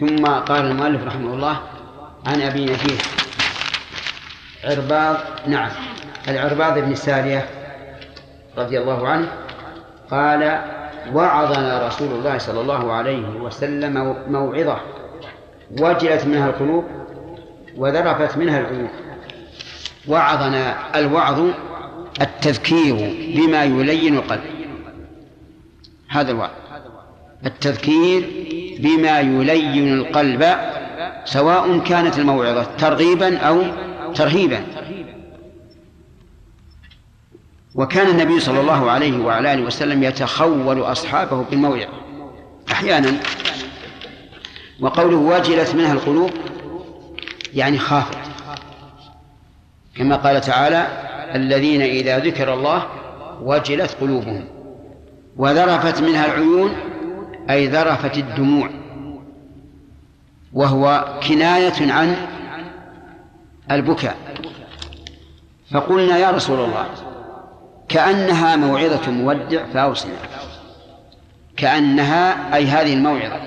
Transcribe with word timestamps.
ثم 0.00 0.26
قال 0.26 0.64
المؤلف 0.64 1.04
رحمه 1.04 1.34
الله 1.34 1.60
عن 2.26 2.40
أبي 2.40 2.64
نجيح 2.64 3.02
عرباض 4.64 5.16
نعم 5.46 5.70
العرباض 6.28 6.78
بن 6.78 6.94
سارية 6.94 7.48
رضي 8.58 8.78
الله 8.78 9.08
عنه 9.08 9.28
قال 10.10 10.62
وعظنا 11.14 11.86
رسول 11.86 12.08
الله 12.08 12.38
صلى 12.38 12.60
الله 12.60 12.92
عليه 12.92 13.28
وسلم 13.28 14.16
موعظة 14.28 14.80
وجلت 15.80 16.24
منها 16.26 16.46
القلوب 16.50 16.84
وذرفت 17.76 18.36
منها 18.36 18.60
العيون. 18.60 18.88
وعظنا 20.08 20.76
الوعظ 20.98 21.50
التذكير 22.20 22.94
بما 23.36 23.64
يلين 23.64 24.16
القلب. 24.16 24.40
هذا 26.08 26.30
الوعظ. 26.30 26.50
التذكير 27.46 28.28
بما 28.82 29.20
يلين 29.20 29.94
القلب 29.94 30.54
سواء 31.24 31.78
كانت 31.78 32.18
الموعظة 32.18 32.62
ترغيبا 32.62 33.38
أو 33.38 33.62
ترهيبا. 34.14 34.64
وكان 37.74 38.08
النبي 38.08 38.40
صلى 38.40 38.60
الله 38.60 38.90
عليه 38.90 39.24
وعلى 39.24 39.54
آله 39.54 39.62
وسلم 39.62 40.02
يتخول 40.02 40.80
أصحابه 40.80 41.44
بالموعظة 41.50 41.88
أحيانا. 42.72 43.12
وقوله 44.80 45.16
وجلت 45.16 45.74
منها 45.74 45.92
القلوب 45.92 46.30
يعني 47.54 47.78
خافت. 47.78 48.18
كما 49.96 50.16
قال 50.16 50.40
تعالى 50.40 50.86
الذين 51.34 51.82
إذا 51.82 52.18
ذكر 52.18 52.54
الله 52.54 52.86
وجلت 53.42 53.96
قلوبهم. 54.00 54.44
وذرفت 55.36 56.02
منها 56.02 56.26
العيون 56.26 56.76
أي 57.50 57.66
ذرفت 57.66 58.18
الدموع 58.18 58.70
وهو 60.52 61.18
كناية 61.28 61.92
عن 61.92 62.16
البكاء. 63.70 64.16
فقلنا 65.70 66.18
يا 66.18 66.30
رسول 66.30 66.60
الله 66.60 66.86
كأنها 67.88 68.56
موعظة 68.56 69.10
مودع 69.10 69.66
فأوصنا. 69.66 70.12
كأنها 71.56 72.56
أي 72.56 72.64
هذه 72.64 72.94
الموعظة 72.94 73.40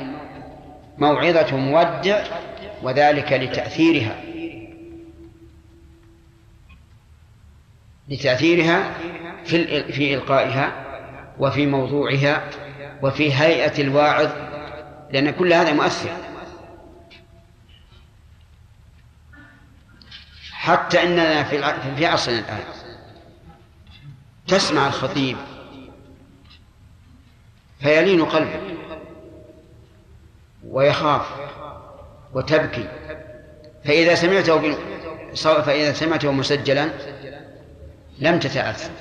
موعظة 0.97 1.57
مودع 1.57 2.23
وذلك 2.83 3.33
لتأثيرها. 3.33 4.15
لتأثيرها 8.09 8.93
في 9.45 9.83
في 9.83 10.13
إلقائها 10.13 10.71
وفي 11.39 11.65
موضوعها. 11.65 12.43
وفي 13.03 13.33
هيئة 13.33 13.81
الواعظ 13.81 14.29
لأن 15.11 15.29
كل 15.29 15.53
هذا 15.53 15.73
مؤثر. 15.73 16.09
حتى 20.51 21.03
أننا 21.03 21.43
في 21.43 21.73
في 21.95 22.05
عصرنا 22.05 22.39
الآن. 22.39 22.63
تسمع 24.47 24.87
الخطيب. 24.87 25.37
فيلين 27.79 28.25
قلبك 28.25 28.61
ويخاف. 30.67 31.25
وتبكي. 32.33 32.87
فإذا 33.85 34.15
سمعته 34.15 34.75
فإذا 35.61 35.93
سمعته 35.93 36.31
مسجلا 36.31 36.89
لم 38.19 38.39
تتأثر. 38.39 38.91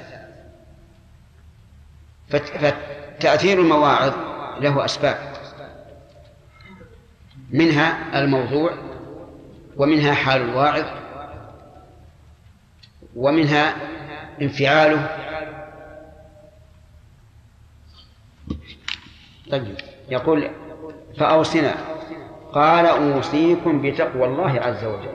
فتأثير 3.18 3.60
المواعظ 3.60 4.12
له 4.60 4.84
أسباب. 4.84 5.32
منها 7.50 8.18
الموضوع 8.18 8.70
ومنها 9.76 10.14
حال 10.14 10.42
الواعظ 10.42 10.84
ومنها 13.16 13.76
انفعاله. 14.42 15.18
طيب 19.50 19.76
يقول 20.08 20.50
فأوصنا. 21.18 21.74
قال 22.52 22.86
أوصيكم 22.86 23.82
بتقوى 23.82 24.24
الله 24.24 24.60
عز 24.60 24.84
وجل. 24.84 25.14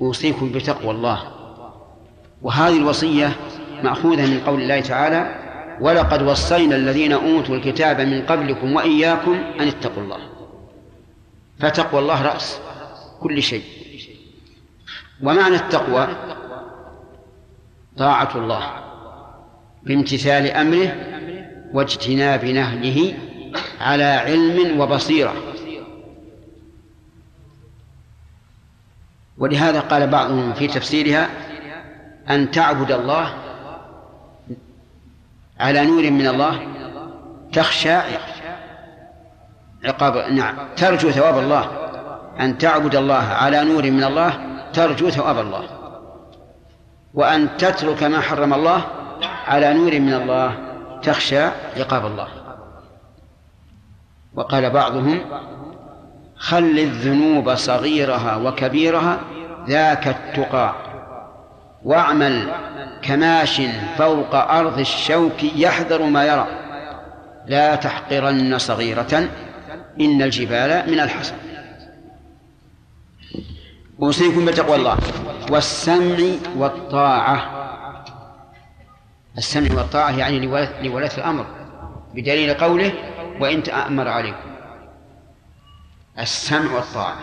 أوصيكم 0.00 0.52
بتقوى 0.52 0.90
الله. 0.90 1.32
وهذه 2.42 2.76
الوصية 2.76 3.36
مأخوذة 3.84 4.26
من 4.26 4.40
قول 4.40 4.62
الله 4.62 4.80
تعالى 4.80 5.34
ولقد 5.80 6.22
وصينا 6.22 6.76
الذين 6.76 7.12
أوتوا 7.12 7.56
الكتاب 7.56 8.00
من 8.00 8.22
قبلكم 8.22 8.76
وإياكم 8.76 9.34
أن 9.60 9.68
اتقوا 9.68 10.02
الله. 10.02 10.18
فتقوى 11.58 12.00
الله 12.00 12.22
رأس 12.22 12.60
كل 13.20 13.42
شيء. 13.42 13.62
ومعنى 15.22 15.54
التقوى 15.54 16.08
طاعة 17.96 18.36
الله 18.36 18.70
بامتثال 19.82 20.46
أمره 20.46 20.94
واجتناب 21.72 22.44
نهيه 22.44 23.18
على 23.80 24.04
علم 24.04 24.80
وبصيرة. 24.80 25.34
ولهذا 29.38 29.80
قال 29.80 30.06
بعضهم 30.06 30.52
في 30.52 30.66
تفسيرها 30.66 31.30
أن 32.30 32.50
تعبد 32.50 32.92
الله 32.92 33.49
على 35.60 35.86
نور 35.86 36.10
من 36.10 36.26
الله 36.26 36.60
تخشى 37.52 37.96
عقاب 39.84 40.16
نعم 40.32 40.56
ترجو 40.76 41.10
ثواب 41.10 41.38
الله. 41.38 41.70
أن 42.40 42.58
تعبد 42.58 42.94
الله 42.96 43.24
على 43.24 43.64
نور 43.64 43.90
من 43.90 44.04
الله 44.04 44.32
ترجو 44.72 45.10
ثواب 45.10 45.38
الله. 45.38 45.64
وأن 47.14 47.56
تترك 47.56 48.02
ما 48.02 48.20
حرم 48.20 48.54
الله 48.54 48.82
على 49.46 49.74
نور 49.74 50.00
من 50.00 50.14
الله 50.14 50.52
تخشى 51.02 51.44
عقاب 51.76 52.06
الله. 52.06 52.28
وقال 54.34 54.70
بعضهم 54.70 55.20
خل 56.36 56.78
الذنوب 56.78 57.54
صغيرها 57.54 58.36
وكبيرها 58.36 59.20
ذاك 59.68 60.08
التقى 60.08 60.74
واعمل 61.84 62.50
كماش 63.02 63.62
فوق 63.98 64.34
أرض 64.34 64.78
الشوك 64.78 65.42
يحذر 65.42 66.02
ما 66.02 66.24
يرى. 66.24 66.46
لا 67.46 67.74
تحقرن 67.74 68.58
صغيرة 68.58 69.28
إن 70.00 70.22
الجبال 70.22 70.90
من 70.90 71.00
الحصى 71.00 71.34
أوصيكم 74.02 74.44
بتقوى 74.44 74.76
الله. 74.76 74.98
والسمع 75.50 76.16
والطاعة. 76.56 77.60
السمع 79.38 79.76
والطاعة 79.76 80.10
يعني 80.10 80.40
لولاة 80.82 81.10
الأمر. 81.18 81.46
بدليل 82.14 82.54
قوله 82.54 82.92
وإن 83.40 83.62
تأمر 83.62 84.08
عليكم. 84.08 84.50
السمع 86.18 86.74
والطاعة. 86.74 87.16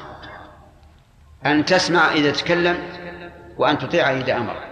أن 1.45 1.65
تسمع 1.65 2.13
إذا 2.13 2.31
تكلم 2.31 2.77
وأن 3.57 3.77
تطيع 3.77 4.11
إذا 4.11 4.37
أمر. 4.37 4.66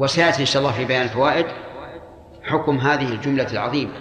وسيأتي 0.00 0.40
إن 0.40 0.46
شاء 0.46 0.62
الله 0.62 0.72
في 0.72 0.84
بيان 0.84 1.02
الفوائد 1.02 1.46
حكم 2.42 2.78
هذه 2.78 3.08
الجملة 3.08 3.52
العظيمة. 3.52 3.92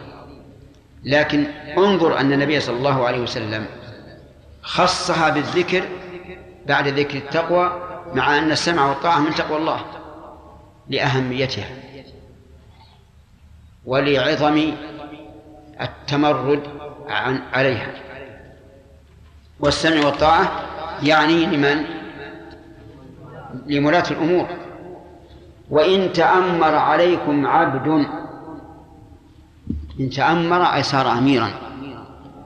لكن 1.03 1.45
انظر 1.77 2.19
أن 2.19 2.33
النبي 2.33 2.59
صلى 2.59 2.77
الله 2.77 3.07
عليه 3.07 3.19
وسلم 3.19 3.65
خصها 4.61 5.29
بالذكر 5.29 5.83
بعد 6.67 6.87
ذكر 6.87 7.17
التقوى 7.17 7.81
مع 8.13 8.37
أن 8.37 8.51
السمع 8.51 8.89
والطاعة 8.89 9.19
من 9.19 9.35
تقوى 9.35 9.57
الله 9.57 9.85
لأهميتها 10.89 11.69
ولعظم 13.85 14.73
التمرد 15.81 16.63
عن 17.07 17.41
عليها. 17.53 17.91
والسمع 19.59 20.05
والطاعة 20.05 20.52
يعني 21.03 21.45
لمن؟ 21.45 21.85
لملاة 23.66 24.03
الأمور. 24.11 24.68
وإن 25.69 26.13
تأمر 26.13 26.75
عليكم 26.75 27.47
عبد 27.47 28.05
إن 29.99 30.09
تأمر 30.09 30.63
أي 30.63 30.83
صار 30.83 31.11
أميرا. 31.11 31.49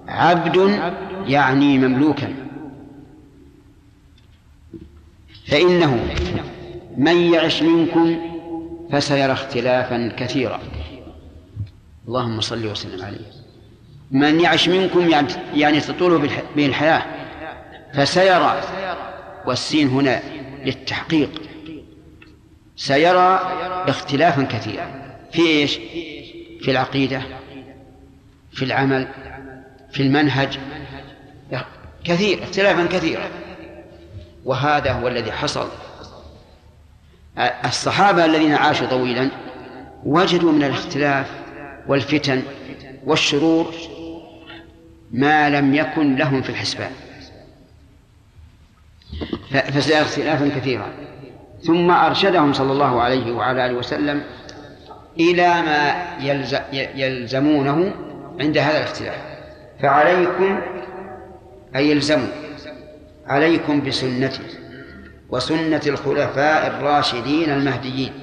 عبد 0.07 0.79
يعني 1.27 1.77
مملوكا. 1.77 2.35
فإنه 5.47 6.07
من 6.97 7.17
يعش 7.17 7.63
منكم 7.63 8.17
فسيرى 8.91 9.31
اختلافا 9.31 10.13
كثيرا. 10.17 10.59
اللهم 12.07 12.41
صل 12.41 12.67
وسلم 12.67 13.05
عليه. 13.05 13.31
من 14.11 14.39
يعش 14.39 14.69
منكم 14.69 15.09
يعني, 15.09 15.27
يعني 15.53 15.79
تطول 15.79 16.29
به 16.55 16.65
الحياة 16.65 17.03
فسيرى. 17.93 18.61
والسين 19.45 19.87
هنا 19.87 20.21
للتحقيق. 20.65 21.41
سيرى 22.75 23.39
اختلافا 23.87 24.43
كثيرا 24.43 25.15
في 25.31 25.41
إيش؟ 25.41 25.75
في 26.61 26.71
العقيدة 26.71 27.21
في 28.51 28.65
العمل 28.65 29.07
في 29.91 30.03
المنهج. 30.03 30.59
كثير 32.03 32.43
اختلافا 32.43 32.85
كثيرا. 32.85 33.29
وهذا 34.45 34.91
هو 34.91 35.07
الذي 35.07 35.31
حصل. 35.31 35.67
الصحابة 37.65 38.25
الذين 38.25 38.53
عاشوا 38.53 38.87
طويلا 38.87 39.29
وجدوا 40.03 40.51
من 40.51 40.63
الاختلاف 40.63 41.31
والفتن 41.87 42.43
والشرور 43.05 43.73
ما 45.11 45.49
لم 45.49 45.75
يكن 45.75 46.15
لهم 46.15 46.41
في 46.41 46.49
الحسبان. 46.49 46.91
فسير 49.51 50.01
اختلافا 50.01 50.49
كثيرا. 50.59 50.93
ثم 51.65 51.92
أرشدهم 51.92 52.54
صلى 52.54 52.71
الله 52.71 53.01
عليه 53.01 53.31
وعلى 53.31 53.65
آله 53.65 53.74
وسلم 53.74 54.24
إلى 55.19 55.48
ما 55.48 56.07
يلزمونه 56.95 57.94
عند 58.39 58.57
هذا 58.57 58.77
الاختلاف. 58.77 59.15
فعليكم 59.81 60.62
أي 61.75 61.89
يلزموا 61.89 62.27
عليكم 63.27 63.81
بسنتي 63.81 64.44
وسنة 65.30 65.81
الخلفاء 65.88 66.68
الراشدين 66.68 67.50
المهديين. 67.50 68.13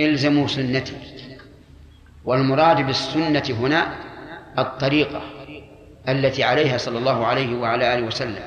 إلزموا 0.00 0.46
سنتي 0.46 0.96
والمراد 2.24 2.86
بالسنة 2.86 3.56
هنا 3.60 3.94
الطريقة 4.58 5.22
التي 6.08 6.44
عليها 6.44 6.78
صلى 6.78 6.98
الله 6.98 7.26
عليه 7.26 7.54
وعلى 7.56 7.94
آله 7.94 8.06
وسلم. 8.06 8.42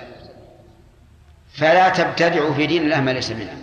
فلا 1.57 1.89
تبتدعوا 1.89 2.53
في 2.53 2.67
دين 2.67 2.83
الله 2.83 3.01
ما 3.01 3.11
ليس 3.11 3.31
منه. 3.31 3.57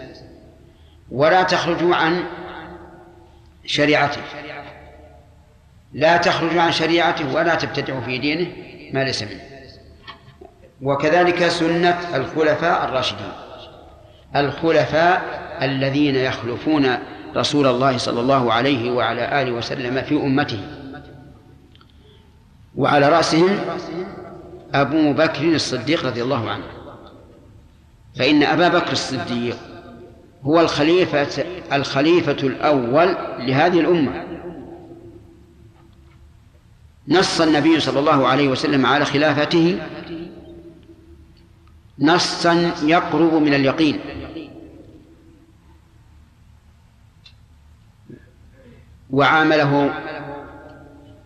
ولا 1.11 1.43
تخرجوا 1.43 1.97
عن 1.97 2.25
شريعته. 3.65 4.21
لا 5.93 6.17
تخرجوا 6.17 6.63
عن 6.63 6.73
شريعته 6.73 7.35
ولا 7.35 7.55
تبتدعوا 7.55 8.01
في 8.01 8.19
دينه 8.19 8.47
ما 8.93 9.05
ليس 9.05 9.23
منه. 9.23 9.41
وكذلك 10.83 11.49
سنة 11.49 11.99
الخلفاء 12.15 12.85
الراشدين. 12.85 13.33
الخلفاء 14.37 15.23
الذين 15.63 16.17
يخلفون 16.17 16.99
رسول 17.37 17.67
الله 17.67 17.99
صلى 17.99 18.21
الله 18.21 18.53
عليه 18.53 18.91
وعلى 18.91 19.43
آله 19.43 19.53
وسلم 19.53 20.03
في 20.03 20.15
أمته. 20.15 20.61
وعلى 22.77 23.09
رأسهم 23.09 23.59
أبو 24.75 25.13
بكر 25.13 25.45
الصديق 25.45 26.07
رضي 26.07 26.23
الله 26.23 26.51
عنه. 26.51 26.82
فإن 28.15 28.43
أبا 28.43 28.69
بكر 28.69 28.93
الصديق 28.93 29.57
هو 30.43 30.61
الخليفة 30.61 31.45
الخليفة 31.73 32.33
الأول 32.33 33.17
لهذه 33.39 33.81
الأمة. 33.81 34.25
نص 37.09 37.41
النبي 37.41 37.81
صلى 37.81 37.99
الله 37.99 38.29
عليه 38.29 38.49
وسلم 38.49 38.87
على 38.87 39.05
خلافته. 39.05 39.79
نصا 41.99 42.73
يقرب 42.83 43.35
من 43.35 43.55
اليقين. 43.55 44.01
وعامله 49.11 49.95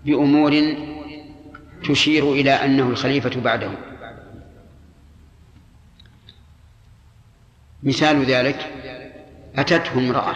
بأمور 0.04 0.76
تشير 1.88 2.32
إلى 2.32 2.50
أنه 2.50 2.88
الخليفة 2.88 3.40
بعده. 3.40 3.70
مثال 7.82 8.24
ذلك 8.24 8.72
أتته 9.56 9.98
امرأة 9.98 10.34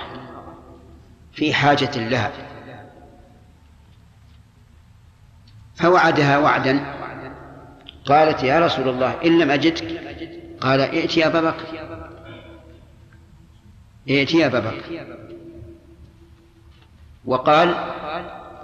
في 1.33 1.55
حاجة 1.55 2.09
لها 2.09 2.33
فوعدها 5.75 6.39
وعدا 6.39 6.95
قالت 8.05 8.43
يا 8.43 8.61
رسول 8.61 8.89
الله 8.89 9.15
إن 9.25 9.39
لم 9.39 9.51
أجدك 9.51 10.01
قال 10.61 10.81
ائت 10.81 11.17
يا 11.17 11.27
أبا 11.27 11.41
بكر 11.41 11.65
ائت 14.09 14.35
يا 14.35 14.47
أبا 14.47 14.61
بكر. 14.61 15.07
وقال 17.25 17.75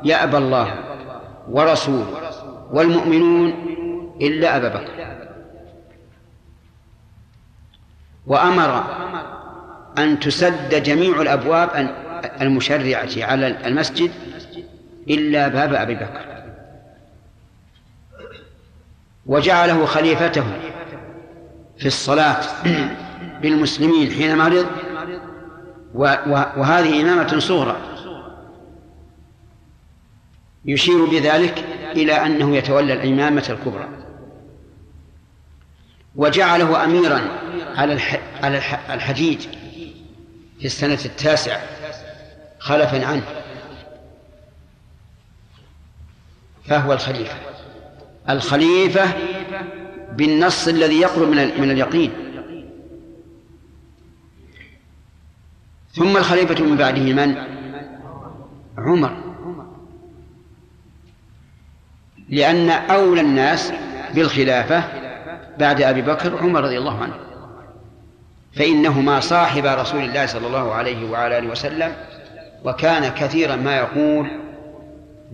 يأبى 0.05 0.37
الله 0.37 0.75
ورسوله 1.49 2.33
والمؤمنون 2.73 3.51
إلا 4.21 4.57
أبا 4.57 4.69
بكر. 4.69 5.06
وأمر 8.27 8.85
أن 9.99 10.21
تسد 10.21 10.83
جميع 10.83 11.21
الأبواب 11.23 11.91
المشرعة 12.41 13.09
على 13.19 13.67
المسجد 13.67 14.11
إلا 15.09 15.49
باب 15.49 15.75
أبي 15.75 15.95
بكر. 15.95 16.27
وجعله 19.27 19.87
خليفته 19.87 20.45
في 21.79 21.87
الصلاة 21.87 22.43
بالمسلمين 23.43 24.11
حين 24.11 24.39
مرض 24.39 24.67
وهذه 25.95 27.03
إمامة 27.03 27.39
صغرى. 27.39 27.77
يشير 30.65 31.05
بذلك 31.05 31.65
إلى 31.93 32.13
أنه 32.13 32.57
يتولى 32.57 32.93
الإمامة 32.93 33.45
الكبرى. 33.51 33.96
وجعله 36.17 36.85
أميرا 36.85 37.21
على 37.77 38.01
على 38.43 38.63
الحديد 38.91 39.41
في 40.59 40.65
السنة 40.65 40.99
التاسعة 41.05 41.63
خلفا 42.59 43.07
عنه. 43.07 43.23
فهو 46.65 46.93
الخليفة. 46.93 47.35
الخليفة 48.29 49.05
بالنص 50.13 50.69
الذي 50.69 51.01
يقرب 51.01 51.29
من 51.29 51.61
من 51.61 51.71
اليقين. 51.71 52.13
ثم 55.93 56.17
الخليفة 56.17 56.65
من 56.65 56.77
بعده 56.77 57.13
من؟ 57.13 57.37
عمر. 58.79 59.17
لأن 62.29 62.71
أولى 62.71 63.21
الناس 63.21 63.73
بالخلافة 64.15 64.96
بعد 65.59 65.83
أبي 65.83 66.03
بكر 66.03 66.39
عمر 66.39 66.65
رضي 66.65 66.79
الله 66.79 67.03
عنه. 67.03 67.15
فإنهما 68.57 69.21
صاحب 69.21 69.67
رسول 69.67 70.05
الله 70.05 70.27
صلى 70.27 70.47
الله 70.47 70.75
عليه 70.75 71.11
وعلى 71.11 71.39
آله 71.39 71.49
وسلم 71.49 71.97
وكان 72.65 73.09
كثيرا 73.09 73.57
ما 73.57 73.77
يقول 73.77 74.31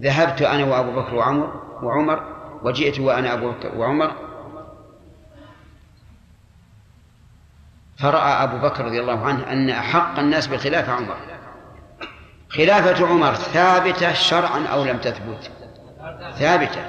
ذهبت 0.01 0.43
أنا 0.43 0.65
وأبو 0.65 1.01
بكر 1.01 1.15
وعمر 1.15 1.63
وعمر 1.83 2.23
وجئت 2.63 3.01
وأنا 3.01 3.33
أبو 3.33 3.51
بكر 3.51 3.77
وعمر. 3.77 4.13
فرأى 7.99 8.45
أبو 8.45 8.59
بكر 8.59 8.85
رضي 8.85 9.01
الله 9.01 9.27
عنه 9.27 9.53
أن 9.53 9.71
أحق 9.71 10.19
الناس 10.19 10.47
بالخلافة 10.47 10.93
عمر. 10.93 11.17
خلافة 12.49 13.07
عمر 13.07 13.35
ثابتة 13.35 14.13
شرعا 14.13 14.67
أو 14.67 14.85
لم 14.85 14.99
تثبت؟ 14.99 15.51
ثابتة 16.39 16.81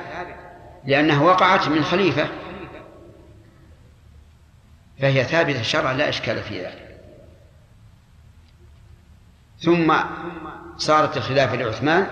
لأنها 0.86 1.24
وقعت 1.24 1.68
من 1.68 1.84
خليفة. 1.84 2.28
فهي 5.02 5.24
ثابتة 5.24 5.62
شرعا 5.62 5.94
لا 5.94 6.10
إشكال 6.10 6.44
في 6.44 6.62
ذلك. 6.62 6.98
ثم 9.60 9.94
صارت 10.78 11.18
الخلافة 11.18 11.56
لعثمان 11.56 12.08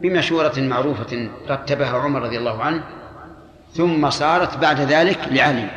بمشورة 0.00 0.60
معروفة 0.60 1.28
رتبها 1.48 1.98
عمر 1.98 2.22
رضي 2.22 2.38
الله 2.38 2.62
عنه 2.62 2.84
ثم 3.74 4.10
صارت 4.10 4.56
بعد 4.56 4.80
ذلك 4.80 5.18
لعلي. 5.30 5.68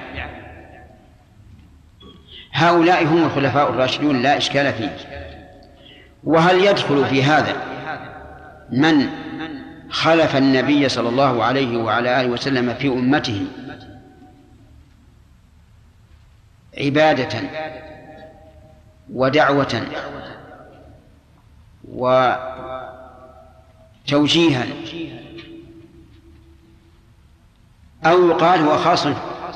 هؤلاء 2.52 3.06
هم 3.06 3.24
الخلفاء 3.24 3.70
الراشدون 3.70 4.22
لا 4.22 4.38
إشكال 4.38 4.74
فيه. 4.74 4.98
وهل 6.24 6.66
يدخل 6.66 7.06
في 7.06 7.24
هذا 7.24 7.56
من 8.72 9.10
خلف 9.90 10.36
النبي 10.36 10.90
صلى 10.90 11.10
الله 11.10 11.44
عليه 11.44 11.78
وعلى 11.78 12.22
آله 12.22 12.30
وسلم 12.30 12.74
في 12.74 12.88
أمته 12.88 13.46
عبادة 16.78 17.40
ودعوة 19.14 19.88
وتوجيها 24.06 24.66
أو 28.06 28.28
يقال 28.28 28.60
هو 28.60 28.78
خاص 28.78 29.08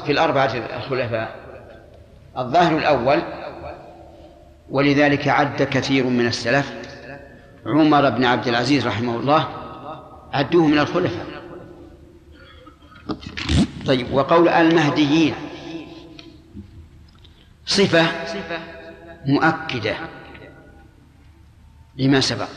في 0.05 0.11
الأربعة 0.11 0.53
الخلفاء. 0.77 1.35
الظاهر 2.37 2.77
الأول 2.77 3.21
ولذلك 4.69 5.27
عد 5.27 5.63
كثير 5.63 6.05
من 6.05 6.27
السلف 6.27 6.73
عمر 7.65 8.09
بن 8.09 8.25
عبد 8.25 8.47
العزيز 8.47 8.87
رحمه 8.87 9.15
الله 9.15 9.47
عدوه 10.33 10.67
من 10.67 10.79
الخلفاء. 10.79 11.25
طيب 13.85 14.13
وقول 14.13 14.49
المهديين 14.49 15.33
صفة 17.65 18.05
مؤكدة. 19.25 19.95
لما 21.97 22.19
سبق. 22.19 22.47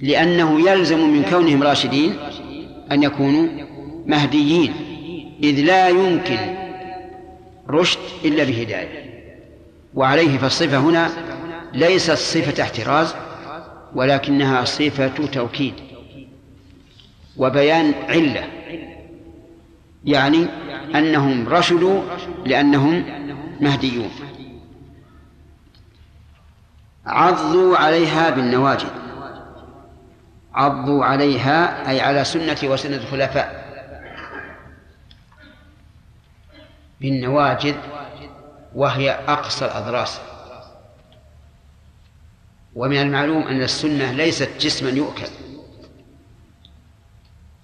لأنه 0.00 0.70
يلزم 0.70 1.08
من 1.08 1.24
كونهم 1.30 1.62
راشدين 1.62 2.16
أن 2.92 3.02
يكونوا 3.02 3.48
مهديين 4.06 4.74
إذ 5.42 5.60
لا 5.60 5.88
يمكن 5.88 6.56
رشد 7.68 7.98
إلا 8.24 8.44
بهداية. 8.44 9.12
وعليه 9.94 10.38
فالصفة 10.38 10.78
هنا 10.78 11.10
ليست 11.74 12.10
صفة 12.10 12.62
احتراز 12.62 13.14
ولكنها 13.94 14.64
صفة 14.64 15.26
توكيد 15.26 15.74
وبيان 17.36 17.94
علة. 18.08 18.44
يعني 20.04 20.46
أنهم 20.94 21.48
رشدوا 21.48 22.02
لأنهم 22.46 23.04
مهديون. 23.62 24.10
عضوا 27.06 27.76
عليها 27.76 28.30
بالنواجذ. 28.30 28.90
عضوا 30.54 31.04
عليها 31.04 31.90
أي 31.90 32.00
على 32.00 32.24
سنة 32.24 32.58
وسنة 32.64 32.96
الخلفاء. 32.96 33.62
بالنواجذ 37.00 37.76
وهي 38.74 39.10
أقصى 39.10 39.64
الأضراس. 39.64 40.20
ومن 42.74 42.96
المعلوم 42.96 43.42
أن 43.42 43.62
السنة 43.62 44.12
ليست 44.12 44.50
جسما 44.60 44.90
يؤكل. 44.90 45.28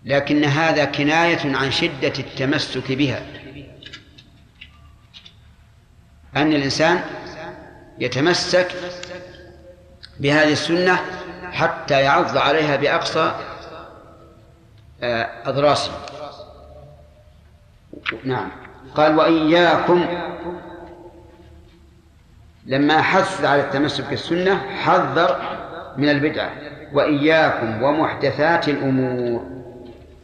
لكن 0.04 0.44
هذا 0.44 0.84
كناية 0.84 1.56
عن 1.56 1.70
شدة 1.70 2.12
التمسك 2.18 2.92
بها. 2.92 3.22
أن 6.36 6.52
الإنسان 6.52 7.00
يتمسك 7.98 8.68
بهذه 10.20 10.52
السنة 10.52 10.98
حتى 11.52 12.00
يعض 12.00 12.36
عليها 12.36 12.76
بأقصى 12.76 13.32
آه، 15.02 15.28
أضراسه. 15.44 15.92
نعم. 18.24 18.48
قال 18.94 19.18
وإياكم 19.18 20.06
لما 22.66 23.02
حث 23.02 23.44
على 23.44 23.62
التمسك 23.62 24.04
بالسنة 24.04 24.56
حذر 24.56 25.40
من 25.96 26.08
البدعة 26.08 26.50
وإياكم 26.92 27.82
ومحدثات 27.82 28.68
الأمور 28.68 29.46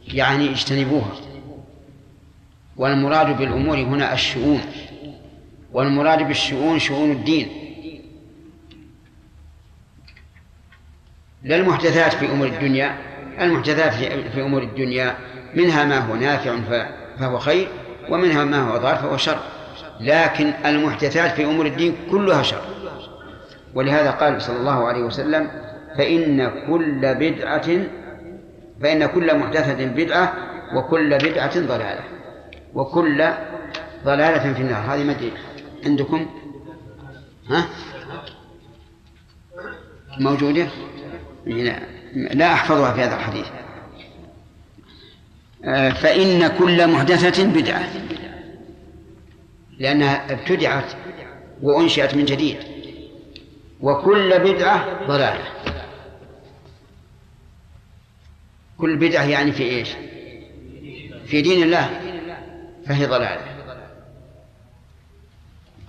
يعني 0.07 0.51
اجتنبوها. 0.51 1.11
والمراد 2.77 3.37
بالأمور 3.37 3.77
هنا 3.77 4.13
الشؤون. 4.13 4.61
والمراد 5.75 6.27
بالشؤون 6.27 6.79
شؤون 6.79 7.11
الدين. 7.11 7.47
لا 11.43 11.55
المحدثات 11.55 12.13
في 12.13 12.31
أمور 12.31 12.47
الدنيا 12.47 12.97
المحدثات 13.39 13.93
في 14.33 14.41
أمور 14.41 14.63
الدنيا 14.63 15.15
منها 15.55 15.85
ما 15.85 15.97
هو 15.97 16.15
نافع 16.15 16.55
فهو 17.19 17.39
خير 17.39 17.67
ومنها 18.09 18.43
ما 18.43 18.59
هو 18.61 18.77
ضار 18.77 18.95
فهو 18.95 19.17
شر. 19.17 19.39
لكن 19.99 20.53
المحدثات 20.65 21.31
في 21.31 21.45
أمور 21.45 21.65
الدين 21.65 21.95
كلها 22.11 22.41
شر. 22.41 22.61
ولهذا 23.73 24.11
قال 24.11 24.41
صلى 24.41 24.57
الله 24.57 24.87
عليه 24.87 25.03
وسلم 25.03 25.51
فإن 25.97 26.51
كل 26.67 27.15
بدعة 27.15 27.67
فإن 28.81 29.05
كل 29.05 29.39
محدثة 29.39 29.85
بدعة 29.85 30.33
وكل 30.75 31.17
بدعة 31.17 31.59
ضلالة. 31.59 32.03
وكل 32.73 33.27
ضلالة 34.05 34.53
في 34.53 34.61
النار. 34.61 34.83
هذه 34.93 35.03
مدري 35.03 35.31
عندكم؟ 35.85 36.27
ها؟ 37.49 37.67
موجودة؟ 40.19 40.67
لا 42.15 42.53
أحفظها 42.53 42.93
في 42.93 43.01
هذا 43.01 43.15
الحديث. 43.15 43.47
آه، 45.65 45.89
فإن 45.89 46.47
كل 46.47 46.87
محدثة 46.87 47.43
بدعة 47.43 47.89
لأنها 49.79 50.31
ابتدعت 50.31 50.93
وأنشئت 51.61 52.15
من 52.15 52.25
جديد. 52.25 52.57
وكل 53.81 54.39
بدعة 54.39 55.07
ضلالة. 55.07 55.45
كل 58.77 58.97
بدعة 58.97 59.23
يعني 59.23 59.51
في 59.51 59.63
إيش؟ 59.63 59.89
في 61.25 61.41
دين 61.41 61.63
الله 61.63 62.01
فهي 62.85 63.05
ضلالة. 63.05 63.54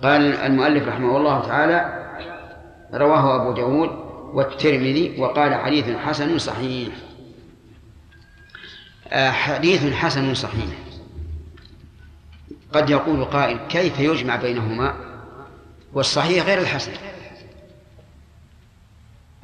قال 0.03 0.35
المؤلف 0.35 0.87
رحمه 0.87 1.17
الله 1.17 1.47
تعالى 1.47 2.07
رواه 2.93 3.41
أبو 3.41 3.51
داود 3.51 3.89
والترمذي 4.33 5.15
وقال 5.19 5.55
حديث 5.55 5.89
حسن 5.89 6.37
صحيح. 6.37 6.93
آه، 9.07 9.31
حديث 9.31 9.93
حسن 9.93 10.33
صحيح. 10.33 10.75
قد 12.73 12.89
يقول 12.89 13.25
قائل 13.25 13.57
كيف 13.69 13.99
يجمع 13.99 14.35
بينهما؟ 14.35 14.95
والصحيح 15.93 16.45
غير 16.45 16.59
الحسن. 16.59 16.91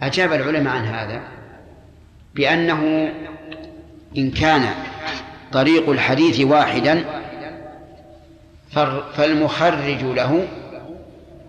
أجاب 0.01 0.33
العلماء 0.33 0.75
عن 0.75 0.85
هذا 0.85 1.21
بأنه 2.35 3.13
إن 4.17 4.31
كان 4.31 4.73
طريق 5.51 5.89
الحديث 5.89 6.39
واحدا 6.41 7.22
فالمخرج 9.15 10.03
له 10.03 10.47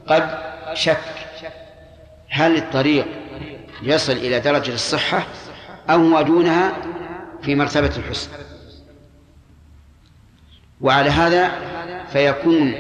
قد 0.07 0.39
شك 0.75 0.99
هل 2.29 2.57
الطريق 2.57 3.07
يصل 3.83 4.13
إلى 4.13 4.41
درجة 4.41 4.75
الصحة 4.75 5.27
أو 5.91 6.09
هو 6.09 6.23
دونها 6.23 6.73
في 7.43 7.55
مرتبة 7.55 7.91
الحسن. 7.97 8.31
وعلى 10.81 11.11
هذا 11.11 11.53
فيكون 12.13 12.75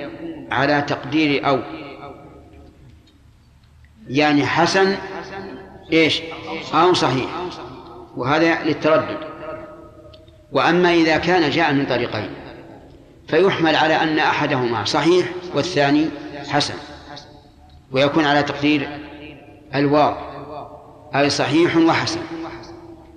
على 0.50 0.82
تقدير 0.82 1.48
أو 1.48 1.60
يعني 4.08 4.46
حسن 4.46 4.96
إيش؟ 5.92 6.22
أو 6.74 6.94
صحيح. 6.94 7.30
وهذا 8.16 8.62
للتردد. 8.62 9.18
وأما 10.52 10.92
إذا 10.94 11.16
كان 11.16 11.50
جاء 11.50 11.72
من 11.72 11.86
طريقين. 11.86 12.43
فيحمل 13.28 13.76
على 13.76 13.94
أن 13.94 14.18
أحدهما 14.18 14.84
صحيح 14.84 15.26
والثاني 15.54 16.08
حسن 16.48 16.74
ويكون 17.92 18.24
على 18.24 18.42
تقدير 18.42 18.88
الواو 19.74 20.14
أي 21.14 21.30
صحيح 21.30 21.76
وحسن 21.76 22.20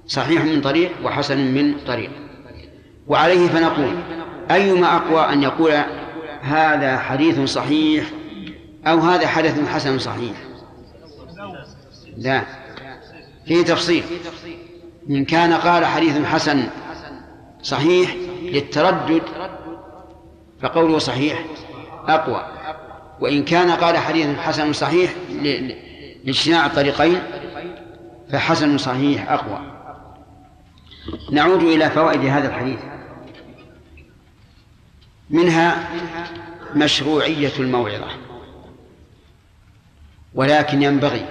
صحيح 0.07 0.43
من 0.43 0.61
طريق 0.61 0.91
وحسن 1.03 1.37
من 1.37 1.79
طريق. 1.87 2.11
وعليه 3.07 3.47
فنقول 3.47 3.95
أيما 4.51 4.95
أقوى 4.95 5.33
أن 5.33 5.43
يقول 5.43 5.73
هذا 6.41 6.97
حديث 6.97 7.39
صحيح 7.39 8.05
أو 8.87 8.99
هذا 8.99 9.27
حدث 9.27 9.69
حسن 9.69 9.99
صحيح؟ 9.99 10.33
لا. 12.17 12.43
فيه 13.45 13.63
تفصيل. 13.63 14.03
إن 15.09 15.25
كان 15.25 15.53
قال 15.53 15.85
حديث 15.85 16.25
حسن 16.25 16.63
صحيح 17.61 18.15
للتردد 18.41 19.21
فقوله 20.61 20.97
صحيح 20.97 21.45
أقوى. 22.07 22.47
وإن 23.19 23.43
كان 23.45 23.71
قال 23.71 23.97
حديث 23.97 24.37
حسن 24.37 24.73
صحيح 24.73 25.11
لاجتماع 26.23 26.65
الطريقين 26.65 27.21
فحسن 28.31 28.77
صحيح 28.77 29.31
أقوى. 29.31 29.61
نعود 31.31 31.63
إلى 31.63 31.89
فوائد 31.89 32.25
هذا 32.25 32.47
الحديث. 32.47 32.79
منها 35.29 35.89
مشروعية 36.75 37.51
الموعظة. 37.59 38.07
ولكن 40.33 40.83
ينبغي 40.83 41.25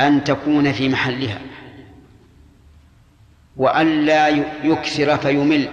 أن 0.00 0.24
تكون 0.24 0.72
في 0.72 0.88
محلها. 0.88 1.40
وألا 3.56 4.28
يكثر 4.64 5.16
فيمل. 5.16 5.68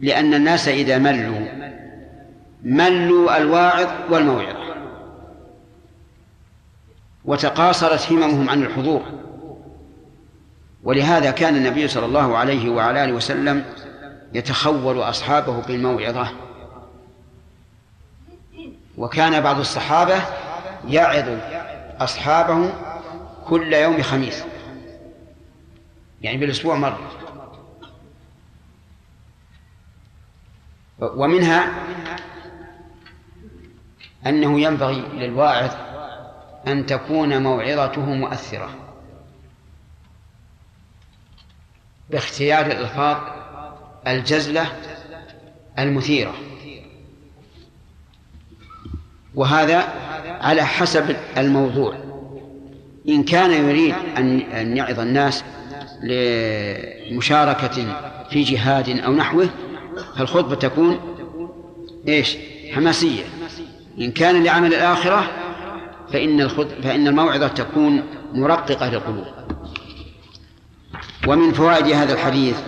لأن 0.00 0.34
الناس 0.34 0.68
إذا 0.68 0.98
ملوا 0.98 1.48
ملوا 2.62 3.36
الواعظ 3.36 3.88
والموعظة. 4.10 4.64
وتقاصرت 7.24 8.12
هممهم 8.12 8.50
عن 8.50 8.62
الحضور. 8.62 9.02
ولهذا 10.84 11.30
كان 11.30 11.56
النبي 11.56 11.88
صلى 11.88 12.06
الله 12.06 12.36
عليه 12.36 12.70
وعلى 12.70 13.04
آله 13.04 13.12
وسلم 13.12 13.64
يتخول 14.32 14.98
أصحابه 14.98 15.60
بالموعظة. 15.60 16.28
وكان 18.98 19.40
بعض 19.40 19.58
الصحابة 19.58 20.22
يعظ 20.88 21.38
أصحابه 22.00 22.72
كل 23.48 23.72
يوم 23.72 24.02
خميس. 24.02 24.44
يعني 26.22 26.38
بالأسبوع 26.38 26.76
مرة. 26.76 27.23
ومنها 31.00 31.72
أنه 34.26 34.60
ينبغي 34.60 35.00
للواعظ 35.00 35.70
أن 36.66 36.86
تكون 36.86 37.42
موعظته 37.42 38.04
مؤثرة 38.04 38.70
باختيار 42.10 42.66
الألفاظ 42.66 43.16
الجزلة 44.06 44.66
المثيرة 45.78 46.34
وهذا 49.34 49.78
على 50.40 50.62
حسب 50.62 51.16
الموضوع. 51.36 51.94
إن 53.08 53.24
كان 53.24 53.50
يريد 53.50 53.94
أن 54.16 54.76
يعظ 54.76 55.00
الناس 55.00 55.44
لمشاركة 56.02 58.00
في 58.30 58.42
جهاد 58.42 58.88
أو 58.88 59.12
نحوه 59.12 59.48
فالخطبة 60.16 60.54
تكون 60.54 61.00
إيش؟ 62.08 62.36
حماسية. 62.74 63.24
إن 63.98 64.10
كان 64.12 64.44
لعمل 64.44 64.74
الآخرة 64.74 65.30
فإن. 66.12 66.48
فإن 66.82 67.06
الموعظة 67.06 67.48
تكون 67.48 68.02
مرققة 68.32 68.90
للقلوب 68.90 69.26
ومن 71.26 71.52
فوائد 71.52 71.86
هذا 71.86 72.12
الحديث 72.12 72.60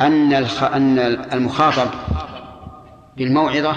أن. 0.00 0.32
أن 0.62 0.98
المخاطب 1.32 1.90
بالموعظة 3.16 3.76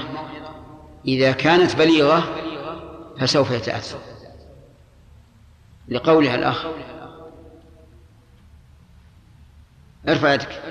إذا 1.08 1.32
كانت 1.32 1.76
بليغة 1.76 2.36
فسوف 3.20 3.52
يتأثر. 3.52 4.00
لقولها 5.90 6.36
الأخ. 6.36 6.66
ارفع 10.08 10.34
يدك. 10.34 10.62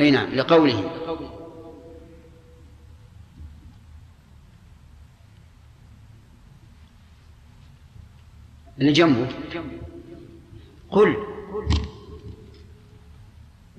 أي 0.00 0.10
نعم 0.10 0.34
لقوله. 0.34 0.90
اللي 8.82 8.92
جنبه. 8.92 9.26
قل. 10.90 11.16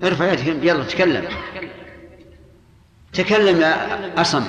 ارفع 0.02 0.32
يدك 0.32 0.46
يلا 0.46 0.84
تكلم. 0.84 1.28
تكلم 3.12 3.60
يا 3.60 4.20
أصم 4.20 4.44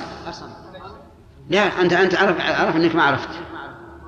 لا 1.50 1.80
أنت 1.80 1.92
أنت 1.92 2.14
عرف, 2.14 2.40
عرف 2.40 2.76
أنك 2.76 2.94
ما 2.94 3.02
عرفت. 3.02 3.28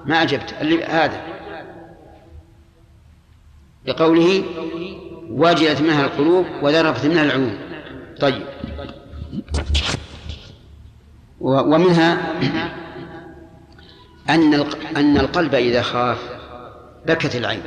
ما 0.04 0.22
أجبت 0.22 0.54
اللي 0.60 0.84
هذا. 0.84 1.22
لقوله 3.86 4.44
وجلت 5.30 5.80
منها 5.80 6.04
القلوب 6.04 6.46
وذرفت 6.62 7.06
منها 7.06 7.22
العيون. 7.22 7.58
طيب. 8.20 8.46
ومنها 11.40 12.32
أن 14.30 14.54
أن 14.96 15.16
القلب 15.16 15.54
إذا 15.54 15.82
خاف 15.82 16.37
بكت 17.06 17.36
العين. 17.36 17.62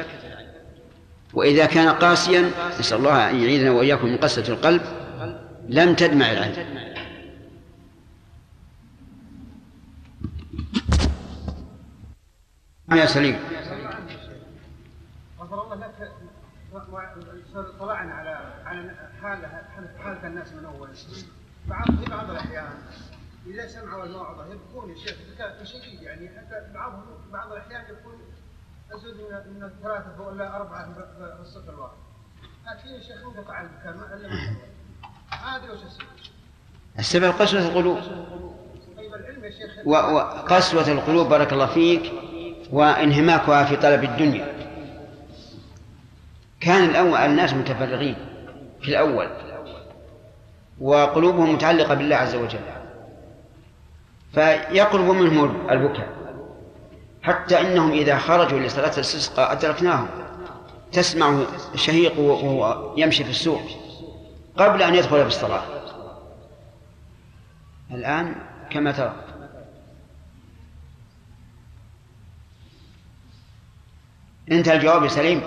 وإذا 1.33 1.65
كان 1.65 1.89
قاسيا 1.89 2.51
نسأل 2.79 2.97
الله 2.97 3.29
أن 3.29 3.35
يعيذنا 3.35 3.71
وإياكم 3.71 4.07
من 4.07 4.17
قسوة 4.17 4.47
القلب 4.47 4.81
لم 5.69 5.95
تدمع 5.95 6.31
العين. 6.31 6.81
يا 12.91 13.05
سليم. 13.05 13.39
غفر 15.39 15.63
الله 15.63 15.75
لك 15.75 16.11
طلعنا 17.79 18.13
على 18.13 18.29
على 18.65 18.95
حال 19.21 19.39
حالة 20.03 20.27
الناس 20.27 20.53
من 20.53 20.65
أول. 20.65 20.89
بعض 21.67 21.85
في 21.85 22.09
بعض 22.09 22.29
الأحيان 22.29 22.73
إذا 23.47 23.67
سمعوا 23.67 24.03
الموعظة 24.03 24.45
يبكون 24.53 24.89
يا 24.89 24.95
شيخ 24.95 25.17
بكاء 25.33 25.63
شديد 25.63 26.01
يعني 26.01 26.29
حتى 26.29 26.73
بعضهم 26.73 27.03
بعض 27.31 27.51
الأحيان 27.51 27.81
يكون 27.81 28.13
من 29.61 29.69
ثلاثة 29.83 30.21
ولا 30.21 30.61
الصف 31.41 31.69
الواحد. 31.69 31.93
لكن 32.65 32.89
يا 32.89 32.99
شيخ 33.01 33.17
انقطع 33.25 33.61
البكاء 33.61 33.93
ما 33.93 34.05
هذه 35.29 35.71
وش 35.71 35.83
السبب؟ 35.83 36.07
السبب 36.99 37.31
قسوة 37.41 37.61
القلوب. 37.67 37.99
طيب 38.97 39.11
وقسوة 39.85 40.87
القلوب 40.87 41.29
بارك 41.29 41.53
الله 41.53 41.65
فيك 41.65 42.13
وانهماكها 42.71 43.63
في 43.65 43.75
طلب 43.75 44.03
الدنيا. 44.03 44.53
كان 46.59 46.89
الأول 46.89 47.17
الناس 47.17 47.53
متفرغين 47.53 48.15
في 48.81 48.87
الأول 48.87 49.29
وقلوبهم 50.79 51.53
متعلقة 51.53 51.93
بالله 51.93 52.15
عز 52.15 52.35
وجل. 52.35 52.59
فيقرب 54.33 55.05
منهم 55.05 55.69
البكاء. 55.71 56.20
حتى 57.23 57.61
إنهم 57.61 57.91
إذا 57.91 58.17
خرجوا 58.17 58.59
لصلاة 58.59 58.93
الاستسقاء 58.93 59.51
أدركناهم. 59.51 60.07
تسمع 60.91 61.45
شهيق 61.75 62.19
وهو 62.19 62.93
يمشي 62.97 63.23
في 63.23 63.29
السوق 63.29 63.61
قبل 64.57 64.81
أن 64.81 64.95
يدخل 64.95 65.21
في 65.21 65.27
الصلاة 65.27 65.63
الآن 67.91 68.35
كما 68.69 68.91
ترى. 68.91 69.15
انتهى 74.51 74.75
الجواب 74.75 75.03
يا 75.03 75.07
سليم. 75.07 75.41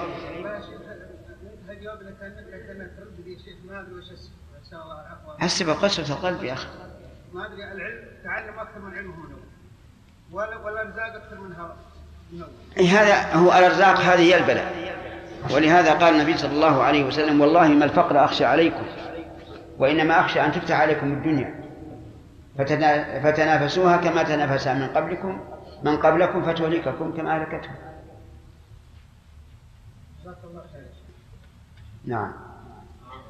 السبب 5.43 5.71
قسوة 5.71 6.17
القلب 6.17 6.45
يا 6.45 6.53
أخي. 6.53 6.69
ما 7.33 7.47
أدري 7.47 7.73
العلم 7.73 8.09
تعلم 8.25 8.59
أكثر 8.59 8.79
من 8.79 8.99
علمه 8.99 9.17
من 9.17 9.34
ولا 10.35 10.57
والأرزاق 10.57 11.15
أكثر 11.15 11.41
من 11.41 11.53
هذا 12.87 13.35
هو 13.35 13.53
الأرزاق 13.53 14.01
هذه 14.01 14.21
هي 14.21 14.37
البلاء. 14.37 14.95
ولهذا 15.51 15.95
قال 15.95 16.15
النبي 16.15 16.37
صلى 16.37 16.53
الله 16.53 16.83
عليه 16.83 17.05
وسلم 17.05 17.41
والله 17.41 17.69
ما 17.69 17.85
الفقر 17.85 18.25
أخشى 18.25 18.45
عليكم 18.45 18.87
وإنما 19.79 20.21
أخشى 20.21 20.41
أن 20.41 20.53
تفتح 20.53 20.81
عليكم 20.81 21.13
الدنيا. 21.13 21.65
فتنافسوها 23.23 23.97
كما 23.97 24.23
تنافس 24.23 24.67
من 24.67 24.89
قبلكم 24.89 25.41
من 25.83 25.97
قبلكم 25.97 26.43
فتهلككم 26.43 27.17
كما 27.17 27.37
أهلكتهم. 27.37 27.77
نعم. 32.05 32.33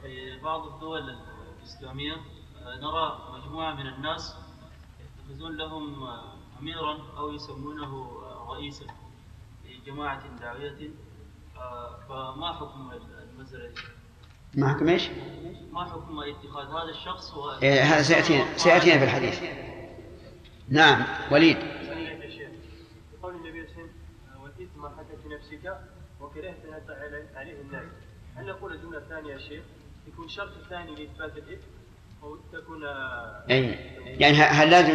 في 0.02 0.40
بعض 0.42 0.66
الدول 0.66 1.16
الإسلامية 1.60 2.12
آه، 2.12 2.76
نرى 2.82 3.18
مجموعة 3.38 3.74
من 3.74 3.86
الناس 3.86 4.36
يتخذون 5.00 5.56
لهم 5.56 6.02
آه، 6.02 6.33
أميرا 6.60 6.98
أو 7.16 7.32
يسمونه 7.32 8.20
رئيسا 8.50 8.86
لجماعة 9.64 10.36
داعية 10.40 10.90
فما 12.08 12.52
حكم 12.52 12.90
المسألة 13.32 13.72
ما 14.54 14.68
حكم 14.68 14.88
إيش؟ 14.88 15.08
ما 15.72 15.84
حكم 15.84 16.20
اتخاذ 16.20 16.66
هذا 16.66 16.90
الشخص 16.90 17.34
و... 17.34 17.50
إيه 17.50 17.82
هذا 17.82 18.02
سيأتينا 18.02 18.56
سيأتينا 18.56 18.98
في 18.98 19.04
الحديث. 19.04 19.42
نعم 20.68 21.04
وليد. 21.32 21.56
قول 23.22 23.34
النبي 23.34 23.66
صلى 23.66 23.74
الله 23.74 23.82
عليه 23.82 23.90
وسلم 23.90 23.90
والإثم 24.42 24.82
ما 24.82 24.88
حدث 24.88 25.26
نفسك 25.26 25.78
وكرهت 26.20 26.56
عليه 27.34 27.60
الناس. 27.60 27.88
هل 28.36 28.46
نقول 28.46 28.72
الجملة 28.72 28.98
الثانية 28.98 29.32
يا 29.32 29.38
شيخ؟ 29.38 29.64
يكون 30.06 30.28
شرط 30.28 30.52
ثاني 30.68 30.94
لإثبات 30.94 31.36
الإثم؟ 31.36 31.60
أو 31.60 31.62
تكون 31.62 31.73
أي. 33.50 33.78
يعني 34.06 34.36
هل 34.36 34.70
لازم 34.70 34.94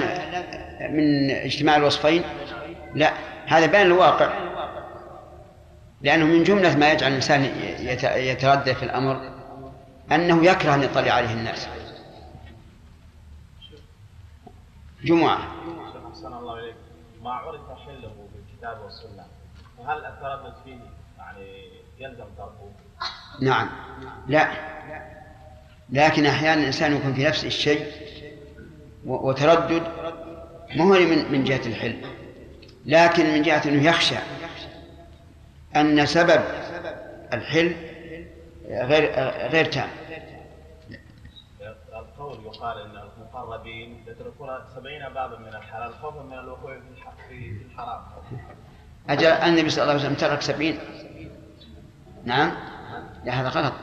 من 0.93 1.31
اجتماع 1.31 1.75
الوصفين؟ 1.75 2.23
لا. 2.95 3.13
هذا 3.45 3.65
بين 3.65 3.81
الواقع. 3.81 4.49
لأنه 6.01 6.25
من 6.25 6.43
جملة 6.43 6.77
ما 6.77 6.91
يجعل 6.91 7.11
الإنسان 7.11 7.43
يتردد 8.15 8.73
في 8.73 8.83
الأمر 8.83 9.31
أنه 10.11 10.45
يكره 10.45 10.75
أن 10.75 10.83
يطلع 10.83 11.11
عليه 11.11 11.33
الناس. 11.33 11.67
جمعة. 15.03 15.39
أحسن 16.11 16.33
الله 16.33 16.59
إليك 16.59 16.75
ما 17.23 17.31
عرف 17.31 17.61
حله 17.85 18.11
بالكتاب 18.33 18.81
والسنة 18.81 19.25
وهل 19.77 20.05
التردد 20.05 20.53
فيه 20.65 20.79
يعني 21.17 21.69
يلزم 21.99 22.25
تركه؟ 22.37 22.71
نعم. 23.41 23.69
لا. 24.27 24.47
لكن 25.91 26.25
أحيانا 26.25 26.61
الإنسان 26.61 26.95
يكون 26.95 27.13
في 27.13 27.23
نفس 27.23 27.45
الشيء 27.45 27.85
وتردد 29.05 29.83
ما 30.75 30.83
هو 30.83 30.99
من 30.99 31.31
من 31.31 31.43
جهة 31.43 31.61
الحل 31.65 31.95
لكن 32.85 33.33
من 33.33 33.41
جهة 33.41 33.61
أنه 33.65 33.83
يخشى 33.83 34.15
أن 35.75 36.05
سبب 36.05 36.41
الحل 37.33 37.75
غير 38.69 39.11
غير 39.49 39.65
تام. 39.65 39.89
القول 41.93 42.45
يقال 42.45 42.81
إن 42.81 43.09
المقربين 43.19 44.03
يتركون 44.07 44.49
سبعين 44.75 45.09
بابا 45.13 45.39
من 45.39 45.47
الحلال 45.47 45.93
خوفا 45.93 46.23
من 46.23 46.39
الوقوع 46.39 46.77
في 47.29 47.51
الحرام. 47.65 48.01
أجل 49.09 49.27
النبي 49.27 49.69
صلى 49.69 49.81
الله 49.81 49.93
عليه 49.93 50.03
وسلم 50.03 50.15
ترك 50.15 50.41
سبعين. 50.41 50.79
نعم. 52.25 52.51
لا 53.25 53.41
هذا 53.41 53.49
غلط. 53.49 53.73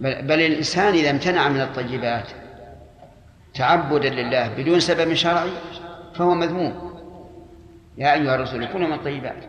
بل, 0.00 0.22
بل 0.22 0.40
الإنسان 0.40 0.94
إذا 0.94 1.10
امتنع 1.10 1.48
من 1.48 1.60
الطيبات 1.60 2.28
تعبدا 3.54 4.08
لله 4.08 4.48
بدون 4.48 4.80
سبب 4.80 5.14
شرعي 5.14 5.50
فهو 6.14 6.34
مذموم. 6.34 6.94
يا 7.98 8.14
أيها 8.14 8.34
الرسول 8.34 8.66
كلوا 8.66 8.88
من 8.88 8.94
الطيبات. 8.94 9.42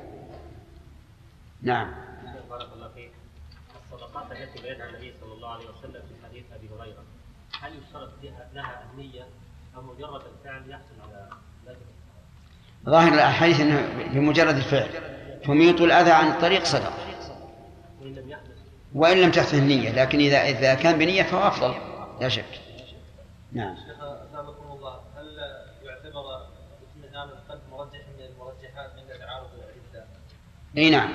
نعم. 1.61 1.91
بارك 2.49 2.67
الله 2.75 2.89
فيك. 2.95 3.11
الصدقات 3.93 4.31
التي 4.31 4.61
بينها 4.61 4.89
النبي 4.89 5.13
صلى 5.21 5.33
الله 5.33 5.49
عليه 5.49 5.65
وسلم 5.65 6.01
في 6.01 6.27
حديث 6.27 6.43
أبي 6.53 6.69
هريرة 6.79 7.03
هل 7.61 7.71
يشترط 7.83 8.09
لها 8.53 8.83
أو 9.75 9.81
مجرد 9.81 10.21
الفعل 10.21 10.69
يحصل 10.69 10.95
على؟ 11.07 11.29
ظاهر 12.85 13.13
الحديث 13.13 13.61
أنه 13.61 13.87
بمجرد 14.13 14.55
الفعل 14.55 14.89
تميط 15.45 15.81
الأذى 15.81 16.11
عن 16.11 16.27
الطريق 16.27 16.63
صدقة. 16.63 17.14
وإن 18.95 19.17
لم 19.17 19.31
تحدث 19.31 19.53
النية 19.53 19.91
لكن 19.91 20.19
إذا 20.19 20.41
إذا 20.41 20.73
كان 20.73 20.97
بنية 20.97 21.23
فهو 21.23 21.47
أفضل. 21.47 21.75
لا 22.21 22.29
شك. 22.29 22.45
نعم. 23.51 23.75
شيخ 23.75 24.03
أثابكم 24.03 24.71
الله. 24.71 24.99
هل 25.17 25.37
يعتبر 25.83 26.19
اطمئنان 26.19 27.29
القلب 27.29 27.61
مرجح 27.71 27.99
من 28.17 28.25
المرجحات 28.25 28.91
عند 28.97 29.19
تعارض 29.19 29.47
الأدلة؟ 29.53 30.05
إي 30.77 30.89
نعم. 30.89 31.09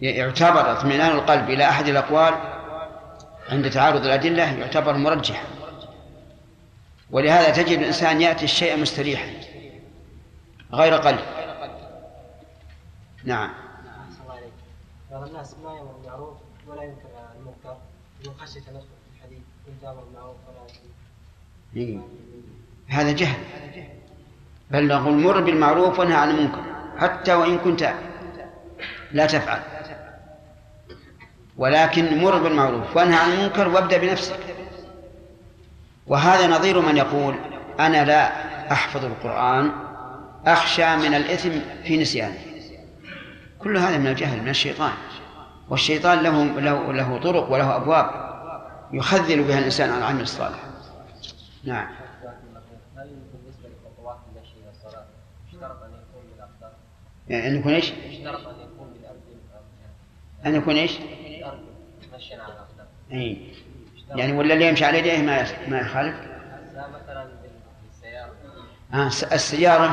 يعتبر 0.00 0.72
اطمئنان 0.72 1.12
القلب 1.12 1.50
إلى 1.50 1.68
أحد 1.68 1.88
الأقوال 1.88 2.34
عند 3.48 3.70
تعارض 3.70 4.04
الأدلة 4.04 4.58
يعتبر 4.58 4.96
مرجحا. 4.96 5.44
ولهذا 7.10 7.50
تجد 7.50 7.78
الإنسان 7.78 8.20
يأتي 8.20 8.44
الشيء 8.44 8.76
مستريحا 8.76 9.30
غير 10.72 10.94
قلب. 10.94 11.20
نعم. 13.24 13.69
بعض 15.10 15.22
الناس 15.22 15.54
ما 15.64 15.76
يأمر 15.76 15.92
بالمعروف 15.92 16.34
ولا 16.66 16.82
ينكر 16.82 17.08
المنكر. 17.36 17.76
من 18.26 18.32
خشية 18.40 18.60
أن 18.60 18.74
يدخل 18.74 18.86
في 18.86 19.18
الحديث 19.18 19.38
كنت 19.66 19.84
أمر 19.84 20.00
بالمعروف 20.04 20.36
ولا 20.48 20.66
إيه. 21.76 21.98
هذا 22.88 23.12
جهل. 23.12 23.40
بل 24.70 24.86
نقول 24.86 25.14
مر 25.14 25.40
بالمعروف 25.40 25.98
وانهى 25.98 26.16
عن 26.16 26.30
المنكر. 26.30 26.62
حتى 26.98 27.34
وإن 27.34 27.58
كنت 27.58 27.94
لا 29.12 29.26
تفعل. 29.26 29.62
ولكن 31.56 32.18
مر 32.18 32.38
بالمعروف 32.38 32.96
وانهى 32.96 33.18
عن 33.18 33.32
المنكر 33.32 33.68
وابدأ 33.68 33.98
بنفسك. 33.98 34.38
وهذا 36.06 36.46
نظير 36.46 36.80
من 36.80 36.96
يقول 36.96 37.34
أنا 37.80 38.04
لا 38.04 38.72
أحفظ 38.72 39.04
القرآن 39.04 39.72
أخشى 40.46 40.96
من 40.96 41.14
الإثم 41.14 41.50
في 41.84 41.96
نسيانه. 41.96 42.49
كل 43.62 43.76
هذا 43.76 43.98
من 43.98 44.06
الجهل 44.06 44.42
من 44.42 44.48
الشيطان. 44.48 44.92
والشيطان 45.68 46.22
له 46.22 46.44
له 46.44 46.92
له 46.92 47.18
طرق 47.18 47.52
وله 47.52 47.76
أبواب 47.76 48.30
يخذل 48.92 49.44
بها 49.44 49.58
الإنسان 49.58 49.90
عن 49.90 49.98
العمل 49.98 50.20
الصالح. 50.20 50.58
نعم. 51.64 51.88
اشترط 55.48 55.82
أن 55.82 55.90
يكون 55.90 56.22
بالأقدام؟ 56.32 56.72
يعني 57.28 57.48
أن 57.48 57.56
يكون 57.56 57.72
أن 58.46 58.60
يكون 58.60 58.92
بالأرجل 58.92 59.36
أن 60.46 60.54
يكون 60.54 60.76
إيش؟ 60.76 60.98
بالأرجل 60.98 61.64
مشيا 62.14 62.42
على 62.42 62.52
الأقدام 62.52 62.86
إي. 63.12 63.52
يعني 64.08 64.32
ولا 64.32 64.54
اللي 64.54 64.68
يمشي 64.68 64.84
على 64.84 64.98
يديه 64.98 65.22
ما 65.22 65.46
ما 65.68 65.78
يخالف؟ 65.78 66.16
لا 66.74 66.88
مثلا 66.88 67.28
بالسيارة. 67.82 68.32
آه 68.94 69.06
السيارة. 69.06 69.90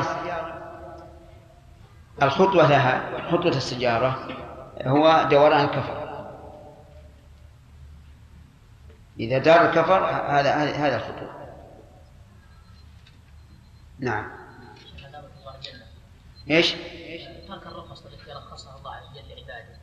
الخطوة 2.22 2.68
لها 2.68 3.20
خطوة 3.30 3.56
السيارة 3.56 4.28
هو 4.82 5.26
دوران 5.30 5.64
الكفر. 5.64 6.08
إذا 9.20 9.38
دار 9.38 9.68
الكفر 9.68 10.04
هذا 10.04 10.54
هذا 10.54 10.96
الخطوة. 10.96 11.38
نعم. 13.98 14.30
إيش؟ 16.50 16.74
ترك 17.48 17.66
الرخص 17.66 18.06
التي 18.06 18.32
رخصها 18.32 18.76
الله 18.78 18.94
عز 18.94 19.02
وجل 19.10 19.28
لعباده 19.28 19.78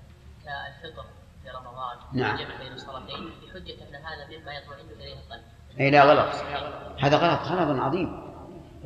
كالفطر 0.45 1.05
في 1.43 1.49
رمضان 1.49 1.97
نعم. 2.13 2.31
والجمع 2.31 2.57
بين 2.57 2.73
الصلاتين 2.73 3.29
بحجة 3.43 3.73
أن 3.73 3.95
هذا 3.95 4.27
مما 4.27 4.53
يطمئن 4.53 4.89
إليه 4.99 5.13
القلب. 5.13 5.41
اي 5.79 5.91
لا 5.91 6.03
غلط. 6.03 6.35
هذا 6.99 7.17
غلط. 7.17 7.39
غلط 7.41 7.81
عظيم. 7.81 8.25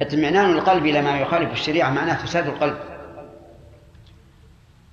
اطمئنان 0.01 0.51
القلب 0.51 0.85
إلى 0.85 1.01
ما 1.01 1.19
يخالف 1.19 1.51
الشريعة 1.51 1.89
معناه 1.89 2.25
فساد 2.25 2.47
القلب. 2.47 2.98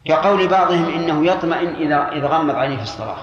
كقول 0.09 0.49
بعضهم 0.49 0.95
إنه 0.95 1.27
يطمئن 1.27 1.75
إذا 1.75 2.09
إذا 2.19 2.27
غمض 2.27 2.55
عينيه 2.55 2.77
في 2.77 2.83
الصلاة. 2.83 3.17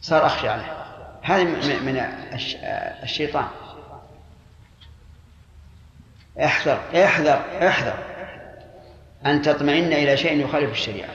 صار 0.00 0.26
أخشى 0.26 0.48
عليه. 0.48 0.76
هذا 1.22 1.44
من 1.44 1.84
من 1.84 1.96
الش- 2.34 2.56
الشيطان. 3.02 3.46
احذر 6.44 6.80
احذر 7.04 7.42
احذر 7.68 7.94
أن 9.26 9.42
تطمئن 9.42 9.92
إلى 9.92 10.16
شيء 10.16 10.44
يخالف 10.44 10.70
الشريعة. 10.72 11.08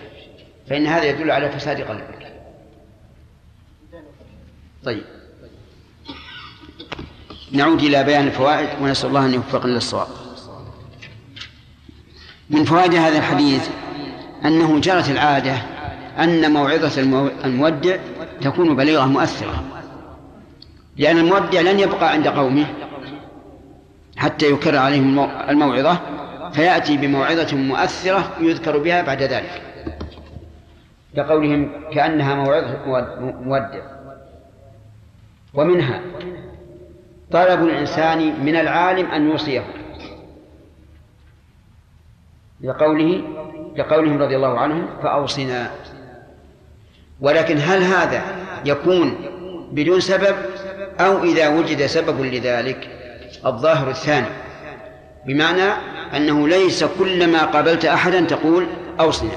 فإن 0.69 0.87
هذا 0.87 1.03
يدل 1.05 1.31
على 1.31 1.49
فساد 1.51 1.81
قلبك. 1.81 2.33
طيب. 4.83 5.03
نعود 7.51 7.79
إلى 7.83 8.03
بيان 8.03 8.27
الفوائد 8.27 8.69
ونسأل 8.81 9.09
الله 9.09 9.25
أن 9.25 9.33
يوفقنا 9.33 9.71
للصواب. 9.71 10.07
من 12.49 12.63
فوائد 12.65 12.93
هذا 12.95 13.17
الحديث 13.17 13.69
أنه 14.45 14.79
جرت 14.79 15.09
العادة 15.09 15.55
أن 16.19 16.51
موعظة 16.53 17.01
المو- 17.01 17.29
المودع 17.45 17.95
تكون 18.41 18.75
بليغة 18.75 19.05
مؤثرة 19.05 19.63
لأن 20.97 21.17
المودع 21.17 21.61
لن 21.61 21.79
يبقى 21.79 22.11
عند 22.11 22.27
قومه 22.27 22.65
حتى 24.17 24.51
يكرر 24.51 24.77
عليهم 24.77 25.03
المو- 25.09 25.49
الموعظة 25.49 25.99
فيأتي 26.53 26.97
بموعظة 26.97 27.57
مؤثرة 27.57 28.31
يذكر 28.41 28.77
بها 28.77 29.01
بعد 29.01 29.21
ذلك. 29.23 29.61
كقولهم 31.15 31.71
كأنها 31.93 32.35
موعظة 32.35 32.77
مود- 32.85 33.35
مودع. 33.47 33.81
ومنها 35.53 36.01
طلب 37.31 37.63
الإنسان 37.63 38.45
من 38.45 38.55
العالم 38.55 39.11
أن 39.11 39.29
يوصيه. 39.29 39.63
لقوله 42.61 43.23
لقولهم 43.77 44.21
رضي 44.21 44.35
الله 44.35 44.59
عنهم 44.59 44.87
فأوصنا. 45.03 45.71
ولكن 47.21 47.57
هل 47.57 47.83
هذا 47.83 48.23
يكون 48.65 49.15
بدون 49.71 49.99
سبب 49.99 50.35
أو 50.99 51.23
إذا 51.23 51.47
وجد 51.47 51.85
سبب 51.85 52.21
لذلك؟ 52.21 52.89
الظاهر 53.45 53.89
الثاني 53.89 54.27
بمعنى 55.25 55.71
أنه 56.17 56.47
ليس 56.47 56.83
كلما 56.83 57.45
قابلت 57.45 57.85
أحدا 57.85 58.21
تقول 58.21 58.67
أوصنا. 58.99 59.31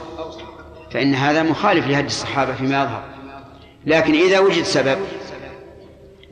فإن 0.90 1.14
هذا 1.14 1.42
مخالف 1.42 1.86
لهدي 1.86 2.06
الصحابة 2.06 2.52
فيما 2.52 2.82
يظهر. 2.82 3.02
لكن 3.86 4.14
إذا 4.14 4.38
وجد 4.38 4.62
سبب 4.62 4.98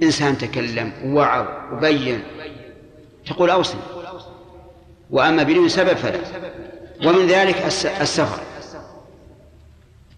إنسان 0.03 0.39
تكلم 0.39 0.93
ووعظ 1.05 1.47
وبين 1.73 2.23
تقول 3.27 3.51
أوصي 3.51 3.77
وأما 5.11 5.43
بدون 5.43 5.69
سبب 5.69 5.97
فلا. 5.97 6.19
ومن 7.01 7.27
ذلك 7.27 7.57
الس- 7.67 7.87
السفر. 7.87 8.43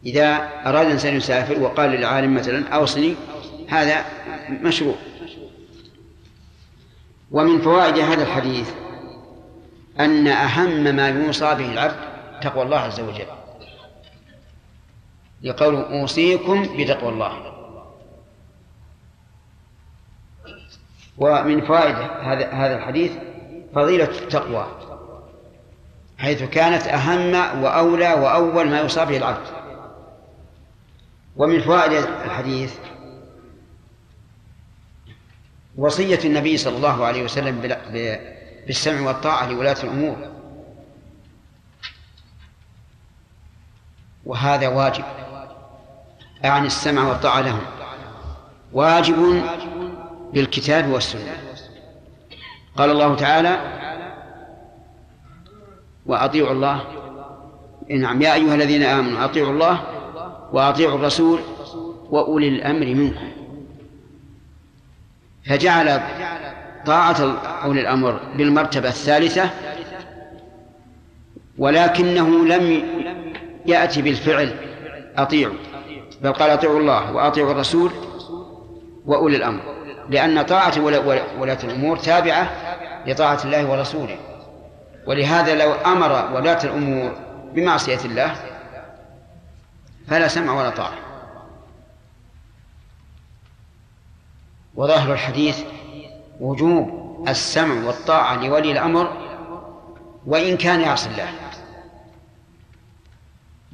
إذا 0.07 0.49
أراد 0.67 0.87
إنسان 0.87 1.17
يسافر 1.17 1.61
وقال 1.61 1.91
للعالم 1.91 2.35
مثلا 2.35 2.69
أوصني 2.69 3.15
هذا 3.69 4.05
مشروع. 4.49 4.95
ومن 7.31 7.61
فوائد 7.61 7.99
هذا 7.99 8.23
الحديث 8.23 8.71
أن 10.01 10.27
أهم 10.27 10.97
ما 10.97 11.09
يوصى 11.09 11.55
به 11.55 11.73
العبد 11.73 11.97
تقوى 12.43 12.63
الله 12.63 12.79
عز 12.79 13.01
وجل. 13.01 13.27
لقول 15.43 15.75
أوصيكم 15.75 16.77
بتقوى 16.77 17.09
الله. 17.13 17.53
ومن 21.19 21.61
فوائد 21.67 21.97
هذا 22.21 22.51
هذا 22.53 22.77
الحديث 22.77 23.13
فضيلة 23.75 24.05
التقوى. 24.05 24.67
حيث 26.19 26.43
كانت 26.43 26.87
أهم 26.87 27.63
وأولى 27.63 28.13
وأول 28.13 28.69
ما 28.71 28.79
يوصى 28.79 29.05
به 29.05 29.17
العبد. 29.17 29.47
ومن 31.37 31.61
فوائد 31.61 31.93
الحديث 32.25 32.75
وصية 35.77 36.19
النبي 36.25 36.57
صلى 36.57 36.77
الله 36.77 37.05
عليه 37.05 37.25
وسلم 37.25 37.79
بالسمع 38.67 39.01
والطاعة 39.01 39.51
لولاة 39.51 39.77
الأمور. 39.85 40.17
وهذا 44.25 44.69
واجب. 44.69 45.05
أعني 46.45 46.67
السمع 46.67 47.09
والطاعة 47.09 47.41
لهم. 47.41 47.63
واجب 48.73 49.43
بالكتاب 50.33 50.89
والسنة. 50.89 51.37
قال 52.77 52.91
الله 52.91 53.17
تعالى 53.17 53.86
وأطيعوا 56.07 56.53
الله. 56.53 56.81
نعم 57.91 58.23
يا 58.23 58.35
أيها 58.35 58.55
الذين 58.55 58.83
آمنوا 58.83 59.25
أطيعوا 59.25 59.53
الله 59.53 59.81
وأطيعوا 60.53 60.95
الرسول 60.99 61.39
وأولي 62.11 62.49
الأمر 62.49 62.87
منكم. 62.87 63.29
فجعل 65.47 66.01
طاعة 66.87 67.41
أولي 67.65 67.81
الأمر 67.81 68.21
بالمرتبة 68.37 68.89
الثالثة 68.89 69.51
ولكنه 71.59 72.45
لم 72.45 72.83
يأتي 73.67 74.03
بالفعل 74.03 74.57
أطيعوا 75.17 75.55
بل 76.23 76.33
قال 76.33 76.51
أطيعوا 76.51 76.81
الله 76.81 77.13
وأطيعوا 77.13 77.53
الرسول 77.53 77.91
وأولي 79.07 79.37
الأمر 79.37 79.61
لأن 80.11 80.43
طاعة 80.43 80.81
ولاة 81.41 81.59
الأمور 81.65 81.97
تابعة 81.97 82.51
لطاعة 83.07 83.45
الله 83.45 83.71
ورسوله. 83.71 84.17
ولهذا 85.07 85.55
لو 85.55 85.73
أمر 85.73 86.35
ولاة 86.35 86.65
الأمور 86.65 87.17
بمعصية 87.53 88.01
الله 88.05 88.37
فلا 90.09 90.29
سمع 90.29 90.53
ولا 90.53 90.71
طاعة. 90.71 90.95
وظاهر 94.75 95.13
الحديث 95.13 95.61
وجوب 96.41 97.07
السمع 97.29 97.87
والطاعة 97.87 98.35
لولي 98.47 98.73
الأمر 98.73 99.27
وإن 100.27 100.57
كان 100.57 100.81
يعصي 100.81 101.11
الله. 101.11 101.29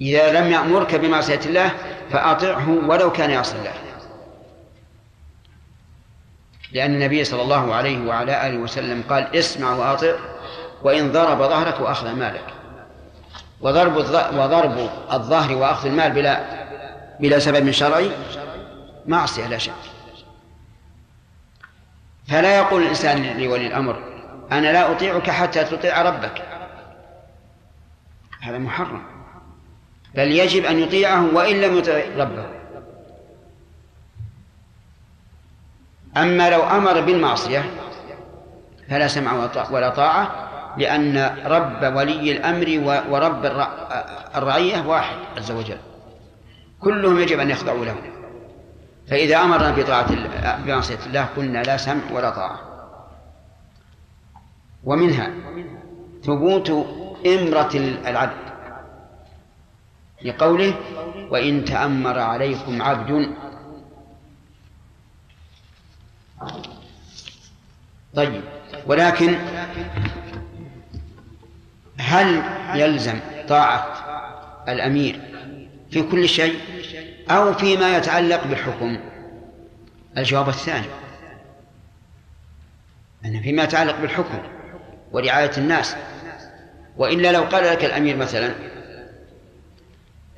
إذا 0.01 0.40
لم 0.40 0.53
يأمرك 0.53 0.95
بمعصية 0.95 1.40
الله 1.47 1.71
فأطعه 2.11 2.71
ولو 2.88 3.12
كان 3.12 3.31
يعصي 3.31 3.59
الله. 3.59 3.73
لأن 6.73 6.95
النبي 6.95 7.25
صلى 7.25 7.42
الله 7.42 7.75
عليه 7.75 8.07
وعلى 8.07 8.47
آله 8.47 8.59
وسلم 8.59 9.03
قال 9.09 9.37
اسمع 9.37 9.75
وأطع 9.75 10.32
وإن 10.85 11.12
ضرب 11.12 11.38
ظهرك 11.38 11.81
وأخذ 11.81 12.12
مالك. 12.12 12.45
وضرب 13.61 13.97
وضرب 14.37 14.90
الظهر 15.12 15.57
وأخذ 15.57 15.87
المال 15.87 16.12
بلا 16.12 16.62
بلا 17.21 17.38
سبب 17.38 17.71
شرعي 17.71 18.11
معصية 19.07 19.47
لا 19.47 19.59
شك 19.59 19.73
فلا 22.29 22.57
يقول 22.57 22.83
الإنسان 22.83 23.40
لولي 23.40 23.66
الأمر 23.66 24.03
أنا 24.53 24.73
لا 24.73 24.92
أطيعك 24.92 25.31
حتى 25.31 25.64
تطيع 25.64 26.03
ربك. 26.03 26.42
هذا 28.40 28.59
محرم. 28.59 29.03
بل 30.14 30.33
يجب 30.33 30.64
أن 30.64 30.79
يطيعه 30.79 31.35
وإن 31.35 31.61
لم 31.61 31.79
يطع 31.79 32.03
ربه. 32.16 32.47
أما 36.16 36.51
لو 36.51 36.62
أمر 36.62 37.01
بالمعصية 37.01 37.71
فلا 38.88 39.09
سمع 39.09 39.49
ولا 39.71 39.88
طاعة 39.88 40.52
لأن 40.77 41.37
رب 41.47 41.97
ولي 41.97 42.33
الأمر 42.33 42.83
ورب 43.11 43.45
الرعية 44.37 44.87
واحد 44.87 45.17
عز 45.37 45.51
وجل. 45.51 45.79
كلهم 46.81 47.19
يجب 47.19 47.41
أن 47.41 47.51
يخضعوا 47.51 47.85
له. 47.85 47.97
فإذا 49.09 49.37
أمرنا 49.37 49.71
بطاعة 49.71 50.09
بمعصية 50.65 50.99
الله 51.07 51.25
قلنا 51.37 51.63
لا 51.63 51.77
سمع 51.77 52.03
ولا 52.13 52.31
طاعة. 52.31 52.61
ومنها 54.85 55.31
ثبوت 56.23 56.71
إمرة 57.27 57.71
العبد 58.07 58.53
لقوله 60.25 60.75
وإن 61.31 61.65
تأمر 61.65 62.19
عليكم 62.19 62.83
عبد 62.83 63.35
طيب. 68.15 68.43
ولكن 68.87 69.39
هل 72.12 72.42
يلزم 72.75 73.18
طاعة 73.48 73.87
الأمير 74.68 75.20
في 75.90 76.03
كل 76.03 76.29
شيء 76.29 76.59
أو 77.31 77.55
فيما 77.55 77.96
يتعلق 77.96 78.44
بالحكم؟ 78.44 78.98
الجواب 80.18 80.48
الثاني 80.48 80.87
أن 83.25 83.42
فيما 83.42 83.62
يتعلق 83.62 84.01
بالحكم 84.01 84.38
ورعاية 85.12 85.51
الناس. 85.59 85.96
وإلا 86.96 87.33
لو 87.33 87.42
قال 87.42 87.64
لك 87.64 87.85
الأمير 87.85 88.16
مثلا 88.16 88.55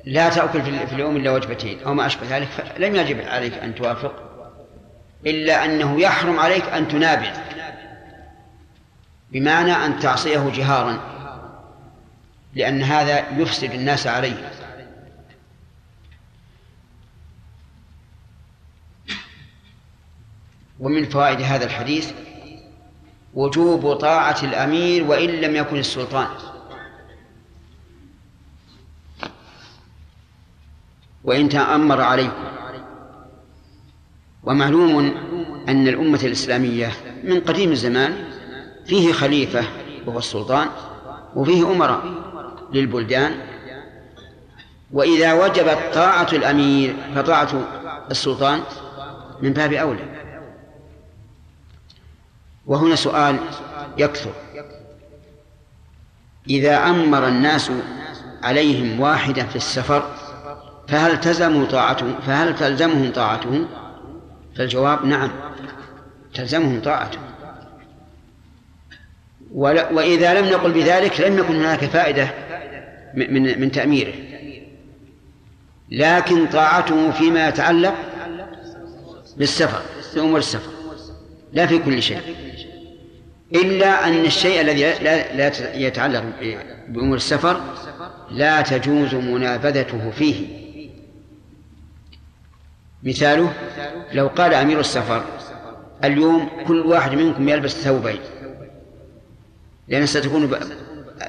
لا 0.05 0.29
تأكل 0.29 0.61
في 0.61 0.93
اليوم 0.93 1.15
إلا 1.17 1.31
وجبتين 1.31 1.83
أو 1.83 1.93
ما 1.93 2.05
أشبه 2.05 2.37
ذلك 2.37 2.47
فلم 2.47 2.95
يجب 2.95 3.21
عليك 3.21 3.53
أن 3.53 3.75
توافق 3.75 4.13
إلا 5.25 5.65
أنه 5.65 6.01
يحرم 6.01 6.39
عليك 6.39 6.65
أن 6.65 6.87
تنابذ 6.87 7.37
بمعنى 9.31 9.71
أن 9.71 9.99
تعصيه 9.99 10.51
جهارا. 10.55 11.14
لأن 12.55 12.83
هذا 12.83 13.39
يفسد 13.39 13.71
الناس 13.71 14.07
عليه. 14.07 14.51
ومن 20.79 21.05
فوائد 21.09 21.41
هذا 21.41 21.65
الحديث 21.65 22.11
وجوب 23.33 23.93
طاعة 23.93 24.37
الأمير 24.43 25.03
وإن 25.03 25.29
لم 25.29 25.55
يكن 25.55 25.77
السلطان. 25.77 26.27
وإن 31.23 31.49
تأمر 31.49 32.01
عليكم. 32.01 32.43
ومعلوم 34.43 34.99
أن 35.69 35.87
الأمة 35.87 36.19
الإسلامية 36.23 36.91
من 37.23 37.39
قديم 37.41 37.71
الزمان 37.71 38.29
فيه 38.85 39.13
خليفة 39.13 39.63
وهو 40.05 40.19
السلطان 40.19 40.69
وفيه 41.35 41.71
أمراء. 41.71 42.24
للبلدان. 42.73 43.35
وإذا 44.91 45.33
وجبت 45.33 45.77
طاعة 45.93 46.27
الأمير 46.33 46.95
فطاعة 47.15 47.67
السلطان 48.11 48.61
من 49.41 49.53
باب 49.53 49.73
أولى. 49.73 50.05
وهنا 52.65 52.95
سؤال 52.95 53.37
يكثر. 53.97 54.31
إذا 56.49 56.77
أمر 56.77 57.27
الناس 57.27 57.71
عليهم 58.43 58.99
واحدا 58.99 59.45
في 59.45 59.55
السفر 59.55 60.11
فهل 60.87 61.19
تلزموا 61.19 61.65
طاعته 61.65 62.19
فهل 62.27 62.55
تلزمهم 62.55 63.11
طاعته؟ 63.11 63.65
فالجواب 64.55 65.05
نعم 65.05 65.31
تلزمهم 66.33 66.81
طاعته. 66.81 67.19
وإذا 69.51 70.41
لم 70.41 70.49
نقل 70.49 70.71
بذلك 70.71 71.21
لم 71.21 71.37
يكن 71.37 71.55
هناك 71.55 71.85
فائدة 71.85 72.44
من 73.15 73.61
من 73.61 73.71
تأميره. 73.71 74.13
لكن 75.91 76.47
طاعته 76.47 77.11
فيما 77.11 77.47
يتعلق 77.47 77.95
بالسفر 79.37 79.81
في 80.13 80.19
أمور 80.19 80.39
السفر. 80.39 80.71
لا 81.53 81.65
في 81.65 81.77
كل 81.77 82.01
شيء. 82.01 82.21
إلا 83.55 84.07
أن 84.07 84.25
الشيء 84.25 84.61
الذي 84.61 84.81
لا, 84.81 85.35
لا 85.35 85.75
يتعلق 85.77 86.23
بأمور 86.89 87.17
السفر 87.17 87.61
لا 88.31 88.61
تجوز 88.61 89.15
منابذته 89.15 90.11
فيه. 90.11 90.65
مثاله 93.03 93.53
لو 94.13 94.27
قال 94.27 94.53
أمير 94.53 94.79
السفر 94.79 95.23
اليوم 96.03 96.49
كل 96.67 96.79
واحد 96.79 97.15
منكم 97.15 97.49
يلبس 97.49 97.71
ثوبين 97.71 98.19
لأن 99.87 100.05
ستكون 100.05 100.47
ب... 100.47 100.59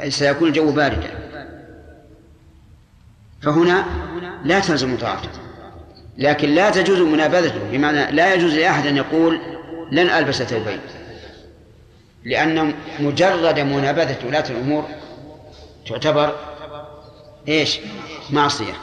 سيكون 0.08 0.48
الجو 0.48 0.72
باردا. 0.72 1.15
فهنا 3.46 3.86
لا 4.44 4.60
تلزم 4.60 4.96
طاعته 4.96 5.28
لكن 6.18 6.48
لا 6.48 6.70
تجوز 6.70 7.00
منابذته 7.00 7.70
بمعنى 7.70 8.12
لا 8.12 8.34
يجوز 8.34 8.54
لأحد 8.54 8.86
أن 8.86 8.96
يقول 8.96 9.40
لن 9.92 10.10
ألبس 10.10 10.42
ثوبين. 10.42 10.80
لأن 12.24 12.74
مجرد 13.00 13.60
منابذة 13.60 14.26
ولاة 14.26 14.44
الأمور 14.50 14.84
تعتبر 15.88 16.36
إيش؟ 17.48 17.78
معصية. 18.30 18.74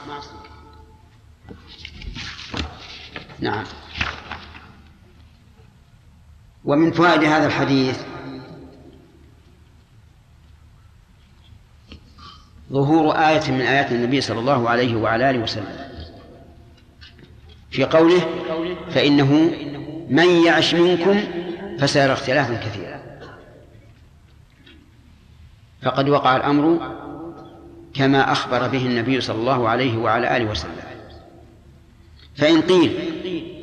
نعم. 3.39 3.63
ومن 6.65 6.91
فوائد 6.91 7.23
هذا 7.23 7.47
الحديث 7.47 7.99
ظهور 12.73 13.15
آية 13.15 13.51
من 13.51 13.61
آيات 13.61 13.91
النبي 13.91 14.21
صلى 14.21 14.39
الله 14.39 14.69
عليه 14.69 14.95
وعلى 14.95 15.29
آله 15.29 15.39
وسلم. 15.39 15.77
في 17.71 17.83
قوله 17.83 18.21
فإنه 18.91 19.51
من 20.09 20.29
يعش 20.45 20.75
منكم 20.75 21.23
فسيرى 21.79 22.13
اختلافا 22.13 22.55
كثيرا. 22.55 23.03
فقد 25.81 26.09
وقع 26.09 26.35
الأمر 26.35 26.91
كما 27.93 28.31
أخبر 28.31 28.67
به 28.67 28.85
النبي 28.85 29.21
صلى 29.21 29.35
الله 29.35 29.69
عليه 29.69 29.97
وعلى 29.97 30.37
آله 30.37 30.45
وسلم. 30.51 30.75
فإن 32.35 32.61
قيل 32.61 32.91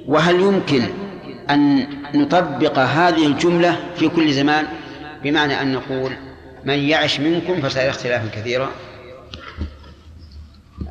وهل 0.06 0.40
يمكن 0.40 0.82
أن 1.50 1.86
نطبق 2.14 2.78
هذه 2.78 3.26
الجملة 3.26 3.76
في 3.96 4.08
كل 4.08 4.32
زمان؟ 4.32 4.66
بمعنى 5.22 5.62
أن 5.62 5.72
نقول 5.72 6.12
من 6.64 6.78
يعش 6.78 7.20
منكم 7.20 7.60
فسيرى 7.60 7.88
اختلافا 7.88 8.40
كثيرا. 8.40 8.70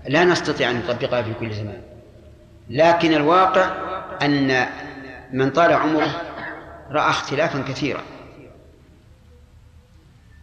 لا 0.08 0.24
نستطيع 0.24 0.72
أن 0.72 0.80
نطبقها 0.80 1.22
في 1.22 1.34
كل 1.34 1.54
زمان. 1.54 1.82
لكن 2.70 3.14
الواقع 3.14 3.72
أن 4.22 4.68
من 5.32 5.50
طال 5.50 5.74
عمره 5.74 6.22
رأى 6.92 7.10
اختلافا 7.10 7.62
كثيرا. 7.62 8.02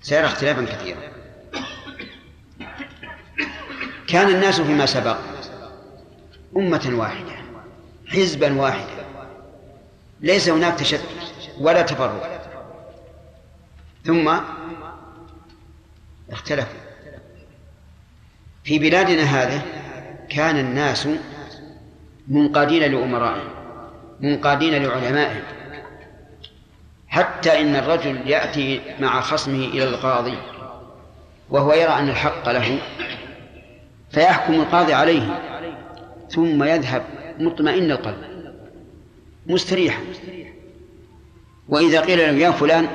سيرى 0.02 0.24
اختلافا 0.26 0.64
كثيرا. 0.64 1.00
كان 4.08 4.28
الناس 4.28 4.60
فيما 4.60 4.86
سبق 4.86 5.16
أمة 6.56 6.90
واحدة 6.92 7.36
حزبا 8.06 8.60
واحدا. 8.60 9.06
ليس 10.20 10.48
هناك 10.48 10.78
تشتت 10.78 11.04
ولا 11.60 11.82
تفرق. 11.82 12.42
ثم 14.04 14.36
اختلفوا. 16.30 16.85
في 18.66 18.78
بلادنا 18.78 19.22
هذه 19.22 19.62
كان 20.28 20.58
الناس 20.58 21.08
منقادين 22.28 22.92
لأمرائهم 22.92 23.50
منقادين 24.20 24.82
لعلمائهم 24.82 25.42
حتى 27.08 27.60
إن 27.60 27.76
الرجل 27.76 28.30
يأتي 28.30 28.80
مع 29.00 29.20
خصمه 29.20 29.64
إلى 29.64 29.84
القاضي 29.84 30.38
وهو 31.50 31.72
يرى 31.72 31.92
أن 31.92 32.08
الحق 32.08 32.48
له 32.48 32.78
فيحكم 34.10 34.54
القاضي 34.54 34.94
عليه 34.94 35.40
ثم 36.30 36.64
يذهب 36.64 37.02
مطمئن 37.38 37.90
القلب 37.90 38.24
مستريحا. 39.46 40.02
وإذا 41.68 42.00
قيل 42.00 42.18
له 42.18 42.24
يا 42.24 42.50
فلان 42.50 42.88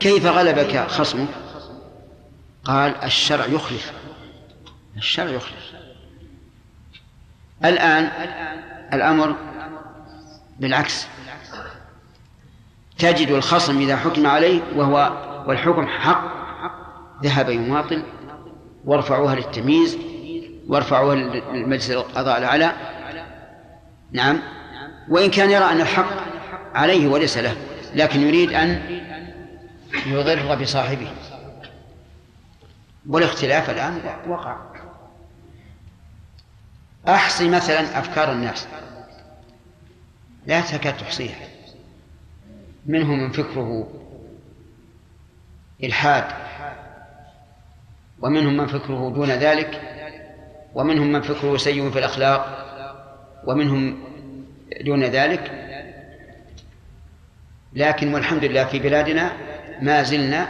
كيف 0.00 0.26
غلبك 0.26 0.86
خصمك؟ 0.88 1.28
قال 2.64 3.04
الشرع 3.04 3.46
يخلف 3.46 3.92
الشرع 4.98 5.30
يخلف 5.30 5.72
الآن 7.64 8.10
الأمر 8.92 9.36
بالعكس. 10.60 11.06
تجد 12.98 13.30
الخصم 13.30 13.78
إذا 13.80 13.96
حكم 13.96 14.26
عليه 14.26 14.62
وهو 14.76 15.12
والحكم 15.46 15.86
حق. 15.86 16.38
ذهب 17.22 17.48
يماطل. 17.48 18.02
وارفعوها 18.84 19.34
للتمييز. 19.34 19.98
وارفعوها 20.68 21.14
للمجلس 21.14 21.90
القضاء 21.90 22.38
الأعلى. 22.38 22.72
نعم. 24.12 24.42
وإن 25.08 25.30
كان 25.30 25.50
يرى 25.50 25.64
أن 25.64 25.80
الحق 25.80 26.10
عليه 26.74 27.08
وليس 27.08 27.38
له 27.38 27.56
لكن 27.94 28.20
يريد 28.20 28.52
أن 28.52 29.00
يضر 30.06 30.54
بصاحبه. 30.54 31.12
والاختلاف 33.08 33.70
الآن 33.70 34.00
وقع. 34.28 34.67
أحصي 37.08 37.48
مثلا 37.48 37.98
أفكار 37.98 38.32
الناس. 38.32 38.68
لا 40.46 40.60
تكاد 40.60 40.96
تحصيها. 40.96 41.36
منهم 42.86 43.18
من 43.18 43.32
فكره 43.32 43.88
إلحاد 45.84 46.24
ومنهم 48.20 48.56
من 48.56 48.66
فكره 48.66 49.10
دون 49.10 49.30
ذلك 49.30 49.80
ومنهم 50.74 51.12
من 51.12 51.22
فكره 51.22 51.56
سيء 51.56 51.90
في 51.90 51.98
الأخلاق 51.98 52.64
ومنهم 53.44 53.98
دون 54.80 55.04
ذلك. 55.04 55.64
لكن 57.72 58.14
والحمد 58.14 58.44
لله 58.44 58.64
في 58.64 58.78
بلادنا 58.78 59.32
ما 59.80 60.02
زلنا 60.02 60.48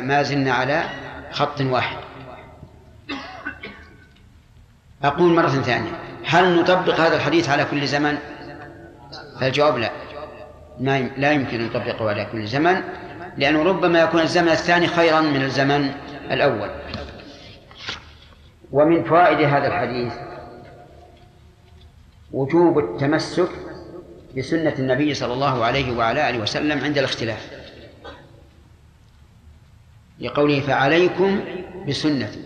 ما 0.00 0.22
زلنا 0.22 0.52
على 0.52 0.84
خط 1.30 1.60
واحد. 1.60 2.05
أقول 5.02 5.34
مرة 5.34 5.48
ثانية. 5.48 5.90
هل 6.24 6.60
نطبق 6.60 7.00
هذا 7.00 7.16
الحديث 7.16 7.48
على 7.48 7.64
كل 7.64 7.86
زمن؟ 7.86 8.18
فالجواب 9.40 9.78
لا. 9.78 9.90
لا 11.16 11.32
يمكن 11.32 11.60
أن 11.60 11.66
نطبقه 11.66 12.08
على 12.10 12.24
كل 12.32 12.46
زمن 12.46 12.82
لأنه 13.36 13.62
ربما 13.62 14.00
يكون 14.00 14.20
الزمن 14.20 14.48
الثاني 14.48 14.86
خيرا 14.86 15.20
من 15.20 15.42
الزمن 15.42 15.90
الأول. 16.30 16.70
ومن 18.72 19.04
فوائد 19.04 19.40
هذا 19.40 19.66
الحديث 19.66 20.12
وجوب 22.32 22.78
التمسك 22.78 23.48
بسنة 24.36 24.74
النبي 24.78 25.14
صلى 25.14 25.32
الله 25.32 25.64
عليه 25.64 25.96
وعلى 25.96 26.30
آله 26.30 26.38
وسلم 26.38 26.84
عند 26.84 26.98
الاختلاف. 26.98 27.50
لقوله 30.20 30.60
فعليكم 30.60 31.40
بسنتي. 31.88 32.40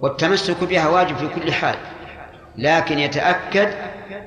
والتمسك 0.00 0.64
بها 0.64 0.88
واجب 0.88 1.16
في 1.16 1.28
كل 1.28 1.52
حال 1.52 1.76
لكن 2.58 2.98
يتأكد 2.98 3.68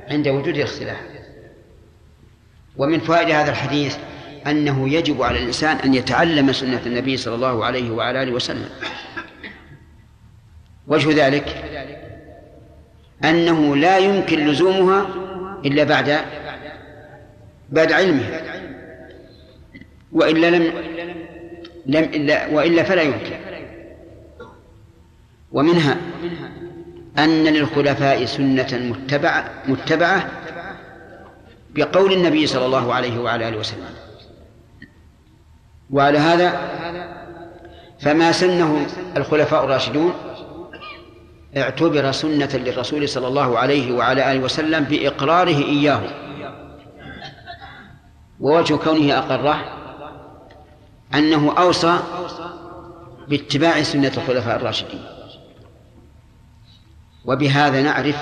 عند 0.09 0.27
وجود 0.27 0.55
الاختلاف. 0.55 0.97
ومن 2.77 2.99
فوائد 2.99 3.29
هذا 3.29 3.51
الحديث 3.51 3.97
أنه 4.47 4.89
يجب 4.89 5.21
على 5.21 5.39
الإنسان 5.39 5.77
أن 5.77 5.93
يتعلم 5.93 6.51
سنة 6.51 6.81
النبي 6.85 7.17
صلى 7.17 7.35
الله 7.35 7.65
عليه 7.65 7.91
وعلى 7.91 8.23
آله 8.23 8.31
وسلم. 8.31 8.69
وجه 10.87 11.27
ذلك 11.27 11.63
أنه 13.23 13.75
لا 13.75 13.97
يمكن 13.97 14.47
لزومها 14.47 15.07
إلا 15.65 15.83
بعد 15.83 16.19
بعد 17.69 17.91
علمها 17.91 18.41
وإلا 20.11 20.49
لم 20.49 20.63
لم 21.85 22.03
إلا 22.03 22.47
وإلا 22.47 22.83
فلا 22.83 23.01
يمكن. 23.01 23.46
ومنها 25.51 25.97
أن 27.17 27.43
للخلفاء 27.43 28.25
سنة 28.25 28.67
متبعة 28.73 29.51
متبعة 29.67 30.29
بقول 31.75 32.13
النبي 32.13 32.47
صلى 32.47 32.65
الله 32.65 32.93
عليه 32.93 33.19
وعلى 33.19 33.49
آله 33.49 33.57
وسلم. 33.57 33.89
وعلى 35.91 36.17
هذا 36.17 36.59
فما 37.99 38.31
سنه 38.31 38.87
الخلفاء 39.17 39.63
الراشدون 39.63 40.13
اعتبر 41.57 42.11
سنة 42.11 42.49
للرسول 42.53 43.09
صلى 43.09 43.27
الله 43.27 43.59
عليه 43.59 43.91
وعلى 43.91 44.31
آله 44.31 44.39
وسلم 44.39 44.83
بإقراره 44.83 45.63
إياه. 45.63 46.01
ووجه 48.39 48.75
كونه 48.75 49.17
أقره 49.17 49.59
أنه 51.13 51.53
أوصى 51.57 51.99
باتباع 53.27 53.83
سنة 53.83 54.11
الخلفاء 54.17 54.55
الراشدين. 54.55 55.16
وبهذا 57.27 57.81
نعرف 57.81 58.15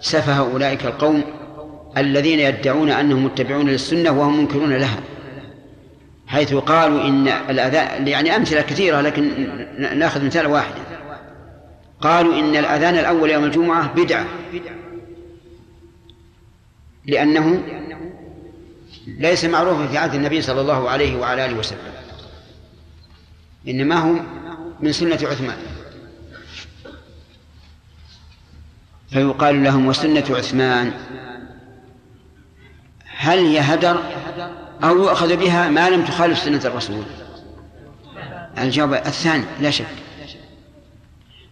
سفه 0.00 0.38
أولئك 0.38 0.86
القوم 0.86 1.24
الذين 1.96 2.40
يدعون 2.40 2.90
أنهم 2.90 3.24
متبعون 3.24 3.68
للسنة 3.68 4.10
وهم 4.10 4.38
منكرون 4.38 4.72
لها 4.72 5.00
حيث 6.26 6.54
قالوا 6.54 7.08
إن 7.08 7.28
الأذان 7.28 8.08
يعني 8.08 8.36
أمثلة 8.36 8.60
كثيرة 8.60 9.00
لكن 9.00 9.48
نأخذ 9.78 10.24
مثال 10.24 10.46
واحد. 10.46 10.74
قالوا 12.00 12.38
إن 12.38 12.56
الأذان 12.56 12.94
الأول 12.94 13.30
يوم 13.30 13.44
الجمعة 13.44 13.92
بدعة 13.94 14.26
لأنه 17.06 17.62
ليس 19.06 19.44
معروفا 19.44 19.86
في 19.86 19.98
عهد 19.98 20.14
النبي 20.14 20.42
صلى 20.42 20.60
الله 20.60 20.90
عليه 20.90 21.16
وعلى 21.16 21.46
آله 21.46 21.58
وسلم 21.58 21.78
إنما 23.68 23.94
هو 23.94 24.14
من 24.80 24.92
سنة 24.92 25.18
عثمان. 25.22 25.56
فيقال 29.10 29.64
لهم 29.64 29.86
وسنة 29.86 30.24
عثمان. 30.30 30.92
هل 33.16 33.38
هي 33.38 33.60
هدر 33.60 34.02
أو 34.84 34.96
يؤخذ 34.96 35.36
بها 35.36 35.68
ما 35.68 35.90
لم 35.90 36.04
تخالف 36.04 36.38
سنة 36.38 36.60
الرسول؟ 36.64 37.04
الجواب 38.58 38.94
الثاني 38.94 39.44
لا 39.60 39.70
شك. 39.70 39.86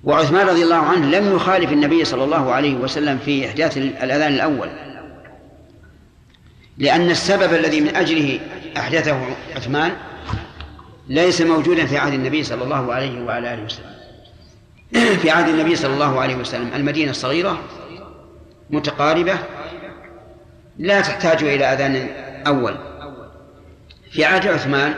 وعثمان 0.05 0.47
رضي 0.47 0.62
الله 0.62 0.77
عنه 0.77 1.07
لم 1.07 1.37
يخالف 1.37 1.73
النبي 1.73 2.05
صلى 2.05 2.25
الله 2.25 2.53
عليه 2.53 2.75
وسلم 2.75 3.19
في 3.19 3.49
إحداث 3.49 3.77
الأذان 3.77 4.33
الأول. 4.33 4.69
لأن 6.79 7.11
السبب 7.11 7.55
الذي 7.55 7.81
من 7.81 7.96
أجله 7.96 8.40
أحدثه 8.77 9.21
عثمان 9.57 9.96
ليس 11.09 11.40
موجودا 11.40 11.87
في 11.87 11.98
عهد 11.98 12.13
النبي 12.13 12.44
صلى 12.44 12.65
الله 12.65 12.94
عليه 12.94 13.23
وعلى 13.23 13.55
آله 13.55 13.65
وسلم. 13.65 13.94
في 14.95 15.31
عهد 15.31 15.49
النبي 15.49 15.77
صلى 15.77 15.95
الله 15.95 16.21
عليه 16.21 16.35
وسلم. 16.35 16.71
المدينة 16.75 17.11
الصغيرة 17.11 17.63
متقاربة 18.71 19.38
لا 20.79 21.01
تحتاج 21.01 21.42
إلى 21.42 21.65
أذان 21.65 22.09
أول. 22.47 22.77
في 24.11 24.25
عهد 24.25 24.47
عثمان 24.47 24.95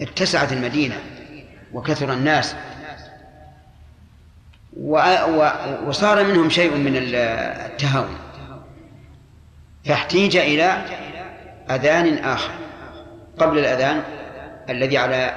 اتسعت 0.00 0.52
المدينة 0.52 1.00
وكثر 1.72 2.12
الناس 2.12 2.54
وصار 5.86 6.24
منهم 6.24 6.50
شيء 6.50 6.74
من 6.74 6.92
التهاون. 6.96 8.16
فاحتيج 9.84 10.36
إلى 10.36 10.84
أذان 11.70 12.18
آخر 12.18 12.50
قبل 13.38 13.58
الأذان 13.58 14.02
الذي 14.70 14.98
على 14.98 15.34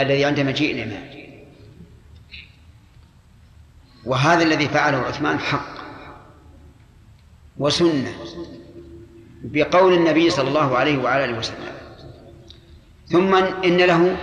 الذي 0.00 0.24
عند 0.24 0.40
مجيء 0.40 0.74
الإمام. 0.74 1.19
وهذا 4.04 4.42
الذي 4.42 4.68
فعله 4.68 4.98
عثمان 4.98 5.38
حق 5.38 5.80
وسنة 7.58 8.12
بقول 9.44 9.94
النبي 9.94 10.30
صلى 10.30 10.48
الله 10.48 10.76
عليه 10.76 10.98
وعلى 10.98 11.24
آله 11.24 11.38
وسلم. 11.38 11.72
ثم 13.06 13.34
إن 13.34 13.76
له 13.76 14.16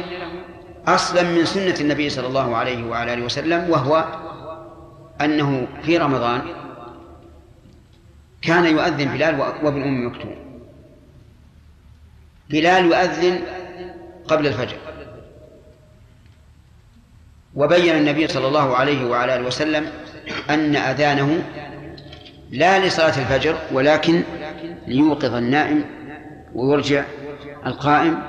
أصلا 0.88 1.23
من 1.23 1.45
سنة 1.45 1.75
النبي 1.82 2.09
صلى 2.09 2.28
الله 2.28 2.55
عليه 2.55 2.86
وعلى 2.86 3.13
آله 3.13 3.25
وسلم 3.25 3.69
وهو 3.69 4.05
أنه 5.21 5.67
في 5.84 5.97
رمضان 5.97 6.41
كان 8.41 8.65
يؤذن 8.65 9.05
بلال 9.05 9.39
وابن 9.39 9.82
أم 9.82 10.07
مكتوم. 10.07 10.36
بلال 12.49 12.86
يؤذن 12.86 13.39
قبل 14.28 14.47
الفجر. 14.47 14.78
وبين 17.57 17.95
النبي 17.95 18.27
صلى 18.27 18.47
الله 18.47 18.75
عليه 18.75 19.05
وعلى 19.05 19.35
آله 19.35 19.47
وسلم 19.47 19.85
أن 20.49 20.75
أذانه 20.75 21.43
لا 22.51 22.87
لصلاة 22.87 23.19
الفجر 23.19 23.57
ولكن 23.71 24.23
ليوقظ 24.87 25.33
النائم 25.33 25.85
ويرجع 26.53 27.05
القائم 27.65 28.21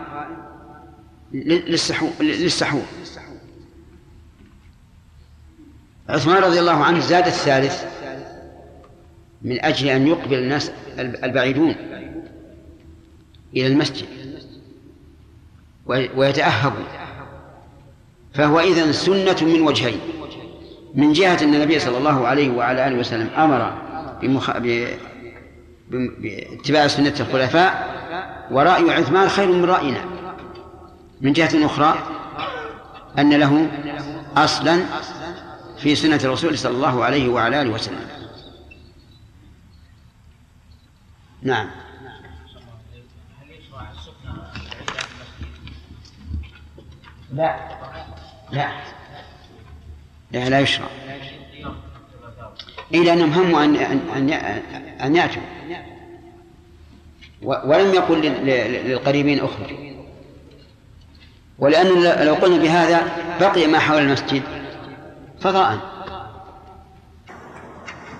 للسحور. 2.20 2.82
عثمان 6.08 6.42
رضي 6.42 6.60
الله 6.60 6.84
عنه 6.84 7.00
زاد 7.00 7.26
الثالث 7.26 7.84
من 9.42 9.64
أجل 9.64 9.88
أن 9.88 10.06
يقبل 10.06 10.38
الناس 10.38 10.72
البعيدون 10.98 11.74
إلى 13.56 13.66
المسجد 13.66 14.06
ويتأهبوا. 16.16 17.07
فهو 18.39 18.61
إذن 18.61 18.93
سنة 18.93 19.36
من 19.43 19.61
وجهين. 19.61 20.01
من 20.95 21.12
جهة 21.12 21.43
أن 21.43 21.55
النبي 21.55 21.78
صلى 21.78 21.99
الله 21.99 22.26
عليه 22.26 22.51
وعلى 22.51 22.89
آله 22.89 22.99
وسلم 22.99 23.30
أمر 23.36 23.72
بمخ... 24.22 24.51
ب... 24.59 24.89
باتباع 25.91 26.86
سنة 26.86 27.14
الخلفاء 27.20 27.99
ورأي 28.51 28.91
عثمان 28.91 29.28
خير 29.28 29.53
من 29.53 29.64
رأينا. 29.64 30.05
من 31.20 31.32
جهة 31.32 31.66
أخرى 31.66 31.99
أن 33.18 33.32
له 33.32 33.70
أصلا 34.36 34.84
في 35.78 35.95
سنة 35.95 36.20
الرسول 36.24 36.59
صلى 36.59 36.76
الله 36.76 37.05
عليه 37.05 37.28
وعلى 37.28 37.62
آله 37.62 37.70
وسلم. 37.70 38.09
نعم. 41.43 41.70
لا. 47.32 47.78
لا. 48.53 48.68
لا 50.32 50.49
لا 50.49 50.61
يشرع. 50.61 50.86
إلى 52.94 53.12
أنهم 53.12 53.32
هموا 53.32 53.64
أن 53.64 53.76
أن 53.76 54.30
أن 55.01 55.16
يأتوا. 55.16 55.42
ولم 57.42 57.94
يقل 57.94 58.20
للقريبين 58.86 59.44
اخرجوا 59.44 59.88
ولأن 61.59 62.26
لو 62.26 62.34
قلنا 62.34 62.62
بهذا 62.62 63.03
بقي 63.40 63.66
ما 63.66 63.78
حول 63.78 63.99
المسجد 63.99 64.42
فضاء. 65.40 65.78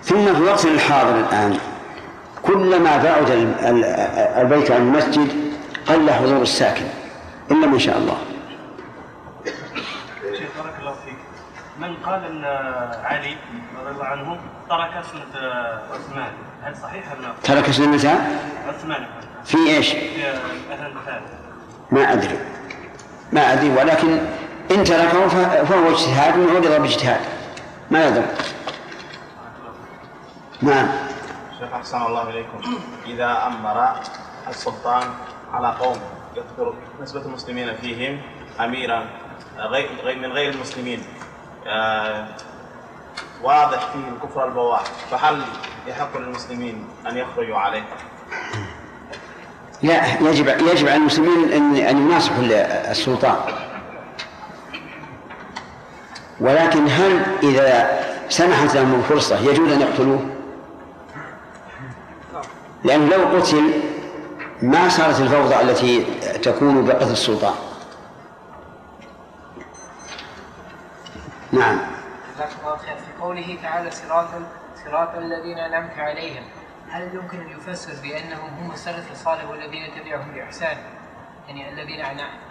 ثم 0.03 0.25
في 0.35 0.39
الوقت 0.39 0.65
الحاضر 0.65 1.21
الآن 1.21 1.59
كلما 2.43 2.97
بعد 2.97 3.31
البيت 4.37 4.71
عن 4.71 4.81
المسجد 4.81 5.29
قل 5.89 6.11
حضور 6.11 6.43
الساكن 6.43 6.85
إلا 7.51 7.67
ما 7.67 7.79
شاء 7.79 7.99
الله 7.99 8.19
شيخ 10.39 10.49
بارك 10.59 10.75
الله 10.81 10.93
فيك 10.93 11.15
من 11.79 11.95
قال 12.07 12.25
إن 12.25 12.45
علي 13.05 13.37
رضي 13.81 13.91
الله 13.91 14.05
عنه 14.05 14.39
ترك 14.69 15.05
سنه 15.13 15.43
عثمان. 15.93 16.33
هل 16.63 16.77
صحيح 16.77 17.13
ام 17.13 17.23
لا؟ 17.23 17.33
ترك 17.45 17.71
سنة 17.71 18.29
عثمان. 18.69 19.07
في 19.45 19.57
إيش؟ 19.57 19.89
في 19.89 20.27
أهل 20.73 20.93
الثالث 20.97 21.31
ما 21.91 22.13
أدري. 22.13 22.39
ما 23.33 23.53
أدري 23.53 23.71
ولكن 23.71 24.19
إن 24.71 24.85
تركه 24.85 25.29
فهو 25.65 25.91
اجتهاد 25.91 26.39
وعرض 26.39 26.83
باجتهاد. 26.83 27.21
ما 27.91 28.07
يضر 28.07 28.25
نعم. 30.63 30.89
شيخ 31.59 31.73
أحسن 31.73 32.03
الله 32.03 32.31
إليكم. 32.31 32.61
إذا 33.07 33.47
أمر 33.47 33.97
السلطان 34.49 35.03
على 35.53 35.69
قوم 35.81 35.97
يذكر 36.37 36.75
نسبة 37.03 37.21
المسلمين 37.21 37.77
فيهم 37.77 38.21
أميرا 38.61 39.07
غير 39.59 40.19
من 40.19 40.33
غير 40.33 40.51
المسلمين 40.55 41.01
آه، 41.01 41.18
واضح 43.43 43.93
فيه 43.93 44.09
الكفر 44.15 44.45
البواح 44.45 44.83
فهل 45.11 45.43
يحق 45.87 46.19
للمسلمين 46.19 46.85
أن 47.11 47.17
يخرجوا 47.17 47.57
عليه؟ 47.57 47.85
لا 49.83 50.21
يجب 50.21 50.49
يجب 50.49 50.89
على 50.89 50.97
المسلمين 50.97 51.53
أن 51.53 51.77
أن 51.77 51.99
يناصحوا 51.99 52.45
السلطان 52.91 53.37
ولكن 56.41 56.89
هل 56.89 57.23
إذا 57.43 58.01
سمحت 58.29 58.75
لهم 58.75 58.95
الفرصة 58.95 59.39
يجوز 59.39 59.73
أن 59.73 59.81
يقتلوه؟ 59.81 60.21
لأنه 62.85 63.17
لو 63.17 63.39
قتل 63.39 63.73
ما 64.63 64.89
صارت 64.89 65.21
الفوضى 65.21 65.61
التي 65.61 66.05
تكون 66.43 66.85
بقتل 66.85 67.13
السلطان 67.13 67.55
نعم. 71.53 71.79
جزاك 72.35 72.49
الله 72.63 72.77
خير. 72.77 72.97
في 72.97 73.23
قوله 73.23 73.59
تعالى 73.63 73.91
صراط 73.91 74.29
صراط 74.85 75.15
الذين 75.15 75.59
أنعمت 75.59 75.99
عليهم 75.99 76.43
هل 76.89 77.15
يمكن 77.15 77.41
أن 77.41 77.51
يفسر 77.51 77.93
بأنهم 78.03 78.51
هم 78.61 78.73
السلف 78.73 79.13
الصالح 79.13 79.51
والذين 79.51 79.91
تبعهم 80.01 80.35
بإحسان؟ 80.35 80.77
يعني 81.49 81.73
الذين 81.73 82.01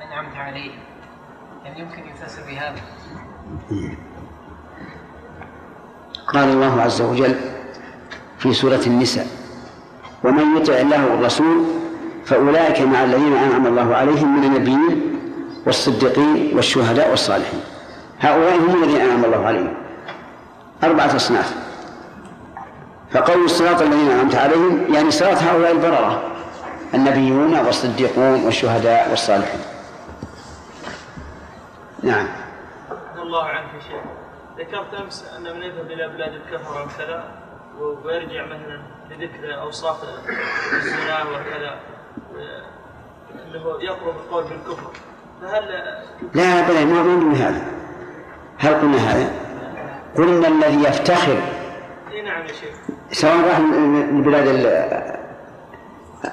أنعمت 0.03 0.35
عليهم. 0.35 0.79
هل 1.65 1.79
يمكن 1.79 2.07
يفسر 2.07 2.41
بهذا؟ 2.43 2.81
قال 6.27 6.49
الله 6.49 6.81
عز 6.81 7.01
وجل 7.01 7.35
في 8.39 8.53
سورة 8.53 8.81
النساء 8.87 9.27
ومن 10.23 10.57
يطع 10.57 10.73
الله 10.73 11.11
والرسول 11.11 11.65
فأولئك 12.25 12.81
مع 12.81 13.03
الذين 13.03 13.33
أنعم 13.33 13.67
الله 13.67 13.95
عليهم 13.95 14.37
من 14.39 14.43
النبيين 14.43 15.19
والصديقين 15.65 16.55
والشهداء 16.55 17.09
والصالحين. 17.09 17.76
هؤلاء 18.19 18.57
هم 18.57 18.83
الذين 18.83 19.01
أنعم 19.01 19.25
الله 19.25 19.45
عليهم. 19.45 19.73
أربعة 20.83 21.15
أصناف. 21.15 21.55
فقول 23.11 23.45
الصراط 23.45 23.81
الذين 23.81 24.11
أنعمت 24.11 24.35
عليهم 24.35 24.93
يعني 24.93 25.11
صراط 25.11 25.37
هؤلاء 25.37 25.71
البررة 25.71 26.21
النبيون 26.93 27.59
والصديقون 27.59 28.45
والشهداء 28.45 29.09
والصالحين 29.09 29.59
نعم. 32.03 32.27
الله 33.21 33.43
عنك 33.43 33.73
يا 33.73 33.79
شيخ. 33.79 34.01
ذكرت 34.59 34.93
أمس 35.01 35.25
أن 35.37 35.43
من 35.43 35.63
يذهب 35.63 35.91
إلى 35.91 36.07
بلاد 36.07 36.33
الكفر 36.33 36.83
وكذا 36.83 37.23
ويرجع 38.05 38.45
مثلا 38.45 38.81
لذكر 39.09 39.61
أوصاف 39.61 40.03
الزنا 40.73 41.23
وكذا 41.23 41.79
انه 43.45 43.77
يقرب 43.81 44.15
القول 44.15 44.43
بالكفر. 44.43 44.91
فهل 45.41 45.63
لا 46.33 46.61
بل 46.67 46.87
ما 46.87 47.01
نقول 47.01 47.35
هذا. 47.35 47.61
هل 48.57 48.73
قلنا 48.73 48.97
هذا؟ 48.97 49.31
قلنا 50.17 50.47
الذي 50.47 50.83
يفتخر. 50.83 51.37
اي 52.11 52.21
نعم 52.21 52.41
يا 52.41 52.47
شيخ. 52.47 52.75
سواء 53.11 53.35
راح 53.49 53.59
لبلاد 53.59 54.47
ال- 54.47 55.17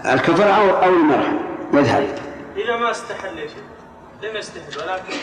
الكفر 0.06 0.44
أو 0.56 0.70
أو 0.70 0.88
المرح. 0.88 1.32
يذهب 1.72 2.06
اذا 2.56 2.76
ما 2.76 2.90
استحل 2.90 3.38
يا 3.38 3.46
شيخ. 3.46 3.64
لم 4.22 4.36
يستحل 4.36 4.82
ولكن 4.82 5.14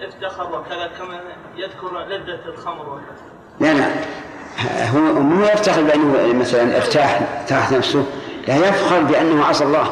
افتخر 0.00 0.58
وكذا 0.60 0.90
كما 0.98 1.20
يذكر 1.56 2.04
لذة 2.08 2.48
الخمر 2.48 2.88
وكذا. 2.88 3.26
لا 3.60 3.74
لا. 3.74 3.90
هو 4.90 4.98
مو 5.20 5.44
يفتخر 5.44 5.82
بأنه 5.82 6.32
مثلا 6.40 6.76
ارتاح 6.76 7.20
ارتاح 7.40 7.72
نفسه 7.72 8.04
لا 8.48 8.56
يفخر 8.56 9.00
بأنه 9.00 9.44
عصى 9.44 9.64
الله. 9.64 9.90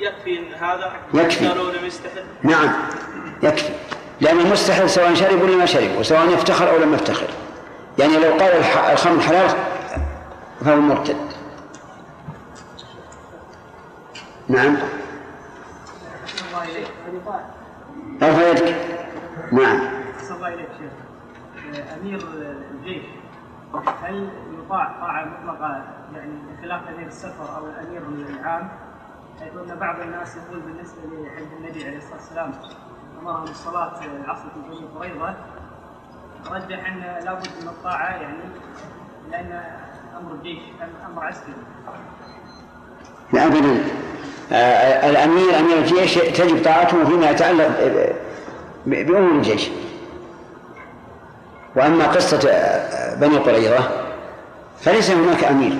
يكفي 0.00 0.38
إن 0.38 0.54
هذا 0.54 0.92
يكفي. 1.14 1.48
قالوا 1.48 1.72
لم 1.72 1.84
يستحل؟ 1.84 2.24
نعم 2.42 2.72
يكفي. 3.42 3.72
لأن 4.20 4.40
المستحيل 4.40 4.90
سواء 4.90 5.14
شرب 5.14 5.42
ولا 5.42 5.56
ما 5.56 5.66
شرب 5.66 5.96
وسواء 5.98 6.28
يفتخر 6.28 6.70
أو 6.70 6.78
لم 6.78 6.94
يفتخر. 6.94 7.26
يعني 7.98 8.16
لو 8.16 8.30
قال 8.30 8.52
الخمر 8.92 9.20
حلال 9.20 9.50
فهو 10.64 10.76
مرتد. 10.76 11.16
نعم. 14.48 14.76
أرفع 18.22 18.48
يدك. 18.48 18.76
نعم. 19.52 19.80
أحسن 20.16 20.34
الله 20.34 20.48
إليك 20.48 20.68
شيخ. 20.78 20.92
أمير 22.00 22.18
الجيش 22.74 23.02
هل 24.02 24.28
يطاع 24.58 24.92
طاعة 25.00 25.24
مطلقة 25.24 25.84
يعني 26.14 26.32
بخلاف 26.58 26.80
أمير 26.88 27.06
السفر 27.06 27.56
أو 27.56 27.66
الأمير 27.66 28.02
العام؟ 28.40 28.68
أن 29.42 29.76
بعض 29.80 30.00
الناس 30.00 30.36
يقول 30.36 30.60
بالنسبة 30.60 30.98
لحديث 31.04 31.48
النبي 31.58 31.84
عليه 31.84 31.96
الصلاة 31.96 32.14
والسلام 32.14 32.52
أمرهم 33.22 33.44
الصلاة 33.44 33.92
العصر 34.24 34.42
في 34.42 34.60
بني 34.68 34.86
قريظة. 34.98 35.34
رجح 36.50 36.86
أن 36.86 37.24
لابد 37.24 37.48
من 37.62 37.68
الطاعة 37.68 38.10
يعني 38.10 38.38
لأن 39.30 39.62
أمر 40.20 40.32
الجيش 40.32 40.58
أمر 41.06 41.24
عسكري. 41.24 41.52
لا 43.32 43.46
أبدا 43.46 43.84
آه، 44.52 45.10
الأمير 45.10 45.58
أمير 45.58 45.78
الجيش 45.78 46.14
تجب 46.14 46.64
طاعته 46.64 47.04
فيما 47.04 47.30
يتعلق 47.30 47.66
ب- 48.86 49.06
بأمور 49.06 49.30
الجيش. 49.32 49.70
وأما 51.76 52.06
قصة 52.06 52.50
آه، 52.50 53.14
بني 53.14 53.38
قريظة 53.38 53.90
فليس 54.80 55.10
هناك 55.10 55.44
أمير. 55.44 55.78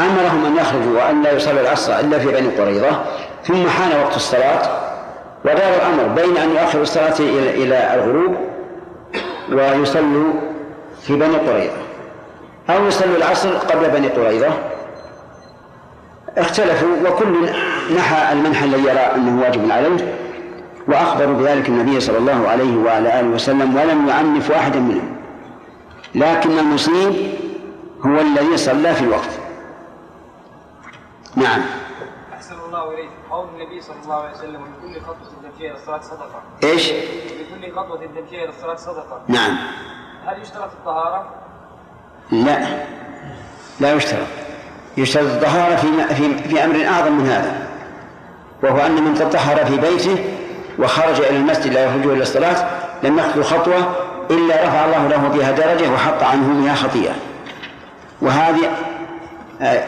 أمرهم 0.00 0.44
أن 0.46 0.56
يخرجوا 0.56 0.96
وأن 0.96 1.22
لا 1.22 1.32
يصلوا 1.32 1.60
العصر 1.60 2.00
إلا 2.00 2.18
في 2.18 2.26
بني 2.26 2.48
قريظة 2.48 3.04
ثم 3.44 3.68
حان 3.68 4.00
وقت 4.00 4.16
الصلاة 4.16 4.62
ودار 5.44 5.74
الأمر 5.76 6.22
بين 6.22 6.36
أن 6.36 6.50
يؤخروا 6.50 6.82
الصلاة 6.82 7.18
إلى 7.20 7.94
الغروب 7.94 8.36
ويصلوا 9.52 10.32
في 11.02 11.16
بني 11.16 11.36
قريظة. 11.36 11.76
أو 12.70 12.86
يصلوا 12.86 13.16
العصر 13.16 13.56
قبل 13.56 13.90
بني 13.90 14.08
قريظة. 14.08 14.48
اختلفوا 16.38 16.88
وكل 17.08 17.50
نحى 17.96 18.32
المنحى 18.32 18.64
الذي 18.64 18.82
يرى 18.82 19.00
أنه 19.14 19.42
واجب 19.42 19.70
عليه 19.70 20.14
وأخبروا 20.88 21.34
بذلك 21.34 21.68
النبي 21.68 22.00
صلى 22.00 22.18
الله 22.18 22.48
عليه 22.48 22.76
وعلى 22.76 23.20
آله 23.20 23.28
وسلم 23.28 23.76
ولم 23.76 24.08
يعنف 24.08 24.50
واحدا 24.50 24.80
منهم. 24.80 25.16
لكن 26.14 26.58
المصيب 26.58 27.14
هو 28.06 28.20
الذي 28.20 28.56
صلى 28.56 28.94
في 28.94 29.02
الوقت. 29.02 29.41
نعم. 31.36 31.60
أحسن 32.32 32.54
الله 32.66 32.94
إليك. 32.94 33.10
قول 33.30 33.48
النبي 33.48 33.80
صلى 33.80 33.96
الله 34.04 34.14
عليه 34.14 34.34
وسلم 34.34 34.60
لكل 34.60 35.00
خطوة 35.00 35.16
تمشيها 35.42 35.70
إلى 35.70 35.80
الصلاة 35.80 36.00
صدقة. 36.00 36.42
إيش؟ 36.64 36.92
لكل 36.92 37.72
خطوة 37.76 38.06
تمشيها 38.06 38.44
إلى 38.44 38.48
الصلاة 38.48 38.74
صدقة. 38.74 39.20
نعم. 39.28 39.56
هل 40.26 40.42
يشترط 40.42 40.70
الطهارة؟ 40.78 41.30
لا. 42.30 42.84
لا 43.80 43.92
يشترط. 43.92 44.26
يشترط 44.96 45.24
الطهارة 45.24 45.76
في 45.76 46.14
في 46.14 46.48
في 46.48 46.64
أمر 46.64 46.86
أعظم 46.86 47.12
من 47.12 47.26
هذا 47.26 47.68
وهو 48.62 48.78
أن 48.86 49.02
من 49.02 49.14
تطهر 49.14 49.64
في 49.64 49.76
بيته 49.76 50.24
وخرج 50.78 51.20
إلى 51.20 51.36
المسجد 51.36 51.72
لا 51.72 51.84
يخرج 51.84 52.06
إلى 52.06 52.22
الصلاة 52.22 52.70
لم 53.02 53.18
يخطو 53.18 53.42
خطوة 53.42 53.94
إلا 54.30 54.64
رفع 54.64 54.84
الله 54.84 55.08
له 55.08 55.28
بها 55.28 55.50
درجة 55.50 55.92
وحط 55.92 56.22
عنه 56.22 56.62
بها 56.64 56.74
خطيئة. 56.74 57.14
وهذه 58.22 58.70
آه، 59.60 59.84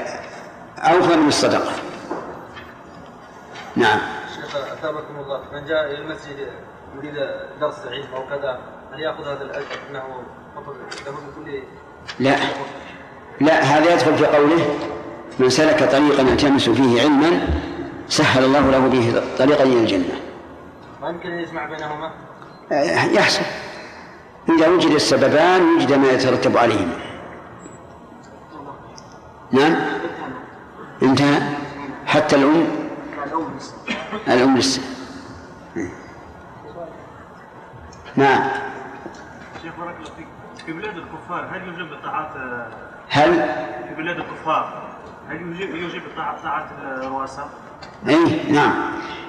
أوفى 0.84 1.16
من 1.16 1.28
الصدقة. 1.28 1.72
نعم. 3.76 3.98
شيخ 4.34 4.56
أثابكم 4.56 5.16
الله. 5.20 5.40
من 5.52 5.66
جاء 5.66 5.84
إلى 5.84 5.98
المسجد 5.98 6.48
يريد 6.96 7.14
درس 7.60 7.78
علم 7.86 8.06
أو 8.14 8.26
كذا 8.26 8.58
هل 8.92 9.00
يأخذ 9.00 9.22
هذا 9.22 9.42
الأجر؟ 9.42 9.66
إنه 9.90 10.02
فضل 10.56 10.74
له 11.06 11.12
كل 11.36 11.62
لا. 12.18 12.36
لا 13.40 13.62
هذا 13.62 13.92
يدخل 13.94 14.18
في 14.18 14.26
قوله 14.26 14.78
من 15.38 15.50
سلك 15.50 15.78
طريقا 15.92 16.22
يلتمس 16.22 16.68
فيه 16.68 17.02
علما 17.02 17.48
سهل 18.08 18.44
الله 18.44 18.70
له 18.70 18.78
به 18.78 19.22
طريقا 19.38 19.64
إلى 19.64 19.80
الجنة. 19.80 20.20
ما 21.02 21.08
يمكن 21.08 21.30
أن 21.30 21.38
يجمع 21.38 21.66
بينهما؟ 21.66 22.10
آه، 22.72 23.04
يحصل. 23.04 23.42
اذا 24.48 24.68
وجد 24.68 24.90
السببان 24.90 25.62
وجد 25.62 25.92
ما 25.92 26.08
يترتب 26.08 26.56
عليهما. 26.56 26.96
نعم. 29.52 29.76
انتهى 31.04 31.42
حتى 32.06 32.36
الأم؟ 32.36 32.66
الأم 34.28 34.56
لسه. 34.58 34.82
نعم. 38.16 38.50
شيخ 39.62 39.72
بارك 39.78 39.94
الله 39.96 40.10
فيك. 40.16 40.26
في 40.66 40.72
بلاد 40.72 40.96
الكفار 40.96 41.48
هل 41.52 41.68
يوجب 41.68 41.88
طاعات 42.02 42.30
هل؟ 43.08 43.32
في 43.88 43.94
بلاد 44.02 44.16
الكفار 44.16 44.82
هل 45.28 45.36
يوجب 45.40 45.74
يوجب 45.74 46.02
طاعة 46.16 46.42
طاعة 46.42 46.68
الرؤساء؟ 46.82 47.48
اي 48.08 48.52
نعم. 48.52 48.72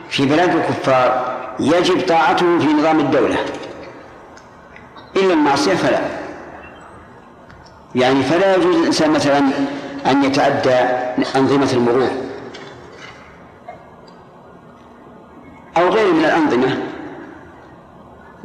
في 0.10 0.26
بلاد 0.26 0.56
الكفار 0.56 1.36
يجب 1.60 2.08
طاعته 2.08 2.60
في 2.60 2.68
نظام 2.74 3.00
الدولة. 3.00 3.38
إلا 5.16 5.34
المعصية 5.34 5.74
فلا. 5.76 6.00
يعني 7.96 8.24
فلا 8.24 8.56
يجوز 8.56 8.76
الإنسان 8.76 9.12
مثلا 9.12 9.42
أن 10.06 10.24
يتعدى 10.24 10.76
أنظمة 11.36 11.74
المرور. 11.74 12.10
أو 15.78 15.90
غيره 15.90 16.14
من 16.14 16.26
الأنظمة 16.26 16.78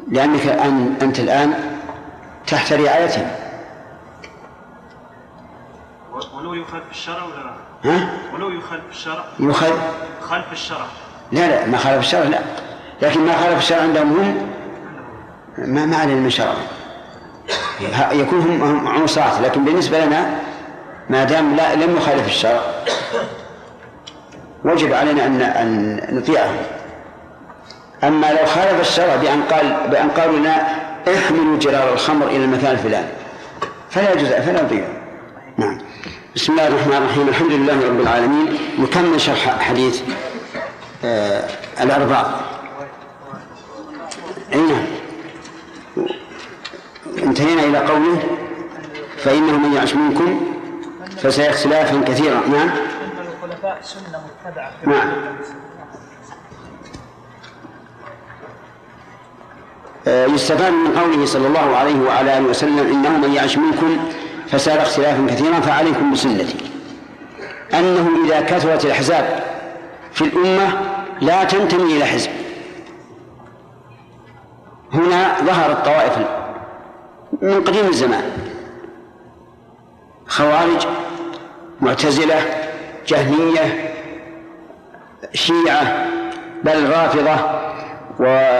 لأنك 0.08 0.46
أن 0.46 0.96
أنت 1.02 1.20
الآن 1.20 1.54
تحت 2.46 2.72
رعايتهم 2.72 3.30
ولو 6.34 6.54
يخالف 6.54 6.90
الشرع 6.90 7.24
ولا 7.24 7.34
لا؟ 7.34 7.54
ها؟ 7.90 8.18
ولو 8.34 8.50
يخالف 8.50 8.84
الشرع. 8.90 9.24
يخالف؟ 9.40 9.80
خالف 10.20 10.52
الشرع. 10.52 10.86
لا 11.32 11.48
لا 11.48 11.66
ما 11.66 11.78
خالف 11.78 11.98
الشرع 11.98 12.22
لا. 12.22 12.38
لكن 13.02 13.20
ما 13.26 13.32
خالف 13.32 13.58
الشرع 13.58 13.82
عندهم 13.82 14.12
هم؟ 14.12 14.50
ما 15.58 15.86
ما 15.86 15.96
علينا 15.96 16.20
من 16.20 16.30
شرع 16.30 16.54
يكون 18.12 18.40
هم 18.40 18.62
هم 18.62 18.88
عصاة 19.02 19.40
لكن 19.40 19.64
بالنسبة 19.64 20.04
لنا 20.04 20.39
ما 21.10 21.24
دام 21.24 21.56
لا 21.56 21.74
لم 21.74 21.96
يخالف 21.96 22.26
الشرع 22.26 22.60
وجب 24.64 24.92
علينا 24.92 25.26
أن 25.26 25.42
أن 25.42 26.00
نطيعه. 26.16 26.54
أما 28.04 28.32
لو 28.32 28.46
خالف 28.46 28.80
الشرع 28.80 29.16
بأن 29.16 29.42
قال 29.42 29.76
بأن 29.90 30.10
قالوا 30.10 30.38
لنا 30.38 30.66
احملوا 31.16 31.58
جرار 31.58 31.92
الخمر 31.92 32.26
إلى 32.26 32.44
المكان 32.44 32.72
الفلاني. 32.72 33.06
فلا 33.90 34.12
يجوز 34.12 34.28
فلا 34.28 34.62
نطيعه 34.62 34.88
نعم. 35.58 35.78
بسم 36.36 36.52
الله 36.52 36.66
الرحمن 36.66 36.96
الرحيم. 36.96 37.28
الحمد 37.28 37.52
لله 37.52 37.88
رب 37.88 38.00
العالمين. 38.00 38.58
نكمل 38.78 39.20
شرح 39.20 39.60
حديث 39.60 40.02
آه 41.04 41.44
الأرباط 41.80 42.26
أي 44.52 44.58
نعم. 44.58 44.86
انتهينا 47.22 47.62
إلى 47.62 47.78
قوله 47.78 48.22
فإنه 49.18 49.58
من 49.58 49.72
يعش 49.72 49.94
منكم 49.94 50.59
فسيرى 51.22 51.50
اختلافا 51.50 52.04
كثيرا. 52.04 52.40
نعم. 52.48 52.70
الخلفاء 53.42 53.80
في 54.84 54.90
نعم. 54.90 55.10
آه، 60.08 60.26
يستفاد 60.26 60.72
من 60.72 60.98
قوله 60.98 61.26
صلى 61.26 61.46
الله 61.46 61.76
عليه 61.76 62.00
وعلى 62.00 62.38
آله 62.38 62.48
وسلم 62.48 62.78
إنه 62.78 63.18
من 63.18 63.32
يعش 63.34 63.56
منكم 63.56 63.96
فسار 64.48 64.82
اختلافا 64.82 65.26
كثيرا 65.26 65.60
فعليكم 65.60 66.12
بسنتي. 66.12 66.56
أنه 67.74 68.08
إذا 68.26 68.40
كثرت 68.40 68.84
الأحزاب 68.84 69.44
في 70.12 70.24
الأمة 70.24 70.80
لا 71.20 71.44
تنتمي 71.44 71.96
إلى 71.96 72.04
حزب. 72.04 72.30
هنا 74.92 75.36
ظهرت 75.40 75.84
طوائف 75.84 76.18
من 77.42 77.64
قديم 77.64 77.88
الزمان. 77.88 78.24
خوارج 80.28 80.86
معتزلة 81.80 82.40
جهمية 83.06 83.92
شيعة 85.34 86.06
بل 86.64 86.90
رافضة. 86.90 87.60
و 88.20 88.50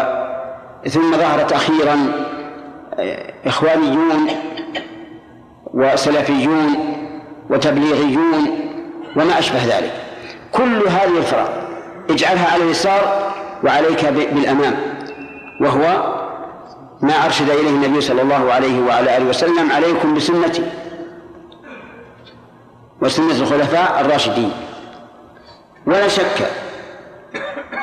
ثم 0.89 1.17
ظهرت 1.17 1.53
أخيرا 1.53 1.97
إخوانيون 3.47 4.27
وسلفيون 5.75 6.97
وتبليغيون 7.51 8.59
وما 9.17 9.39
أشبه 9.39 9.65
ذلك. 9.65 9.93
كل 10.53 10.89
هذه 10.89 11.19
الفرق 11.19 11.69
اجعلها 12.11 12.53
على 12.53 12.65
اليسار 12.65 13.33
وعليك 13.65 14.05
بالأمام 14.05 14.77
وهو 15.61 16.15
ما 17.03 17.25
أرشد 17.25 17.51
إليه 17.51 17.71
النبي 17.71 18.01
صلى 18.01 18.23
الله 18.23 18.53
عليه 18.53 18.81
وعلى 18.81 19.17
آله 19.17 19.25
وسلم 19.25 19.73
عليكم 19.73 20.15
بسنتي. 20.15 20.63
وسنة 23.03 23.33
الخلفاء 23.33 24.01
الراشدين. 24.01 24.53
ولا 25.87 26.09
شك 26.09 26.51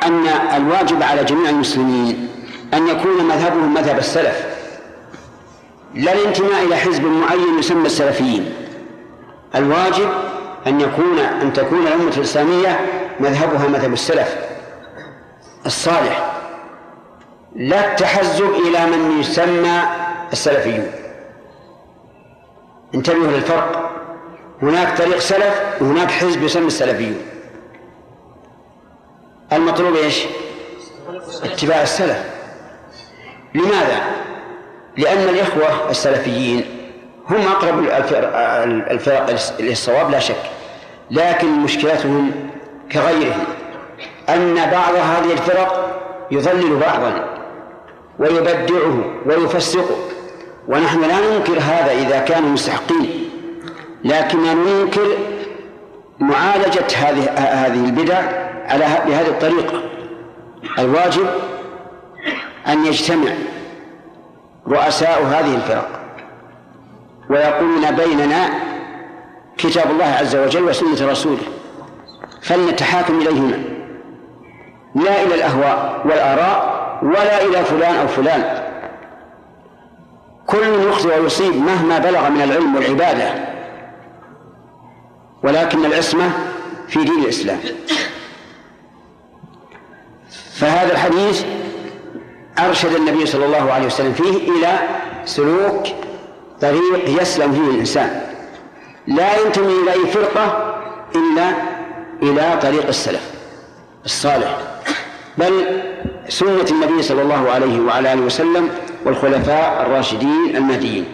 أن 0.03 0.27
الواجب 0.55 1.03
على 1.03 1.23
جميع 1.23 1.49
المسلمين 1.49 2.29
أن 2.73 2.87
يكون 2.87 3.25
مذهبهم 3.25 3.73
مذهب 3.73 3.97
السلف 3.97 4.45
لا 5.93 6.13
الانتماء 6.13 6.63
إلى 6.63 6.75
حزب 6.75 7.03
معين 7.03 7.59
يسمى 7.59 7.85
السلفيين. 7.85 8.53
الواجب 9.55 10.09
أن 10.67 10.81
يكون 10.81 11.19
أن 11.19 11.53
تكون 11.53 11.87
الأمة 11.87 12.11
الإسلامية 12.17 12.79
مذهبها 13.19 13.67
مذهب 13.67 13.93
السلف 13.93 14.35
الصالح. 15.65 16.33
لا 17.55 17.91
التحزب 17.91 18.49
إلى 18.49 18.85
من 18.85 19.19
يسمى 19.19 19.81
السلفيون. 20.33 20.91
انتبهوا 22.95 23.27
للفرق. 23.27 23.86
هناك 24.61 24.97
طريق 24.97 25.19
سلف 25.19 25.61
وهناك 25.81 26.11
حزب 26.11 26.43
يسمى 26.43 26.67
السلفيون. 26.67 27.21
المطلوب 29.53 29.95
إيش؟ 29.95 30.25
اتباع 31.43 31.81
السلف. 31.81 32.23
لماذا؟ 33.55 34.01
لأن 34.97 35.29
الإخوة 35.29 35.89
السلفيين 35.89 36.65
هم 37.29 37.47
أقرب 37.47 37.79
الفرق, 38.91 39.35
للصواب 39.59 40.11
لا 40.11 40.19
شك. 40.19 40.43
لكن 41.11 41.47
مشكلتهم 41.47 42.31
كغيرهم 42.91 43.45
أن 44.29 44.55
بعض 44.55 44.95
هذه 44.95 45.31
الفرق 45.31 45.99
يضلل 46.31 46.75
بعضا 46.79 47.37
ويبدعه 48.19 49.03
ويفسقه. 49.25 49.97
ونحن 50.67 51.01
لا 51.01 51.19
ننكر 51.19 51.59
هذا 51.59 51.91
إذا 51.91 52.19
كانوا 52.19 52.49
مستحقين. 52.49 53.26
لكننا 54.07 54.53
ننكر 54.53 55.07
معالجة 56.19 56.85
هذه 56.95 57.29
هذه 57.37 57.85
البدع 57.85 58.19
على 58.67 58.85
بهذه 59.07 59.27
الطريقة. 59.27 59.81
الواجب 60.79 61.27
أن 62.67 62.85
يجتمع 62.85 63.31
رؤساء 64.67 65.23
هذه 65.23 65.55
الفرق 65.55 65.89
ويقولون 67.29 67.91
بيننا 67.91 68.49
كتاب 69.57 69.91
الله 69.91 70.05
عز 70.05 70.35
وجل 70.35 70.63
وسنة 70.63 71.11
رسوله 71.11 71.43
فلنتحاكم 72.41 73.21
إليهما. 73.21 73.63
لا 74.95 75.23
إلى 75.23 75.35
الأهواء 75.35 76.01
والآراء 76.05 76.77
ولا 77.03 77.41
إلى 77.41 77.63
فلان 77.63 77.95
أو 77.95 78.07
فلان. 78.07 78.63
كل 80.47 80.89
يخطئ 80.89 81.19
ويصيب 81.19 81.55
مهما 81.55 81.99
بلغ 81.99 82.29
من 82.29 82.41
العلم 82.41 82.75
والعبادة. 82.75 83.56
ولكن 85.43 85.85
العصمة 85.85 86.31
في 86.87 87.03
دين 87.03 87.23
الإسلام. 87.23 87.59
فهذا 90.53 90.91
الحديث 90.91 91.43
أرشد 92.59 92.93
النبي 92.93 93.25
صلى 93.25 93.45
الله 93.45 93.71
عليه 93.71 93.85
وسلم 93.85 94.13
فيه 94.13 94.51
إلى 94.51 94.79
سلوك 95.25 95.87
طريق 96.61 97.21
يسلم 97.21 97.51
فيه 97.51 97.71
الإنسان. 97.71 98.21
لا 99.07 99.41
ينتمي 99.41 99.73
إلى 99.83 99.93
أي 99.93 100.07
فرقة 100.07 100.75
إلا 101.15 101.51
إلى 102.23 102.59
طريق 102.61 102.87
السلف 102.87 103.31
الصالح. 104.05 104.57
بل 105.37 105.65
سنة 106.29 106.65
النبي 106.71 107.01
صلى 107.01 107.21
الله 107.21 107.49
عليه 107.49 107.79
وعلى 107.79 108.13
آله 108.13 108.21
وسلم 108.21 108.69
والخلفاء 109.05 109.85
الراشدين 109.85 110.55
المهديين. 110.55 111.05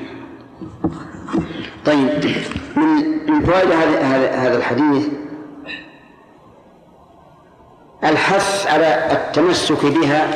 طيب 1.85 2.35
من 2.75 2.87
من 3.31 3.45
فوائد 3.45 3.71
هذا 4.35 4.57
الحديث؟ 4.57 5.07
الحث 8.03 8.67
على 8.67 9.11
التمسك 9.11 9.85
بها 9.85 10.27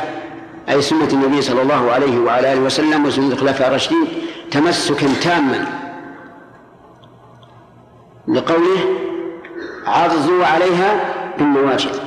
أي 0.70 0.82
سنة 0.82 1.10
النبي 1.14 1.41
صلى 1.41 1.62
الله 1.62 1.91
عليه 1.91 2.20
وعلى 2.20 2.54
آله 2.54 2.62
وسلم 2.62 3.06
وسنة 3.06 3.28
الخلفاء 3.28 3.68
الراشدين 3.68 4.08
تمسكا 4.52 5.08
تاما. 5.22 5.66
لقوله 8.28 8.80
عضوا 9.86 10.45
عليها 10.45 11.14
بالنواجذ 11.38 12.00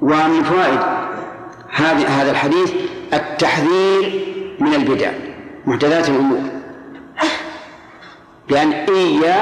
ومن 0.00 0.42
فوائد 0.42 0.80
هذه 1.70 2.22
هذا 2.22 2.30
الحديث 2.30 2.72
التحذير 3.12 4.24
من 4.60 4.74
البدع 4.74 5.10
محدثات 5.66 6.08
الأمور. 6.08 6.51
لأن 8.52 8.72
إيا 8.72 9.36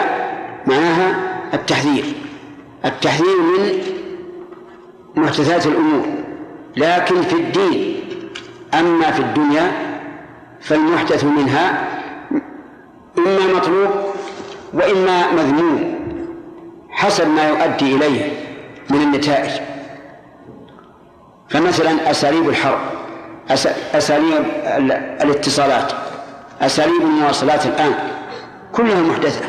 معناها 0.66 1.08
التحذير. 1.54 2.04
التحذير 2.84 3.36
من 3.36 3.78
محدثات 5.16 5.66
الأمور. 5.66 6.06
لكن 6.76 7.22
في 7.22 7.32
الدين 7.32 8.00
أما 8.74 9.10
في 9.10 9.20
الدنيا 9.20 9.72
فالمحدث 10.60 11.24
منها 11.24 11.88
إما 13.18 13.54
مطلوب 13.56 13.90
وإما 14.72 15.32
مذموم 15.32 15.94
حسب 16.90 17.28
ما 17.28 17.48
يؤدي 17.48 17.96
إليه 17.96 18.32
من 18.90 19.02
النتائج. 19.02 19.50
فمثلا 21.48 22.10
أساليب 22.10 22.48
الحرب 22.48 22.80
أساليب 23.94 24.44
الاتصالات 25.22 25.92
أساليب 26.60 27.02
المواصلات 27.02 27.66
الآن. 27.66 27.94
كلها 28.72 29.02
محدثة. 29.02 29.44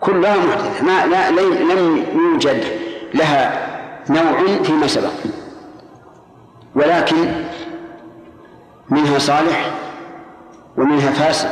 كلها 0.00 0.36
محدثة. 0.36 0.84
ما 0.84 1.06
لا 1.06 1.30
لم 1.30 2.04
يوجد 2.14 2.64
لها 3.14 3.66
نوع 4.10 4.62
فيما 4.62 4.86
سبق. 4.86 5.12
ولكن 6.74 7.44
منها 8.88 9.18
صالح 9.18 9.70
ومنها 10.76 11.10
فاسد 11.10 11.50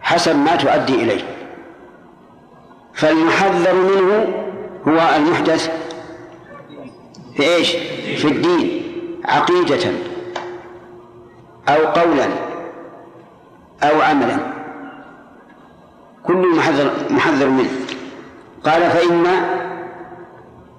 حسب 0.00 0.36
ما 0.36 0.56
تؤدي 0.56 0.94
إليه. 0.94 1.22
فالمحذر 2.94 3.74
منه 3.74 4.34
هو 4.88 5.16
المحدث 5.16 5.70
في 7.36 7.42
إيش؟ 7.42 7.70
في 8.16 8.28
الدين 8.28 8.82
عقيدة 9.24 9.90
أو 11.68 11.86
قولا 11.86 12.26
أو 13.82 14.00
عملا. 14.00 14.59
كل 16.30 16.56
محذر 16.56 16.90
محذر 17.10 17.48
منه. 17.48 17.70
قال 18.64 18.90
فإن 18.90 19.26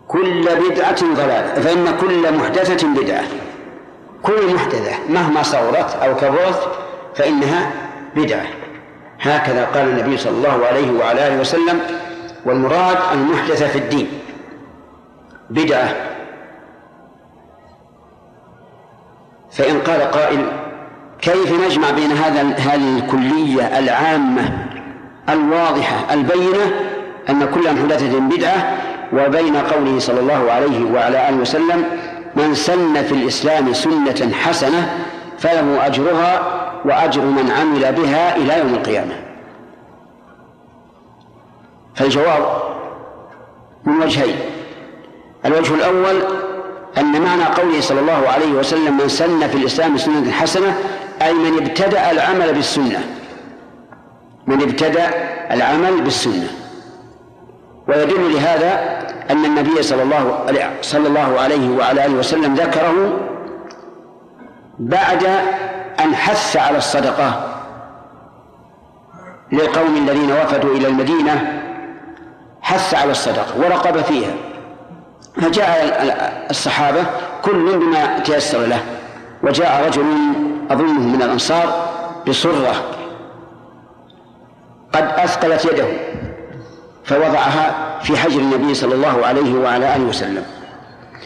كل 0.07 0.43
بدعة 0.43 1.01
ضلالة 1.15 1.61
فإن 1.61 1.97
كل 2.01 2.37
محدثة 2.37 2.87
بدعة. 2.87 3.23
كل 4.23 4.53
محدثة 4.55 4.91
مهما 5.09 5.43
صغرت 5.43 5.95
أو 5.95 6.15
كبرت 6.15 6.71
فإنها 7.15 7.71
بدعة. 8.15 8.45
هكذا 9.21 9.65
قال 9.65 9.89
النبي 9.89 10.17
صلى 10.17 10.31
الله 10.31 10.65
عليه 10.65 10.91
وعلى 10.91 11.27
آله 11.27 11.39
وسلم 11.39 11.79
والمراد 12.45 12.97
المحدثة 13.13 13.67
في 13.67 13.77
الدين. 13.77 14.07
بدعة. 15.49 15.95
فإن 19.51 19.79
قال 19.81 20.01
قائل 20.01 20.45
كيف 21.21 21.65
نجمع 21.65 21.91
بين 21.91 22.11
هذا 22.11 22.41
هذه 22.41 22.97
الكلية 22.97 23.79
العامة 23.79 24.70
الواضحة 25.29 26.13
البينة 26.13 26.81
أن 27.29 27.45
كل 27.53 27.73
محدثة 27.73 28.19
بدعة 28.19 28.77
وبين 29.13 29.57
قوله 29.57 29.99
صلى 29.99 30.19
الله 30.19 30.51
عليه 30.51 30.91
وعلى 30.93 31.29
آله 31.29 31.37
وسلم 31.37 31.85
من 32.35 32.53
سن 32.53 33.03
في 33.03 33.11
الإسلام 33.11 33.73
سنة 33.73 34.33
حسنة 34.33 34.99
فله 35.39 35.85
أجرها 35.85 36.41
وأجر 36.85 37.21
من 37.21 37.51
عمل 37.51 37.91
بها 37.93 38.35
إلى 38.35 38.59
يوم 38.59 38.73
القيامة. 38.73 39.13
فالجواب 41.95 42.61
من 43.85 44.01
وجهين. 44.01 44.35
الوجه 45.45 45.73
الأول 45.75 46.21
أن 46.97 47.21
معنى 47.21 47.43
قوله 47.43 47.81
صلى 47.81 47.99
الله 47.99 48.27
عليه 48.27 48.51
وسلم 48.51 48.97
من 48.97 49.07
سن 49.07 49.47
في 49.47 49.57
الإسلام 49.57 49.97
سنة 49.97 50.31
حسنة 50.31 50.77
أي 51.21 51.33
من 51.33 51.57
ابتدأ 51.57 52.11
العمل 52.11 52.53
بالسنة. 52.53 53.20
من 54.47 54.61
ابتدأ 54.61 55.09
العمل 55.51 56.01
بالسنة. 56.01 56.47
ويدل 57.87 58.33
لهذا 58.33 59.01
أن 59.29 59.45
النبي 59.45 59.83
صلى 59.83 60.03
الله 60.03 60.45
صلى 60.81 61.07
الله 61.07 61.39
عليه 61.39 61.77
وعلى 61.77 62.05
آله 62.05 62.13
وسلم 62.13 62.55
ذكره 62.55 63.19
بعد 64.79 65.23
أن 65.99 66.15
حث 66.15 66.57
على 66.57 66.77
الصدقة 66.77 67.47
للقوم 69.51 69.97
الذين 69.97 70.31
وفدوا 70.31 70.75
إلى 70.75 70.87
المدينة 70.87 71.61
حث 72.61 72.93
على 72.93 73.11
الصدقة 73.11 73.59
ورقب 73.59 74.01
فيها. 74.01 74.31
فجاء 75.41 75.97
الصحابة 76.49 77.03
كل 77.43 77.79
بما 77.79 78.19
تيسر 78.19 78.59
له 78.59 78.81
وجاء 79.43 79.87
رجل 79.87 80.05
أظنه 80.71 80.99
من 80.99 81.21
الأنصار 81.21 81.89
بصرة 82.27 82.75
قد 84.93 85.03
أثقلت 85.17 85.65
يده 85.65 85.87
فوضعها 87.03 87.99
في 88.03 88.17
حجر 88.17 88.39
النبي 88.39 88.73
صلى 88.73 88.95
الله 88.95 89.25
عليه 89.25 89.53
وعلى 89.59 89.95
آله 89.95 90.03
وسلم. 90.03 90.43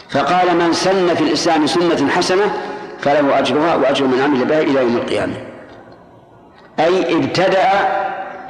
فقال 0.09 0.57
من 0.57 0.73
سن 0.73 1.15
في 1.15 1.23
الإسلام 1.23 1.67
سنة 1.67 2.09
حسنة 2.09 2.53
فله 2.99 3.39
أجرها 3.39 3.75
وأجر 3.75 4.05
من 4.05 4.21
عمل 4.21 4.45
بها 4.45 4.61
إلى 4.61 4.79
يوم 4.79 4.95
القيامة. 4.95 5.33
أي 6.79 7.15
ابتدأ 7.15 7.69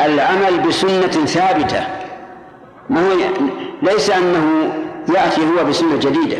العمل 0.02 0.60
بسنة 0.60 1.26
ثابتة. 1.26 1.88
ما 2.90 3.02
هو 3.02 3.14
ليس 3.82 4.10
أنه 4.10 4.74
يأتي 5.16 5.42
هو 5.42 5.64
بسنة 5.66 5.96
جديدة 5.96 6.38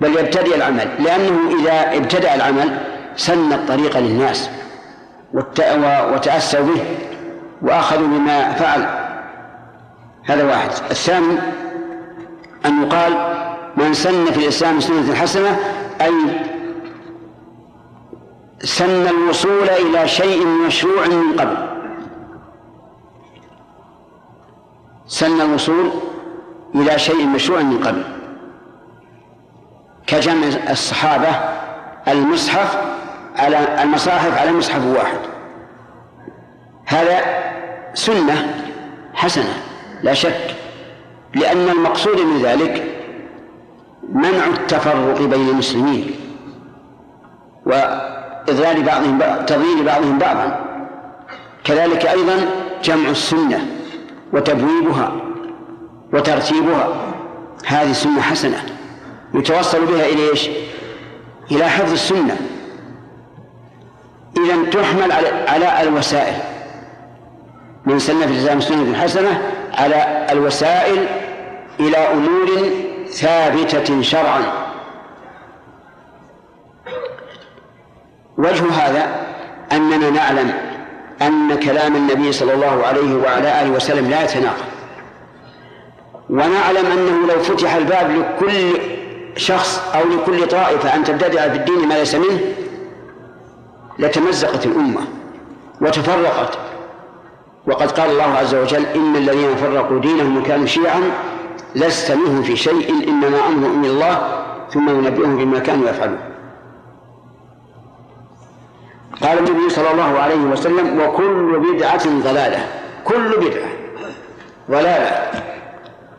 بل 0.00 0.18
يبتدئ 0.18 0.56
العمل 0.56 0.88
لأنه 0.98 1.38
إذا 1.60 1.96
ابتدأ 1.96 2.34
العمل 2.34 2.78
سن 3.16 3.52
الطريق 3.52 3.98
للناس 3.98 4.50
وتأسوا 6.12 6.60
به. 6.60 6.80
وأخذوا 7.62 8.06
بما 8.06 8.52
فعل. 8.52 8.86
هذا 10.24 10.44
واحد. 10.44 10.70
الثاني 10.90 11.38
أن 12.66 12.82
يقال 12.82 13.12
من 13.76 13.94
سن 13.94 14.24
في 14.24 14.38
الإسلام 14.38 14.80
سنة 14.80 15.14
حسنة 15.14 15.56
أي 16.00 16.12
سن 18.60 19.06
الوصول 19.08 19.68
إلى 19.68 20.08
شيء 20.08 20.46
مشروع 20.46 21.06
من 21.06 21.40
قبل. 21.40 21.56
سن 25.06 25.40
الوصول 25.40 25.90
إلى 26.74 26.98
شيء 26.98 27.26
مشروع 27.26 27.60
من 27.60 27.84
قبل. 27.84 28.04
كجمع 30.06 30.46
الصحابة 30.70 31.28
المصحف 32.08 32.78
على 33.36 33.82
المصاحف 33.82 34.38
على 34.38 34.52
مصحف 34.52 34.84
واحد. 34.84 35.29
هذا 36.90 37.20
سنة 37.94 38.54
حسنة 39.14 39.62
لا 40.02 40.14
شك 40.14 40.56
لأن 41.34 41.68
المقصود 41.68 42.20
من 42.20 42.42
ذلك 42.42 42.84
منع 44.12 44.46
التفرق 44.46 45.22
بين 45.22 45.48
المسلمين 45.48 46.10
وإضلال 47.66 48.82
بعضهم 48.82 49.18
تضليل 49.46 49.84
بعضهم 49.84 50.18
بعضا. 50.18 50.66
كذلك 51.64 52.06
أيضا 52.06 52.34
جمع 52.84 53.10
السنة 53.10 53.66
وتبويبها 54.32 55.12
وترتيبها 56.12 56.88
هذه 57.66 57.92
سنة 57.92 58.20
حسنة 58.20 58.64
يتوصل 59.34 59.86
بها 59.86 60.06
إلى 60.06 60.30
إيش؟ 60.30 60.50
إلى 61.50 61.68
حفظ 61.68 61.92
السنة. 61.92 62.36
إذا 64.36 64.70
تحمل 64.70 65.12
على 65.48 65.82
الوسائل. 65.82 66.34
من 67.86 67.98
سن 67.98 68.20
في 68.26 68.32
الإسلام 68.32 68.60
سنة 68.60 68.98
حسنة 68.98 69.42
على 69.74 70.26
الوسائل 70.30 71.06
إلى 71.80 71.96
أمور 71.96 72.48
ثابتة 73.08 74.02
شرعا. 74.02 74.42
وجه 78.38 78.72
هذا 78.72 79.26
أننا 79.72 80.10
نعلم 80.10 80.52
أن 81.22 81.58
كلام 81.58 81.96
النبي 81.96 82.32
صلى 82.32 82.54
الله 82.54 82.86
عليه 82.86 83.14
وعلى 83.14 83.62
آله 83.62 83.70
وسلم 83.70 84.10
لا 84.10 84.24
يتناقض. 84.24 84.64
ونعلم 86.30 86.86
أنه 86.86 87.26
لو 87.32 87.42
فتح 87.42 87.74
الباب 87.74 88.10
لكل 88.10 88.80
شخص 89.36 89.82
أو 89.94 90.00
لكل 90.08 90.48
طائفة 90.48 90.94
أن 90.94 91.04
تبتدع 91.04 91.48
في 91.48 91.56
الدين 91.56 91.88
ما 91.88 91.94
ليس 91.94 92.14
منه 92.14 92.40
لتمزقت 93.98 94.66
الأمة 94.66 95.00
وتفرقت 95.80 96.58
وقد 97.70 97.90
قال 97.90 98.10
الله 98.10 98.24
عز 98.24 98.54
وجل 98.54 98.86
إن 98.86 99.16
الذين 99.16 99.56
فرقوا 99.56 100.00
دينهم 100.00 100.36
وكانوا 100.36 100.66
شيعا 100.66 101.02
لست 101.74 102.12
منهم 102.12 102.42
في 102.42 102.56
شيء 102.56 103.08
إنما 103.08 103.48
أمرهم 103.48 103.84
إلى 103.84 103.90
الله 103.90 104.44
ثم 104.70 104.88
ينبئهم 104.88 105.36
بما 105.36 105.58
كانوا 105.58 105.88
يفعلون. 105.90 106.18
قال 109.22 109.38
النبي 109.38 109.70
صلى 109.70 109.90
الله 109.90 110.18
عليه 110.18 110.36
وسلم 110.36 111.00
وكل 111.00 111.58
بدعة 111.58 112.08
ضلالة 112.08 112.66
كل 113.04 113.28
بدعة 113.28 113.68
ضلالة. 114.70 115.30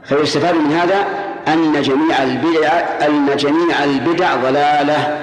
فيستفاد 0.03 0.55
من 0.55 0.71
هذا 0.71 1.05
أن 1.47 1.81
جميع 1.81 2.23
البدع 2.23 2.69
أن 3.07 3.35
جميع 3.35 3.83
البدع 3.83 4.35
ضلالة 4.35 5.21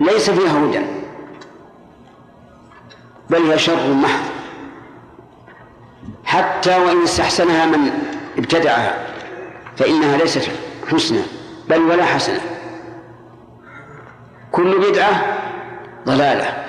ليس 0.00 0.30
فيها 0.30 0.64
هدى 0.64 0.80
بل 3.30 3.50
هي 3.50 3.58
شر 3.58 3.92
محض. 3.92 4.33
حتى 6.24 6.78
وإن 6.78 7.02
استحسنها 7.02 7.66
من 7.66 7.90
ابتدعها 8.38 8.94
فإنها 9.76 10.16
ليست 10.16 10.50
حسنى 10.92 11.20
بل 11.68 11.78
ولا 11.80 12.04
حسنة. 12.04 12.40
كل 14.52 14.78
بدعة 14.78 15.38
ضلالة. 16.06 16.64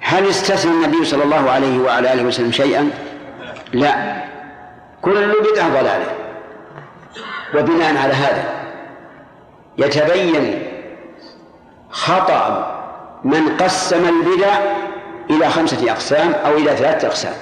هل 0.00 0.28
استثنى 0.28 0.70
النبي 0.70 1.04
صلى 1.04 1.24
الله 1.24 1.50
عليه 1.50 1.78
وعلى 1.80 2.12
آله 2.12 2.22
وسلم 2.22 2.52
شيئا؟ 2.52 2.90
لا. 3.72 4.24
كل 5.02 5.32
بدعة 5.52 5.68
ضلالة. 5.68 6.06
وبناء 7.54 7.96
على 7.96 8.12
هذا 8.12 8.44
يتبين 9.78 10.62
خطأ 11.90 12.74
من 13.24 13.56
قسم 13.56 14.08
البدع 14.08 14.58
إلى 15.30 15.50
خمسة 15.50 15.92
أقسام 15.92 16.32
أو 16.32 16.56
إلى 16.56 16.76
ثلاثة 16.76 17.08
أقسام. 17.08 17.34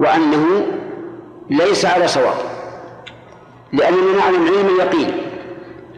وأنه 0.00 0.66
ليس 1.50 1.84
على 1.84 2.08
صواب. 2.08 2.34
لأننا 3.72 4.18
نعلم 4.18 4.46
علم 4.46 4.68
اليقين 4.74 5.12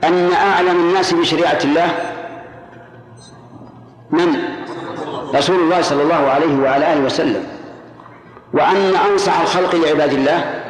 أن 0.05 0.32
أعلم 0.32 0.76
الناس 0.76 1.14
بشريعة 1.14 1.59
الله 1.64 1.88
من؟ 4.11 4.36
رسول 5.34 5.57
الله 5.57 5.82
صلى 5.82 6.03
الله 6.03 6.30
عليه 6.30 6.59
وعلى 6.62 6.92
آله 6.92 7.01
وسلم. 7.01 7.47
وأن 8.53 8.97
أنصح 9.11 9.40
الخلق 9.40 9.74
لعباد 9.74 10.12
الله 10.12 10.62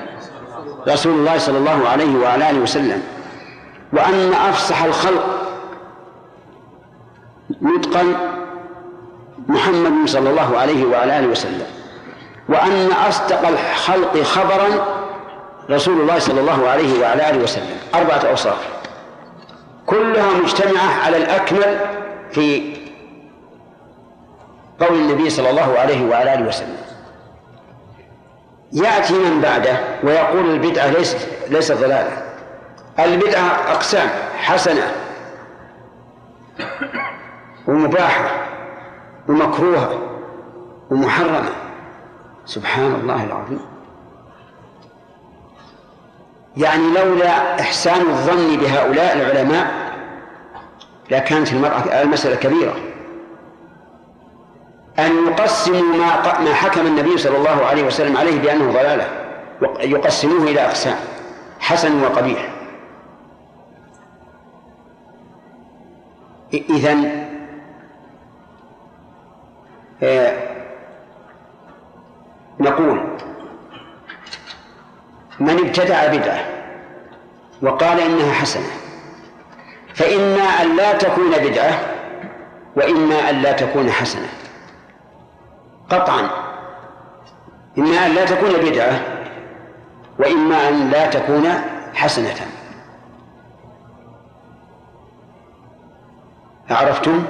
رسول 0.89 1.15
الله 1.15 1.39
صلى 1.39 1.59
الله 1.59 1.89
عليه 1.89 2.19
وعلى 2.19 2.51
آله 2.51 2.61
وسلم. 2.61 3.03
وأن 3.93 4.33
أفصح 4.33 4.83
الخلق 4.83 5.25
نطقا 7.63 8.05
محمد 9.49 10.09
صلى 10.09 10.31
الله 10.31 10.59
عليه 10.59 10.85
وعلى 10.87 11.19
آله 11.19 11.29
وسلم. 11.29 11.76
وأن 12.49 12.93
أصدق 13.09 13.49
الخلق 13.49 14.23
خبرا 14.23 14.67
رسول 15.71 16.01
الله 16.01 16.19
صلى 16.19 16.41
الله 16.41 16.69
عليه 16.69 17.03
وعلى 17.03 17.31
آله 17.31 17.43
وسلم. 17.43 17.77
أربعة 17.95 18.19
أوصاف. 18.31 18.69
كلها 19.87 20.33
مجتمعة 20.43 21.05
على 21.05 21.17
الأكمل 21.17 21.81
في 22.31 22.77
قول 24.81 24.99
النبي 24.99 25.31
صلى 25.31 25.51
الله 25.51 25.79
عليه 25.79 26.09
وعلى 26.11 26.35
آله 26.35 26.49
وسلم. 26.49 26.77
يأتي 28.73 29.15
من 29.15 29.41
بعده 29.41 29.79
ويقول 30.05 30.51
البدعة 30.51 30.87
ليست 30.87 31.29
ليست 31.49 31.73
ضلالة. 31.73 32.23
البدعة 32.99 33.73
أقسام 33.73 34.09
حسنة 34.37 34.93
ومباحة 37.69 38.31
ومكروهة 39.29 40.01
ومحرمة. 40.91 41.66
سبحان 42.47 42.95
الله 42.95 43.25
العظيم. 43.25 43.61
يعني 46.57 46.83
لولا 46.83 47.61
إحسان 47.61 48.01
الظن 48.01 48.57
بهؤلاء 48.57 49.17
العلماء 49.17 49.67
لكانت 51.11 51.53
المرأة 51.53 52.03
المسألة 52.03 52.37
كبيرة. 52.37 52.77
أن 54.99 55.27
يقسموا 55.27 55.97
ما 55.97 56.41
ما 56.41 56.55
حكم 56.55 56.87
النبي 56.87 57.19
صلى 57.19 57.37
الله 57.37 57.65
عليه 57.67 57.83
وسلم 57.83 58.17
عليه 58.17 58.41
بأنه 58.41 58.73
ضلالة 58.73 59.09
يقسموه 59.81 60.43
إلى 60.43 60.61
أقسام 60.67 60.97
حسن 61.61 62.03
وقبيح. 62.03 62.53
إذن 66.55 67.27
آه 70.03 70.56
نقول 72.61 73.01
من 75.41 75.59
ابتدع 75.59 76.07
بدعة 76.07 76.45
وقال 77.63 78.01
إنها 78.01 78.33
حسنة 78.33 78.71
فإما 79.95 80.43
أن 80.43 80.77
لا 80.77 80.93
تكون 80.93 81.31
بدعة 81.31 81.81
وإما 82.77 83.31
أن 83.31 83.43
لا 83.43 83.53
تكون 83.53 83.91
حسنة. 83.91 84.29
قطعا 85.91 86.31
إما 87.79 88.07
أن 88.07 88.11
لا 88.15 88.25
تكون 88.25 88.53
بدعة 88.53 89.01
وإما 90.19 90.69
أن 90.69 90.91
لا 90.91 91.07
تكون 91.07 91.45
حسنة. 91.95 92.47
عرفتم؟ 96.71 97.25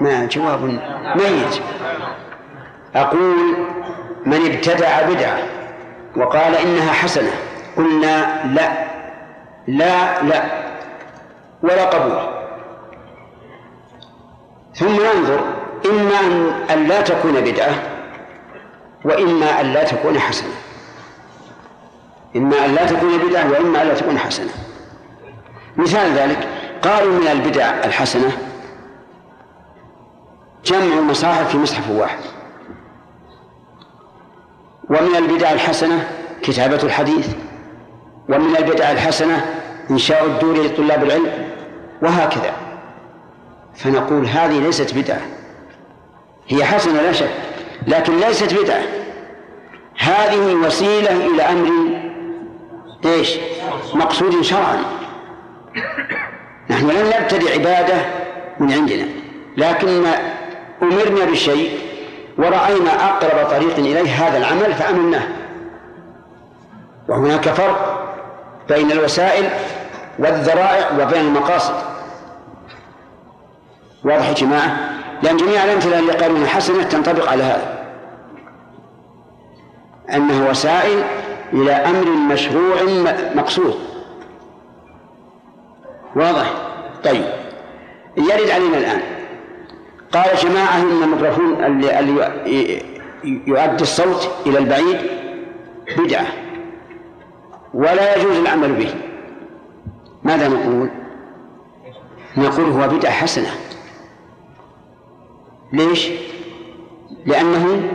ما 0.00 0.24
جواب 0.26 0.64
ميت. 1.16 1.62
أقول 2.94 3.56
من 4.26 4.46
ابتدع 4.46 5.02
بدعة 5.02 5.38
وقال 6.16 6.54
إنها 6.54 6.92
حسنة 6.92 7.30
قلنا 7.76 8.44
لا 8.44 8.84
لا 9.66 10.22
لا 10.22 10.44
ولا 11.62 11.84
قبول. 11.84 12.32
ثم 14.74 14.86
ننظر 14.86 15.40
إما 15.86 16.20
أن 16.70 16.86
لا 16.86 17.00
تكون 17.00 17.40
بدعة 17.40 17.74
وإما 19.04 19.60
أن 19.60 19.72
لا 19.72 19.84
تكون 19.84 20.18
حسنة. 20.18 20.54
إما 22.36 22.64
أن 22.64 22.74
لا 22.74 22.86
تكون 22.86 23.18
بدعة 23.18 23.50
وإما 23.50 23.82
أن 23.82 23.88
لا 23.88 23.94
تكون 23.94 24.18
حسنة. 24.18 24.50
مثال 25.76 26.12
ذلك 26.12 26.48
قالوا 26.82 27.12
من 27.12 27.28
البدع 27.28 27.84
الحسنة 27.84 28.32
جمع 30.64 30.98
المصاحف 30.98 31.50
في 31.50 31.58
مصحف 31.58 31.90
واحد. 31.90 32.31
ومن 34.92 35.16
البدع 35.16 35.52
الحسنة 35.52 36.08
كتابة 36.42 36.82
الحديث 36.82 37.28
ومن 38.28 38.56
البدع 38.56 38.90
الحسنة 38.90 39.44
إنشاء 39.90 40.26
الدور 40.26 40.64
لطلاب 40.64 41.04
العلم 41.04 41.48
وهكذا. 42.02 42.52
فنقول 43.74 44.26
هذه 44.26 44.58
ليست 44.58 44.94
بدعة. 44.94 45.20
هي 46.48 46.64
حسنة 46.64 47.02
لا 47.02 47.12
شك 47.12 47.30
لكن 47.86 48.20
ليست 48.20 48.54
بدعة. 48.54 48.82
هذه 49.98 50.54
وسيلة 50.54 51.26
إلى 51.26 51.42
أمر 51.42 51.70
إيش؟ 53.04 53.36
مقصود 53.94 54.42
شرعا. 54.42 54.78
نحن 56.70 56.90
لم 56.90 57.12
نبتدع 57.18 57.52
عبادة 57.52 57.94
من 58.60 58.72
عندنا 58.72 59.06
لكن 59.56 60.04
أمرنا 60.82 61.24
بشيء 61.24 61.81
ورأينا 62.38 63.08
أقرب 63.08 63.50
طريق 63.50 63.76
إليه 63.78 64.10
هذا 64.10 64.38
العمل 64.38 64.74
فعملناه 64.74 65.28
وهناك 67.08 67.48
فرق 67.48 68.02
بين 68.68 68.92
الوسائل 68.92 69.48
والذرائع 70.18 70.90
وبين 70.92 71.20
المقاصد. 71.20 71.74
واضح 74.04 74.28
يا 74.28 74.34
جماعة؟ 74.34 74.76
لأن 75.22 75.36
جميع 75.36 75.64
الأمثلة 75.64 75.98
اللي 75.98 76.12
قالوا 76.12 76.46
حسنة 76.46 76.82
تنطبق 76.82 77.30
على 77.30 77.42
هذا. 77.42 77.82
أنه 80.12 80.50
وسائل 80.50 81.04
إلى 81.52 81.72
أمر 81.72 82.08
مشروع 82.08 82.82
مقصود. 83.34 83.74
واضح؟ 86.16 86.52
طيب. 87.04 87.24
يرد 88.16 88.50
علينا 88.50 88.78
الآن. 88.78 89.21
قال 90.12 90.36
جماعة 90.36 90.82
إن 90.82 91.02
الميكروفون 91.02 91.64
اللي, 91.64 91.98
اللي 92.00 92.82
يؤدي 93.24 93.82
الصوت 93.82 94.30
إلى 94.46 94.58
البعيد 94.58 94.98
بدعة. 95.98 96.26
ولا 97.74 98.16
يجوز 98.16 98.36
العمل 98.36 98.72
به. 98.72 98.94
ماذا 100.22 100.48
نقول؟ 100.48 100.90
نقول 102.36 102.64
هو 102.64 102.88
بدعة 102.88 103.12
حسنة. 103.12 103.50
ليش؟ 105.72 106.08
لأنه 107.26 107.90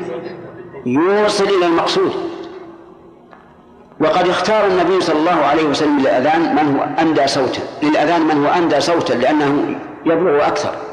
يوصل 0.86 1.44
إلى 1.44 1.66
المقصود. 1.66 2.12
وقد 4.00 4.30
اختار 4.30 4.66
النبي 4.68 5.02
صلى 5.02 5.20
الله 5.20 5.46
عليه 5.46 5.64
وسلم 5.64 6.00
للأذان 6.00 6.56
من 6.56 6.76
هو 6.76 6.84
أندى 7.02 7.28
صوتا. 7.28 7.62
للأذان 7.84 8.22
من 8.22 8.46
هو 8.46 8.54
أندى 8.54 8.80
صوتا 8.80 9.14
لأنه 9.14 9.76
يبلغ 10.06 10.48
أكثر. 10.48 10.87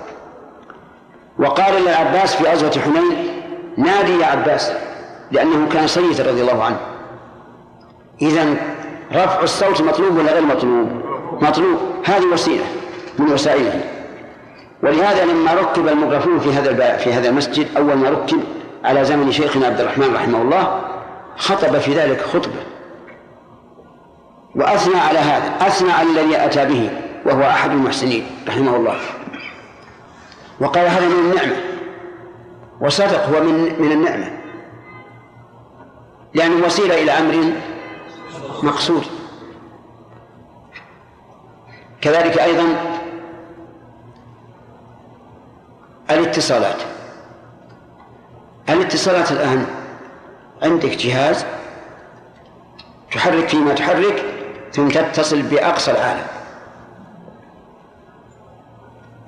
وقال 1.39 1.83
للعباس 1.83 2.37
في 2.37 2.45
غزوة 2.45 2.83
حنين 2.85 3.43
نادي 3.77 4.19
يا 4.19 4.27
عباس 4.27 4.73
لأنه 5.33 5.69
كان 5.69 5.87
سيدا 5.87 6.31
رضي 6.31 6.41
الله 6.41 6.65
عنه. 6.65 6.77
إذا 8.23 8.57
رفع 9.13 9.43
الصوت 9.43 9.81
مطلوب 9.81 10.17
ولا 10.17 10.33
غير 10.33 10.43
مطلوب؟ 10.43 10.89
مطلوب. 11.43 11.79
هذه 12.05 12.25
وسيلة 12.33 12.65
من 13.19 13.33
وسائله. 13.33 13.81
ولهذا 14.83 15.25
لما 15.25 15.55
ركب 15.55 15.89
الميكروفون 15.89 16.39
في 16.39 16.53
هذا 16.53 16.97
في 16.97 17.13
هذا 17.13 17.29
المسجد 17.29 17.67
أول 17.77 17.95
ما 17.95 18.11
ركب 18.11 18.41
على 18.85 19.05
زمن 19.05 19.33
شيخنا 19.33 19.67
عبد 19.67 19.81
الرحمن 19.81 20.15
رحمه 20.15 20.43
الله 20.43 20.81
خطب 21.37 21.79
في 21.79 21.95
ذلك 21.95 22.21
خطبة. 22.21 22.61
وأثنى 24.55 25.01
على 25.01 25.19
هذا 25.19 25.67
أثنى 25.67 25.93
على 25.93 26.11
الذي 26.11 26.45
أتى 26.45 26.65
به 26.65 26.91
وهو 27.27 27.43
أحد 27.43 27.71
المحسنين 27.71 28.27
رحمه 28.49 28.77
الله. 28.77 28.97
وقال 30.61 30.87
هذا 30.87 31.09
من 31.09 31.31
النعمة. 31.31 31.57
وصدق 32.81 33.25
هو 33.25 33.43
من 33.43 33.83
من 33.83 33.93
النعمة. 33.93 34.31
لأنه 36.35 36.67
وسيلة 36.67 37.03
إلى 37.03 37.11
أمر 37.13 37.53
مقصود. 38.63 39.05
كذلك 42.01 42.39
أيضا 42.39 42.65
الاتصالات. 46.11 46.83
الاتصالات 48.69 49.33
الآن 49.33 49.67
عندك 50.63 50.89
جهاز 50.89 51.45
تحرك 53.13 53.49
فيما 53.49 53.75
تحرك 53.75 54.25
ثم 54.73 54.89
تتصل 54.89 55.43
بأقصى 55.43 55.91
العالم. 55.91 56.27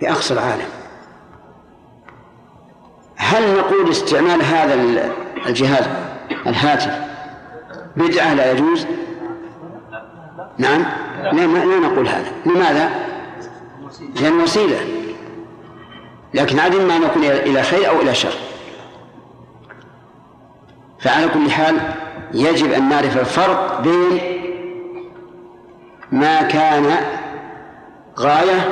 بأقصى 0.01 0.35
العالم. 0.35 0.86
هل 3.17 3.57
نقول 3.59 3.91
استعمال 3.91 4.43
هذا 4.43 4.75
الجهاز 5.47 5.85
الهاتف 6.47 6.99
بدعة 7.97 8.35
لا 8.35 8.53
يجوز؟ 8.53 8.87
نعم. 10.59 10.85
لا, 11.23 11.47
لا 11.47 11.79
نقول 11.79 12.09
هذا؟ 12.09 12.33
لماذا؟ 12.47 12.91
لأن 14.21 14.41
وسيلة. 14.41 14.79
لكن 16.35 16.59
عدم 16.59 16.89
ما 16.89 16.99
نكون 16.99 17.25
إلى 17.25 17.63
خير 17.63 17.89
أو 17.89 18.01
إلى 18.01 18.15
شر. 18.15 18.35
فعلى 21.01 21.29
كل 21.29 21.51
حال 21.51 21.77
يجب 22.35 22.73
أن 22.73 22.89
نعرف 22.89 23.19
الفرق 23.19 23.81
بين 23.81 24.21
ما 26.13 26.43
كان 26.43 26.97
غاية 28.19 28.69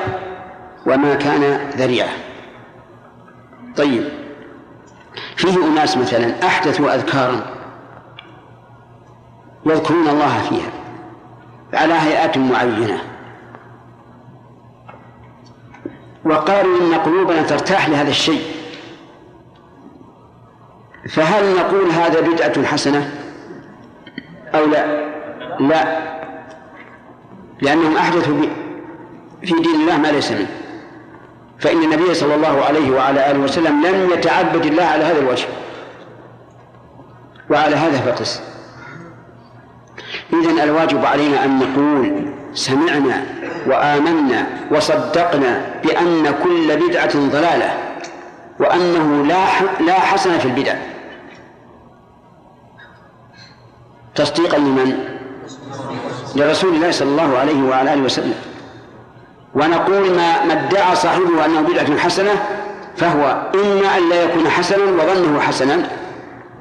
وما 0.86 1.14
كان 1.14 1.70
ذريعة. 1.76 2.12
طيب. 3.76 4.23
فيه 5.36 5.66
أناس 5.66 5.96
مثلا 5.96 6.46
أحدثوا 6.46 6.94
أذكارا 6.94 7.46
يذكرون 9.66 10.08
الله 10.08 10.42
فيها 10.48 10.70
على 11.80 11.94
هيئات 11.94 12.38
معينة. 12.38 12.98
وقالوا 16.24 16.80
إن 16.80 16.94
قلوبنا 16.94 17.42
ترتاح 17.42 17.88
لهذا 17.88 18.10
الشيء. 18.10 18.42
فهل 21.08 21.56
نقول 21.56 21.90
هذا 21.90 22.20
بدعة 22.20 22.64
حسنة 22.64 23.10
أو 24.54 24.66
لا؟ 24.66 25.10
لا. 25.60 25.98
لأنهم 27.62 27.96
أحدثوا 27.96 28.42
في 29.40 29.54
دين 29.54 29.74
الله 29.74 29.96
ما 29.96 30.08
ليس 30.08 30.32
منه. 30.32 30.63
فإن 31.58 31.82
النبي 31.82 32.14
صلى 32.14 32.34
الله 32.34 32.64
عليه 32.64 32.90
وعلى 32.90 33.30
آله 33.30 33.38
وسلم 33.38 33.86
لم 33.86 34.10
يتعبد 34.10 34.66
الله 34.66 34.84
على 34.84 35.04
هذا 35.04 35.18
الوجه 35.18 35.46
وعلى 37.50 37.76
هذا 37.76 37.98
فقس. 37.98 38.42
إذن 40.32 40.60
الواجب 40.60 41.04
علينا 41.04 41.44
أن 41.44 41.58
نقول 41.58 42.32
سمعنا 42.54 43.24
وآمنا 43.66 44.46
وصدقنا 44.70 45.66
بأن 45.84 46.34
كل 46.42 46.76
بدعة 46.76 47.12
ضلالة 47.16 47.78
وأنه 48.60 49.26
لا 49.26 49.44
لا 49.80 50.00
حسن 50.00 50.38
في 50.38 50.46
البدع. 50.46 50.74
تصديقا 54.14 54.58
لمن؟ 54.58 54.98
لرسول 56.36 56.74
الله 56.74 56.90
صلى 56.90 57.08
الله 57.08 57.38
عليه 57.38 57.62
وعلى 57.62 57.94
آله 57.94 58.02
وسلم. 58.02 58.34
ونقول 59.54 60.10
ما 60.10 60.44
ما 60.44 60.52
ادعى 60.52 60.96
صاحبه 60.96 61.44
أنه 61.44 61.60
بدعة 61.60 61.98
حسنة 61.98 62.30
فهو 62.96 63.50
إما 63.54 63.98
أن 63.98 64.08
لا 64.08 64.22
يكون 64.22 64.48
حسنا 64.48 64.84
وظنه 64.84 65.40
حسنا 65.40 65.88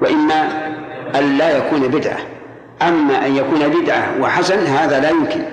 وإما 0.01 0.69
أن 1.15 1.37
لا 1.37 1.57
يكون 1.57 1.87
بدعة. 1.87 2.17
أما 2.81 3.25
أن 3.25 3.35
يكون 3.35 3.67
بدعة 3.67 4.21
وحسن 4.21 4.65
هذا 4.65 4.99
لا 4.99 5.09
يمكن. 5.09 5.43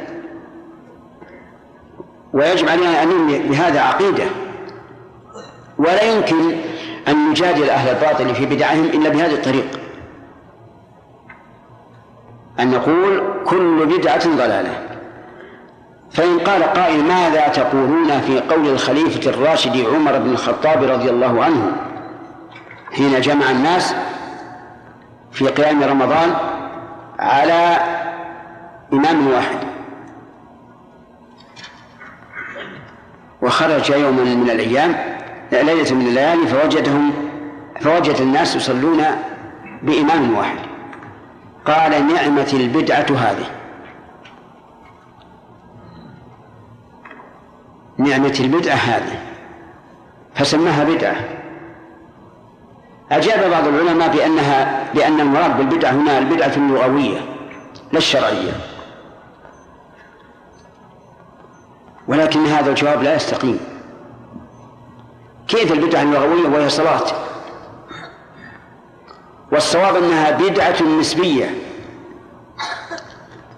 ويجب 2.32 2.68
علينا 2.68 3.02
أن 3.02 3.08
نبني 3.08 3.38
بهذا 3.38 3.80
عقيدة. 3.80 4.24
ولا 5.78 6.02
يمكن 6.02 6.56
أن 7.08 7.30
نجادل 7.30 7.70
أهل 7.70 7.88
الباطل 7.96 8.34
في 8.34 8.46
بدعهم 8.46 8.84
إلا 8.84 9.08
بهذه 9.08 9.32
الطريقة 9.32 9.78
أن 12.60 12.70
نقول 12.70 13.22
كل 13.46 13.86
بدعة 13.86 14.28
ضلالة. 14.36 14.89
فإن 16.12 16.38
قال 16.38 16.62
قائل 16.62 17.04
ماذا 17.04 17.48
تقولون 17.48 18.20
في 18.20 18.40
قول 18.40 18.68
الخليفة 18.68 19.30
الراشد 19.30 19.86
عمر 19.86 20.18
بن 20.18 20.30
الخطاب 20.30 20.82
رضي 20.82 21.10
الله 21.10 21.44
عنه 21.44 21.72
حين 22.92 23.20
جمع 23.20 23.50
الناس 23.50 23.94
في 25.32 25.46
قيام 25.46 25.82
رمضان 25.82 26.34
على 27.18 27.76
إمام 28.92 29.26
واحد؟ 29.26 29.58
وخرج 33.42 33.90
يوما 33.90 34.24
من 34.24 34.50
الأيام 34.50 34.94
ليلة 35.52 35.94
من 35.94 36.06
الليالي 36.06 36.46
فوجدهم 36.46 37.12
فوجد 37.80 38.20
الناس 38.20 38.56
يصلون 38.56 39.04
بإمام 39.82 40.36
واحد. 40.36 40.58
قال 41.64 42.06
نعمة 42.14 42.50
البدعة 42.52 43.06
هذه. 43.10 43.59
نعمة 48.00 48.36
البدعة 48.40 48.74
هذه 48.74 49.18
فسماها 50.34 50.84
بدعة. 50.84 51.16
أجاب 53.12 53.50
بعض 53.50 53.66
العلماء 53.66 54.16
بأنها 54.16 54.92
بأن 54.94 55.20
المراد 55.20 55.56
بالبدعة 55.56 55.90
هنا 55.90 56.18
البدعة 56.18 56.52
اللغوية 56.56 57.20
لا 57.92 57.98
الشرعية. 57.98 58.52
ولكن 62.08 62.46
هذا 62.46 62.70
الجواب 62.70 63.02
لا 63.02 63.14
يستقيم. 63.14 63.60
كيف 65.48 65.72
البدعة 65.72 66.02
اللغوية 66.02 66.48
وهي 66.48 66.68
صلاة؟ 66.68 67.06
والصواب 69.52 69.96
أنها 69.96 70.30
بدعة 70.30 70.82
نسبية. 70.82 71.54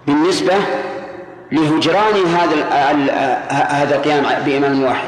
بالنسبة 0.07 0.53
لهجران 1.53 2.25
هذا 2.25 2.55
هذا 3.49 3.95
القيام 3.95 4.43
بإمام 4.45 4.83
واحد. 4.83 5.07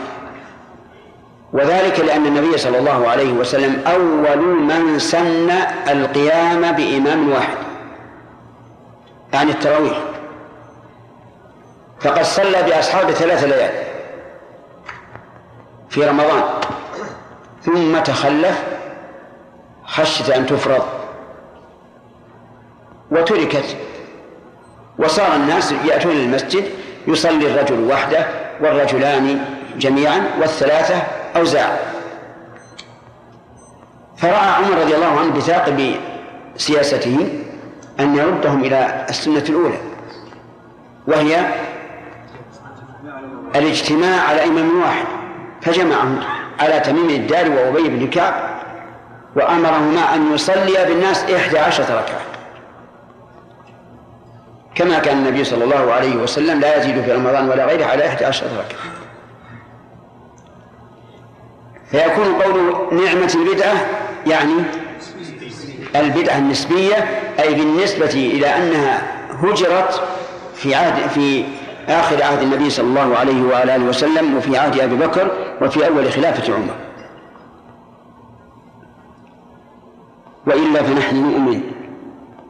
وذلك 1.53 1.99
لأن 1.99 2.25
النبي 2.25 2.57
صلى 2.57 2.77
الله 2.79 3.07
عليه 3.07 3.31
وسلم 3.31 3.81
أول 3.87 4.37
من 4.37 4.99
سن 4.99 5.49
القيام 5.89 6.71
بإمام 6.71 7.31
واحد. 7.31 7.57
يعني 9.33 9.51
التراويح. 9.51 9.97
فقد 11.99 12.23
صلى 12.23 12.63
بأصحابه 12.63 13.11
ثلاث 13.11 13.43
ليال 13.43 13.71
في 15.89 16.05
رمضان. 16.05 16.43
ثم 17.63 17.99
تخلف 17.99 18.63
خشية 19.85 20.35
أن 20.35 20.45
تفرض. 20.45 20.83
وتركت 23.11 23.77
وصار 24.99 25.35
الناس 25.35 25.71
يأتون 25.85 26.11
المسجد 26.11 26.63
يصلي 27.07 27.47
الرجل 27.47 27.91
وحده 27.91 28.27
والرجلان 28.61 29.39
جميعا 29.77 30.21
والثلاثة 30.41 30.95
أوزاع. 31.35 31.79
فرأى 34.17 34.49
عمر 34.49 34.77
رضي 34.81 34.95
الله 34.95 35.19
عنه 35.19 35.31
بثاقب 35.31 35.95
سياسته 36.57 37.29
أن 37.99 38.15
يردهم 38.15 38.63
إلى 38.63 39.05
السنة 39.09 39.43
الأولى 39.49 39.77
وهي 41.07 41.45
الاجتماع 43.55 44.21
على 44.21 44.43
إمام 44.43 44.81
واحد 44.81 45.05
فجمعهم 45.61 46.19
على 46.59 46.79
تميم 46.79 47.09
الدار 47.09 47.51
وأبي 47.51 47.89
بن 47.89 48.09
كعب 48.09 48.33
وأمرهما 49.35 50.15
أن 50.15 50.33
يصليا 50.33 50.83
بالناس 50.83 51.23
إحدى 51.23 51.59
عشرة 51.59 51.85
ركعة. 51.85 52.34
كما 54.75 54.99
كان 54.99 55.17
النبي 55.17 55.43
صلى 55.43 55.63
الله 55.63 55.93
عليه 55.93 56.15
وسلم 56.15 56.59
لا 56.59 56.77
يزيد 56.77 57.01
في 57.01 57.11
رمضان 57.11 57.49
ولا 57.49 57.65
غيره 57.65 57.85
على 57.85 58.07
إحدى 58.07 58.25
عشرة 58.25 58.47
ركعة. 58.47 58.95
فيكون 61.91 62.41
قول 62.41 62.73
نعمة 63.03 63.33
البدعة 63.35 63.85
يعني 64.27 64.53
البدعة 65.95 66.37
النسبية 66.37 66.95
أي 67.39 67.53
بالنسبة 67.53 68.05
إلى 68.05 68.47
أنها 68.47 69.01
هجرت 69.43 70.01
في 70.55 70.75
عهد 70.75 71.09
في 71.09 71.45
آخر 71.89 72.23
عهد 72.23 72.41
النبي 72.41 72.69
صلى 72.69 72.85
الله 72.87 73.17
عليه 73.17 73.43
وعلى 73.43 73.75
آله 73.75 73.85
وسلم 73.85 74.37
وفي 74.37 74.57
عهد 74.57 74.79
أبي 74.79 74.95
بكر 74.95 75.31
وفي 75.61 75.87
أول 75.87 76.11
خلافة 76.11 76.53
عمر. 76.53 76.75
وإلا 80.47 80.83
فنحن 80.83 81.15
نؤمن 81.15 81.74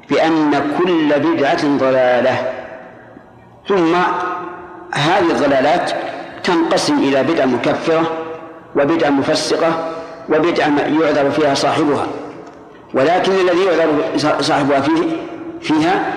بأن 0.10 0.52
كل 0.78 1.20
بدعة 1.20 1.78
ضلالة. 1.78 2.52
ثم 3.68 3.96
هذه 4.94 5.32
الضلالات 5.32 5.92
تنقسم 6.44 6.98
إلى 6.98 7.24
بدعة 7.24 7.46
مكفرة 7.46 8.04
وبدعة 8.76 9.10
مفسقة 9.10 9.90
وبدعة 10.30 10.68
يعذر 11.02 11.32
فيها 11.32 11.54
صاحبها. 11.54 12.08
ولكن 12.94 13.32
الذي 13.32 13.66
يعذر 13.66 14.42
صاحبها 14.42 14.80
فيه 14.80 15.04
فيها 15.62 16.14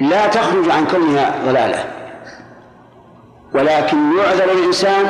لا 0.00 0.26
تخرج 0.26 0.70
عن 0.70 0.86
كونها 0.86 1.34
ضلالة. 1.46 1.84
ولكن 3.54 3.96
يعذر 4.18 4.52
الإنسان 4.52 5.04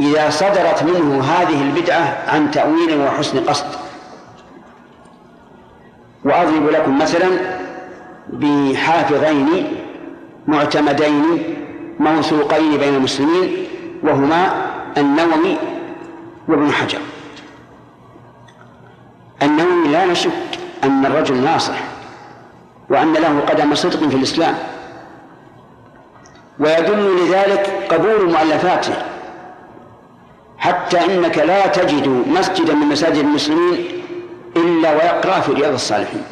إذا 0.00 0.30
صدرت 0.30 0.82
منه 0.82 1.24
هذه 1.24 1.62
البدعة 1.62 2.16
عن 2.28 2.50
تأويل 2.50 3.00
وحسن 3.00 3.40
قصد. 3.40 3.87
وأضرب 6.28 6.68
لكم 6.70 6.98
مثلا 6.98 7.28
بحافظين 8.32 9.48
معتمدين 10.46 11.24
موثوقين 11.98 12.76
بين 12.76 12.94
المسلمين 12.94 13.66
وهما 14.02 14.52
النووي 14.98 15.56
وابن 16.48 16.72
حجر. 16.72 16.98
النووي 19.42 19.88
لا 19.88 20.06
نشك 20.06 20.30
أن 20.84 21.06
الرجل 21.06 21.36
ناصح 21.36 21.78
وأن 22.90 23.12
له 23.12 23.40
قدم 23.40 23.74
صدق 23.74 24.08
في 24.08 24.16
الإسلام. 24.16 24.54
ويدل 26.60 27.16
لذلك 27.16 27.86
قبول 27.90 28.30
مؤلفاته 28.30 28.94
حتى 30.58 31.04
إنك 31.04 31.38
لا 31.38 31.66
تجد 31.66 32.08
مسجدا 32.08 32.74
من 32.74 32.86
مساجد 32.86 33.18
المسلمين 33.18 33.97
إلا 34.64 34.92
ويقرأ 34.92 35.40
في 35.40 35.52
رياض 35.52 35.72
الصالحين. 35.72 36.22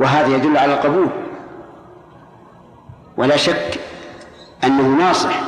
وهذا 0.00 0.36
يدل 0.36 0.58
على 0.58 0.74
القبول. 0.74 1.08
ولا 3.16 3.36
شك 3.36 3.80
أنه 4.64 4.82
ناصح. 4.82 5.40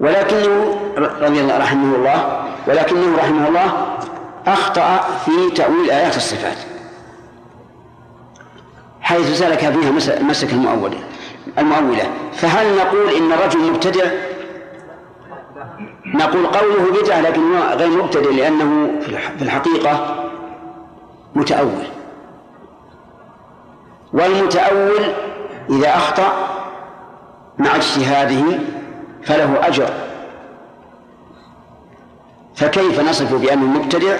ولكنه 0.00 0.80
رضي 0.96 1.40
الله 1.40 1.58
رحمه 1.58 1.96
الله 1.96 2.44
ولكنه 2.66 3.16
رحمه 3.18 3.48
الله 3.48 3.96
أخطأ 4.46 5.00
في 5.24 5.50
تأويل 5.54 5.90
آيات 5.90 6.16
الصفات. 6.16 6.56
حيث 9.00 9.38
سلك 9.38 9.58
فيها 9.58 10.20
مسك 10.22 10.52
المؤولة 10.52 10.98
المؤولة. 11.58 12.10
فهل 12.32 12.76
نقول 12.76 13.10
إن 13.14 13.32
الرجل 13.32 13.72
مبتدع 13.72 14.04
نقول 16.14 16.46
قوله 16.46 17.02
بدعة 17.02 17.20
لكنه 17.20 17.74
غير 17.74 18.02
مبتدع 18.02 18.30
لأنه 18.30 19.00
في 19.36 19.42
الحقيقة 19.42 20.24
متأول. 21.34 21.86
والمتأول 24.12 25.14
إذا 25.70 25.88
أخطأ 25.88 26.32
مع 27.58 27.76
اجتهاده 27.76 28.58
فله 29.22 29.66
أجر. 29.66 29.90
فكيف 32.54 33.00
نصف 33.00 33.34
بأنه 33.34 33.66
مبتدع 33.66 34.16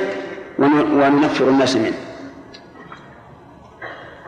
وننفر 0.58 1.44
الناس 1.48 1.76
منه؟ 1.76 1.98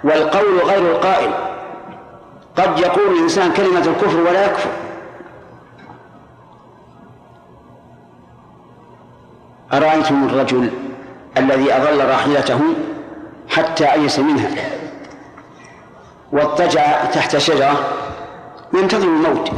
والقول 0.05 0.59
غير 0.59 0.91
القائل. 0.97 1.31
قد 2.57 2.79
يقول 2.79 3.17
الإنسان 3.17 3.53
كلمة 3.53 3.79
الكفر 3.87 4.21
ولا 4.21 4.47
يكفر. 4.47 4.71
أرأيتم 9.73 10.27
الرجل 10.29 10.71
الذي 11.37 11.77
أظل 11.77 12.05
راحلته 12.05 12.61
حتى 13.49 13.93
أيس 13.93 14.19
منها؟ 14.19 14.51
واضطجع 16.33 17.05
تحت 17.05 17.37
شجرة 17.37 17.81
ينتظر 18.75 19.09
الموت 19.09 19.51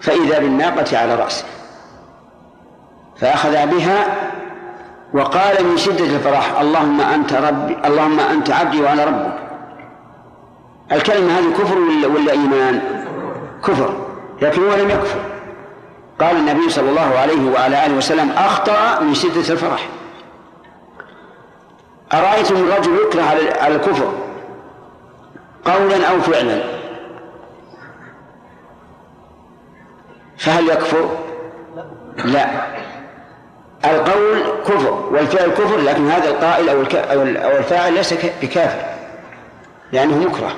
فإذا 0.00 0.38
بالناقة 0.38 0.98
على 0.98 1.14
رأسه 1.14 1.44
فأخذ 3.16 3.66
بها 3.66 4.06
وقال 5.14 5.66
من 5.66 5.76
شدة 5.76 6.04
الفرح 6.04 6.60
اللهم 6.60 7.00
أنت 7.00 7.32
ربي 7.32 7.76
اللهم 7.84 8.20
أنت 8.20 8.50
عبدي 8.50 8.80
وأنا 8.80 9.04
ربك. 9.04 9.38
الكلمة 10.92 11.38
هذه 11.38 11.52
كفر 11.52 11.78
ولا, 11.78 12.06
ولا 12.06 12.32
إيمان؟ 12.32 12.80
كفر 13.64 13.94
لكن 14.42 14.62
هو 14.62 14.74
لم 14.74 14.90
يكفر. 14.90 15.35
قال 16.20 16.36
النبي 16.36 16.70
صلى 16.70 16.90
الله 16.90 17.18
عليه 17.18 17.50
وعلى 17.50 17.86
آله 17.86 17.94
وسلم 17.94 18.30
أخطأ 18.30 19.00
من 19.00 19.14
شدة 19.14 19.52
الفرح. 19.52 19.88
أرأيتم 22.12 22.56
الرجل 22.56 22.98
يكره 23.06 23.22
على 23.60 23.74
الكفر 23.74 24.12
قولا 25.64 26.06
أو 26.06 26.20
فعلا؟ 26.20 26.62
فهل 30.38 30.68
يكفر؟ 30.68 31.10
لا. 32.24 32.46
القول 33.84 34.42
كفر 34.66 34.92
والفعل 35.12 35.50
كفر 35.50 35.76
لكن 35.76 36.10
هذا 36.10 36.28
القائل 36.28 36.68
أو 37.36 37.58
الفاعل 37.58 37.92
ليس 37.94 38.14
بكافر 38.42 38.84
لأنه 39.92 40.18
مكره. 40.18 40.52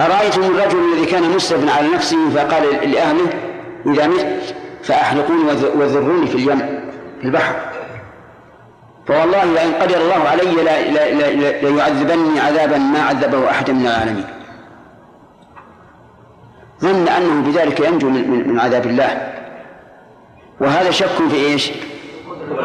أرأيتم 0.00 0.42
الرجل 0.42 0.78
الذي 0.92 1.06
كان 1.06 1.22
مسرفا 1.22 1.72
على 1.72 1.88
نفسه 1.88 2.30
فقال 2.30 2.90
لأهله 2.90 3.26
إذا 3.86 4.06
مت 4.06 4.54
فأحرقوني 4.82 5.44
وذروني 5.74 6.26
في 6.26 6.34
اليم 6.34 6.58
في 7.20 7.24
البحر. 7.24 7.54
فوالله 9.08 9.44
لئن 9.44 9.72
قدر 9.72 9.96
الله 9.96 10.28
علي 10.28 10.54
ليعذبني 11.62 12.40
عذابا 12.40 12.78
ما 12.78 13.02
عذبه 13.02 13.50
أحد 13.50 13.70
من 13.70 13.86
العالمين. 13.86 14.24
ظن 16.80 17.08
أنه 17.08 17.42
بذلك 17.50 17.80
ينجو 17.80 18.08
من, 18.08 18.48
من 18.48 18.60
عذاب 18.60 18.86
الله. 18.86 19.32
وهذا 20.60 20.90
شك 20.90 21.28
في 21.30 21.36
إيش؟ 21.36 21.70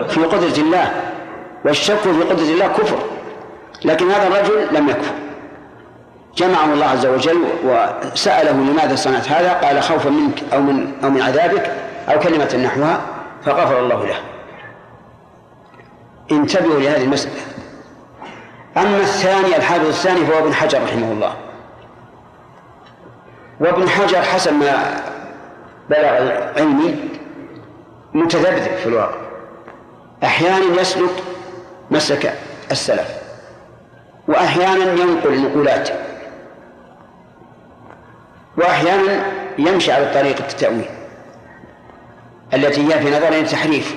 في 0.07 0.23
قدرة 0.23 0.57
الله. 0.57 0.91
والشك 1.65 1.97
في 1.97 2.09
قدرة 2.09 2.49
الله 2.53 2.67
كفر. 2.67 2.97
لكن 3.85 4.11
هذا 4.11 4.27
الرجل 4.27 4.77
لم 4.77 4.89
يكفر. 4.89 5.24
جمعه 6.37 6.73
الله 6.73 6.85
عز 6.85 7.05
وجل 7.05 7.45
وسأله 7.63 8.51
لماذا 8.51 8.95
صنعت 8.95 9.29
هذا؟ 9.29 9.53
قال 9.53 9.83
خوفا 9.83 10.09
منك 10.09 10.43
أو 10.53 10.61
من 10.61 10.93
أو 11.03 11.09
من 11.09 11.21
عذابك 11.21 11.71
أو 12.09 12.19
كلمة 12.19 12.55
نحوها 12.55 13.01
فغفر 13.45 13.79
الله 13.79 14.05
له. 14.05 14.19
انتبهوا 16.31 16.79
لهذه 16.79 17.03
المسألة. 17.03 17.41
أما 18.77 18.97
الثاني 18.97 19.55
الحافظ 19.57 19.87
الثاني 19.87 20.25
فهو 20.25 20.39
ابن 20.39 20.53
حجر 20.53 20.83
رحمه 20.83 21.11
الله. 21.11 21.35
وابن 23.59 23.89
حجر 23.89 24.21
حسب 24.21 24.53
ما 24.53 25.03
بلغ 25.89 26.31
علمي 26.57 26.95
متذبذب 28.13 28.75
في 28.75 28.85
الواقع. 28.85 29.17
أحيانا 30.23 30.81
يسلك 30.81 31.23
مسلك 31.91 32.33
السلف 32.71 33.07
وأحيانا 34.27 34.93
ينقل 34.93 35.41
نقولات 35.41 35.89
وأحيانا 38.57 39.25
يمشي 39.57 39.91
على 39.91 40.11
طريقة 40.13 40.45
التأويل 40.49 40.89
التي 42.53 42.87
هي 42.87 42.99
في 42.99 43.17
نظره 43.17 43.41
تحريف. 43.41 43.95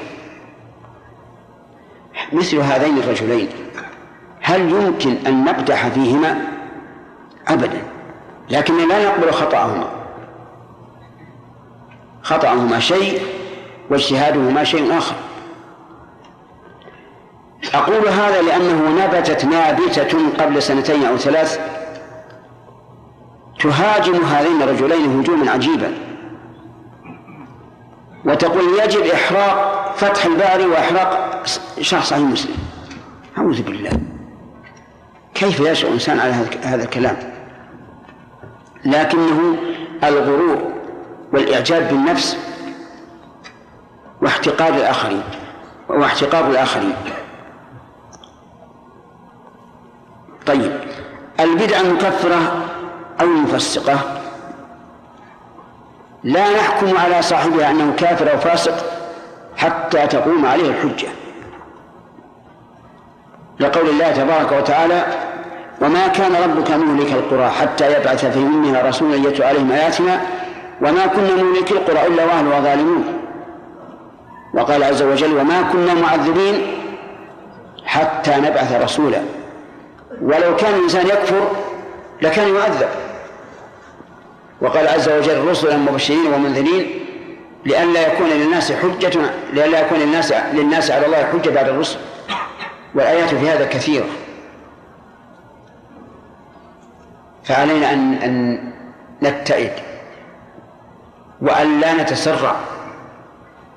مثل 2.33 2.57
هذين 2.57 2.99
الرجلين 2.99 3.49
هل 4.41 4.61
يمكن 4.61 5.17
أن 5.27 5.45
نقدح 5.45 5.89
فيهما؟ 5.89 6.39
أبدا 7.49 7.83
لكننا 8.51 8.83
لا 8.83 9.09
نقبل 9.09 9.33
خطأهما. 9.33 9.91
خطأهما 12.23 12.81
شيء 12.81 13.23
واجتهادهما 13.91 14.65
شيء 14.65 14.99
آخر. 14.99 15.15
أقول 17.75 18.09
هذا 18.09 18.43
لأنه 18.43 19.05
نبتت 19.05 19.45
نابتة 19.45 20.19
قبل 20.39 20.63
سنتين 20.63 21.05
أو 21.05 21.17
ثلاث 21.17 21.78
تهاجم 23.61 24.25
هذين 24.25 24.63
الرجلين 24.63 25.21
هجوما 25.21 25.51
عجيبا. 25.51 25.93
وتقول 28.25 28.81
يجب 28.85 29.07
إحراق 29.07 29.95
فتح 29.97 30.25
الباري 30.27 30.67
وإحراق 30.67 31.43
شرح 31.81 32.05
صحيح 32.05 32.23
مسلم. 32.23 32.57
أعوذ 33.39 33.63
بالله. 33.63 33.91
كيف 35.35 35.61
يشعر 35.61 35.89
الإنسان 35.89 36.21
على 36.21 36.33
هذا 36.63 36.85
الكلام؟ 36.85 37.17
لكنه 38.85 39.57
الغرور 40.05 40.73
والإعجاب 41.33 41.89
بالنفس 41.89 42.39
واحتقار 44.23 44.69
الآخرين 44.69 45.23
واحتقار 45.89 46.51
الآخرين. 46.51 46.97
طيب. 50.47 50.81
البدعة 51.41 51.81
المكفرة 51.81 52.68
أو 53.21 53.27
المفسقة 53.27 53.99
لا 56.25 56.57
نحكم 56.57 56.97
على 56.97 57.23
صاحبها 57.23 57.71
أنه 57.71 57.95
كافر 57.97 58.33
أو 58.33 58.39
فاسق 58.39 58.85
حتى 59.57 60.07
تقوم 60.07 60.47
عليه 60.47 60.71
الحجة. 60.71 61.09
لقول 63.61 63.89
الله 63.89 64.13
تبارك 64.13 64.53
وتعالى 64.53 65.07
وما 65.81 66.09
كان 66.09 66.33
ربك 66.45 66.71
مهلك 66.71 67.13
القرى 67.13 67.51
حتى 67.51 68.01
يبعث 68.01 68.25
في 68.25 68.39
منها 68.39 68.89
رسولا 68.89 69.29
يتلو 69.29 69.47
عليهم 69.47 69.73
آياتنا 69.73 70.21
وما 70.83 71.07
كنا 71.07 71.43
مهلك 71.43 71.73
القرى 71.73 72.07
إلا 72.07 72.25
وأهلها 72.25 72.61
ظالمون 72.61 73.05
وقال 74.55 74.85
عز 74.85 75.03
وجل 75.03 75.39
وما 75.39 75.63
كنا 75.63 75.95
معذبين 75.95 76.67
حتى 77.85 78.37
نبعث 78.37 78.83
رسولا. 78.83 79.23
ولو 80.23 80.57
كان 80.57 80.75
الإنسان 80.75 81.07
يكفر 81.07 81.49
لكان 82.23 82.55
يعذب. 82.55 82.89
وقال 84.61 84.89
عز 84.89 85.09
وجل 85.09 85.45
رسلا 85.49 85.77
مبشرين 85.77 86.33
ومنذرين 86.35 87.01
لئلا 87.67 88.13
يكون 88.13 88.27
للناس 88.29 88.73
حجة 88.73 89.21
لئلا 89.53 89.81
يكون 89.81 89.99
للناس 89.99 90.33
للناس 90.33 90.91
على 90.91 91.07
الله 91.07 91.25
حجة 91.25 91.51
بعد 91.51 91.69
الرسل. 91.69 91.99
والآيات 92.95 93.29
في 93.29 93.51
هذا 93.51 93.67
كثيرة. 93.67 94.07
فعلينا 97.45 97.93
أن 97.93 98.13
أن 98.15 98.61
نبتعد 99.23 99.73
وأن 101.41 101.81
لا 101.81 101.93
نتسرع. 102.03 102.57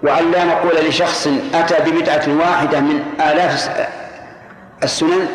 وأن 0.04 0.32
لا 0.32 0.44
نقول 0.44 0.86
لشخص 0.86 1.28
أتى 1.54 1.92
ببدعة 1.92 2.24
واحدة 2.40 2.80
من 2.80 3.04
آلاف 3.20 3.70
السنن 4.84 5.28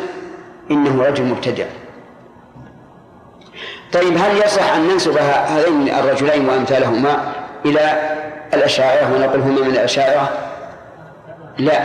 إنه 0.71 1.03
رجل 1.03 1.23
مبتدع. 1.23 1.65
طيب 3.93 4.17
هل 4.17 4.37
يصح 4.45 4.73
أن 4.73 4.87
ننسب 4.87 5.17
هذين 5.17 5.89
الرجلين 5.89 6.49
وأمثالهما 6.49 7.33
إلى 7.65 8.15
الأشاعرة 8.53 9.13
ونقول 9.15 9.41
هما 9.41 9.61
من 9.61 9.67
الأشاعرة؟ 9.67 10.29
لا 11.57 11.81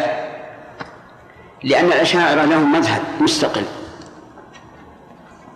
لأن 1.62 1.84
الأشاعرة 1.84 2.44
لهم 2.44 2.72
مذهب 2.72 3.02
مستقل 3.20 3.64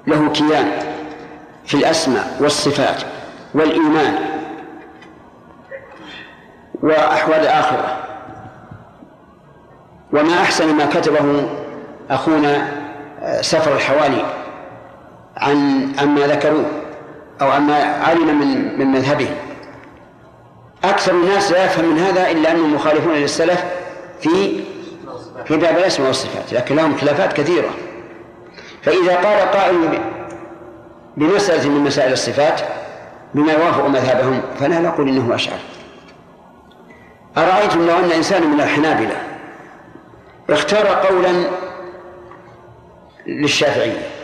له 0.06 0.30
كيان 0.30 0.70
في 1.64 1.74
الأسماء 1.74 2.36
والصفات 2.40 3.02
والإيمان 3.54 4.14
وأحوال 6.82 7.40
الآخرة 7.40 7.96
وما 10.12 10.42
أحسن 10.42 10.74
ما 10.74 10.86
كتبه 10.86 11.48
أخونا 12.10 12.68
سفر 13.40 13.74
الحوالي. 13.74 14.45
عن 15.36 15.88
عما 15.98 16.26
ذكروه 16.26 16.66
أو 17.40 17.50
عما 17.50 17.74
علم 17.82 18.40
من 18.40 18.78
من 18.78 18.86
مذهبهم 18.86 19.34
أكثر 20.84 21.12
الناس 21.12 21.52
لا 21.52 21.64
يفهم 21.64 21.84
من 21.94 21.98
هذا 21.98 22.30
إلا 22.30 22.50
أنهم 22.50 22.74
مخالفون 22.74 23.14
للسلف 23.14 23.64
في 24.20 24.60
في 25.44 25.56
باب 25.56 25.78
الأسماء 25.78 26.08
والصفات 26.08 26.52
لكن 26.52 26.76
لهم 26.76 26.96
خلافات 26.96 27.32
كثيرة. 27.32 27.70
فإذا 28.82 29.16
قال 29.16 29.50
قائل 29.50 30.00
بمسألة 31.16 31.70
من 31.70 31.80
مسائل 31.84 32.12
الصفات 32.12 32.60
بما 33.34 33.52
يوافق 33.52 33.86
مذهبهم 33.86 34.40
فلا 34.60 34.80
نقول 34.80 35.08
إنه 35.08 35.34
أشعر. 35.34 35.58
أرأيتم 37.38 37.86
لو 37.86 37.98
أن 37.98 38.12
إنسان 38.12 38.50
من 38.50 38.60
الحنابلة 38.60 39.16
اختار 40.50 40.86
قولا 40.86 41.32
للشافعية؟ 43.26 44.16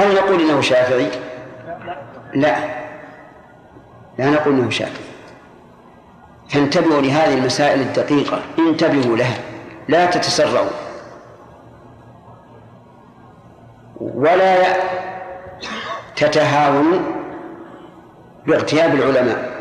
هل 0.00 0.14
نقول 0.14 0.40
إنه 0.40 0.60
شافعي؟ 0.60 1.10
لا. 2.34 2.56
لا. 4.18 4.30
نقول 4.30 4.54
إنه 4.54 4.70
شافعي. 4.70 5.04
فانتبهوا 6.48 7.00
لهذه 7.00 7.34
المسائل 7.34 7.80
الدقيقة. 7.80 8.42
انتبهوا 8.58 9.16
لها. 9.16 9.38
لا 9.88 10.06
تتسرعوا. 10.06 10.70
ولا 14.00 14.76
تتهاونوا 16.16 17.00
باغتياب 18.46 18.94
العلماء 18.94 19.60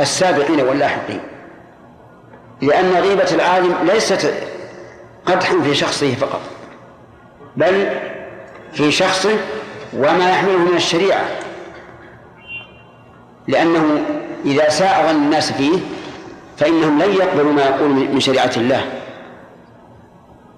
السابقين 0.00 0.60
واللاحقين. 0.60 1.20
لأن 2.62 2.92
غيبة 2.92 3.34
العالم 3.34 3.74
ليست 3.86 4.34
قدحا 5.26 5.60
في 5.62 5.74
شخصه 5.74 6.14
فقط 6.14 6.40
بل 7.56 7.88
في 8.72 8.92
شخصه 8.92 9.38
وما 9.96 10.30
يحمله 10.30 10.58
من 10.58 10.76
الشريعة. 10.76 11.24
لأنه 13.48 14.06
إذا 14.44 14.68
ظن 15.12 15.16
الناس 15.16 15.52
فيه 15.52 15.78
فإنهم 16.56 17.02
لن 17.02 17.12
يقبلوا 17.12 17.52
ما 17.52 17.62
يقول 17.62 17.90
من 17.90 18.20
شريعة 18.20 18.52
الله. 18.56 18.84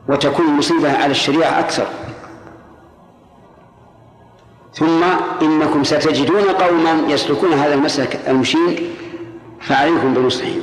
وتكون 0.09 0.47
المصيبة 0.47 0.93
على 0.93 1.11
الشريعة 1.11 1.59
أكثر. 1.61 1.87
ثم 4.75 5.05
إنكم 5.43 5.85
ستجدون 5.85 6.43
قوما 6.43 7.13
يسلكون 7.13 7.53
هذا 7.53 7.75
المسلك 7.75 8.21
المشين 8.29 8.95
فعليكم 9.61 10.15
بنصحهم. 10.15 10.63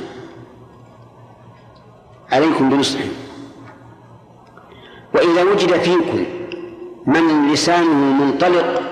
عليكم 2.32 2.70
بنصحهم. 2.70 3.12
وإذا 5.14 5.42
وجد 5.42 5.72
فيكم 5.72 6.37
من 7.08 7.52
لسانه 7.52 8.24
منطلق 8.24 8.82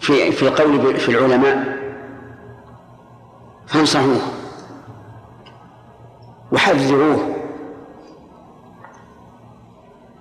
في 0.00 0.32
في 0.32 0.42
القول 0.42 0.96
في 0.96 1.08
العلماء. 1.08 1.78
فانصحوه 3.66 4.20
وحذروه. 6.52 7.36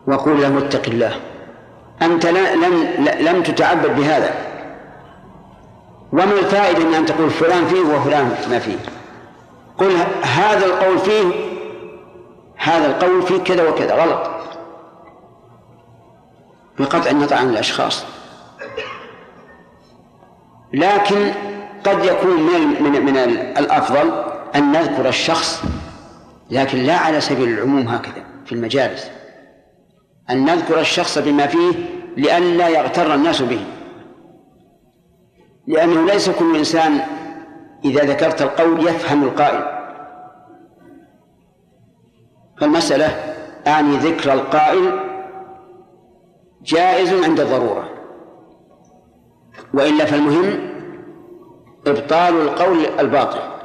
وقول 0.07 0.41
له 0.41 0.57
اتق 0.57 0.85
الله. 0.87 1.15
أنت 2.01 2.25
لم 2.25 2.73
لم 3.19 3.43
تتعبد 3.43 3.95
بهذا. 3.95 4.31
وما 6.13 6.23
الفائدة 6.23 6.85
من 6.85 6.93
أن 6.93 7.05
تقول 7.05 7.29
فلان 7.29 7.65
فيه 7.67 7.81
وفلان 7.81 8.35
ما 8.49 8.59
فيه؟ 8.59 8.77
قل 9.77 9.91
هذا 10.21 10.65
القول 10.65 10.99
فيه 10.99 11.25
هذا 12.55 12.87
القول 12.87 13.21
فيه 13.21 13.37
كذا 13.37 13.69
وكذا 13.69 13.95
غلط. 14.03 14.36
بقطع 16.79 17.09
النطع 17.09 17.35
عن 17.35 17.49
الأشخاص. 17.49 18.05
لكن 20.73 21.31
قد 21.85 22.05
يكون 22.05 22.41
من 22.41 22.83
من 22.83 23.05
من 23.05 23.17
الأفضل 23.57 24.23
أن 24.55 24.71
نذكر 24.71 25.07
الشخص 25.07 25.63
لكن 26.51 26.77
لا 26.77 26.97
على 26.97 27.21
سبيل 27.21 27.49
العموم 27.49 27.87
هكذا 27.87 28.23
في 28.45 28.51
المجالس. 28.51 29.09
أن 30.29 30.45
نذكر 30.45 30.79
الشخص 30.79 31.17
بما 31.17 31.47
فيه 31.47 31.73
لئلا 32.17 32.67
يغتر 32.67 33.15
الناس 33.15 33.41
به. 33.41 33.65
لأنه 35.67 36.05
ليس 36.05 36.29
كل 36.29 36.55
إنسان 36.55 36.99
إذا 37.85 38.03
ذكرت 38.03 38.41
القول 38.41 38.87
يفهم 38.87 39.23
القائل. 39.23 39.77
فالمسألة 42.59 43.35
أعني 43.67 43.97
ذكر 43.97 44.33
القائل 44.33 45.06
جائز 46.67 47.13
عند 47.13 47.39
الضرورة. 47.39 47.89
وإلا 49.73 50.05
فالمهم 50.05 50.69
إبطال 51.87 52.41
القول 52.41 52.85
الباطل. 52.99 53.56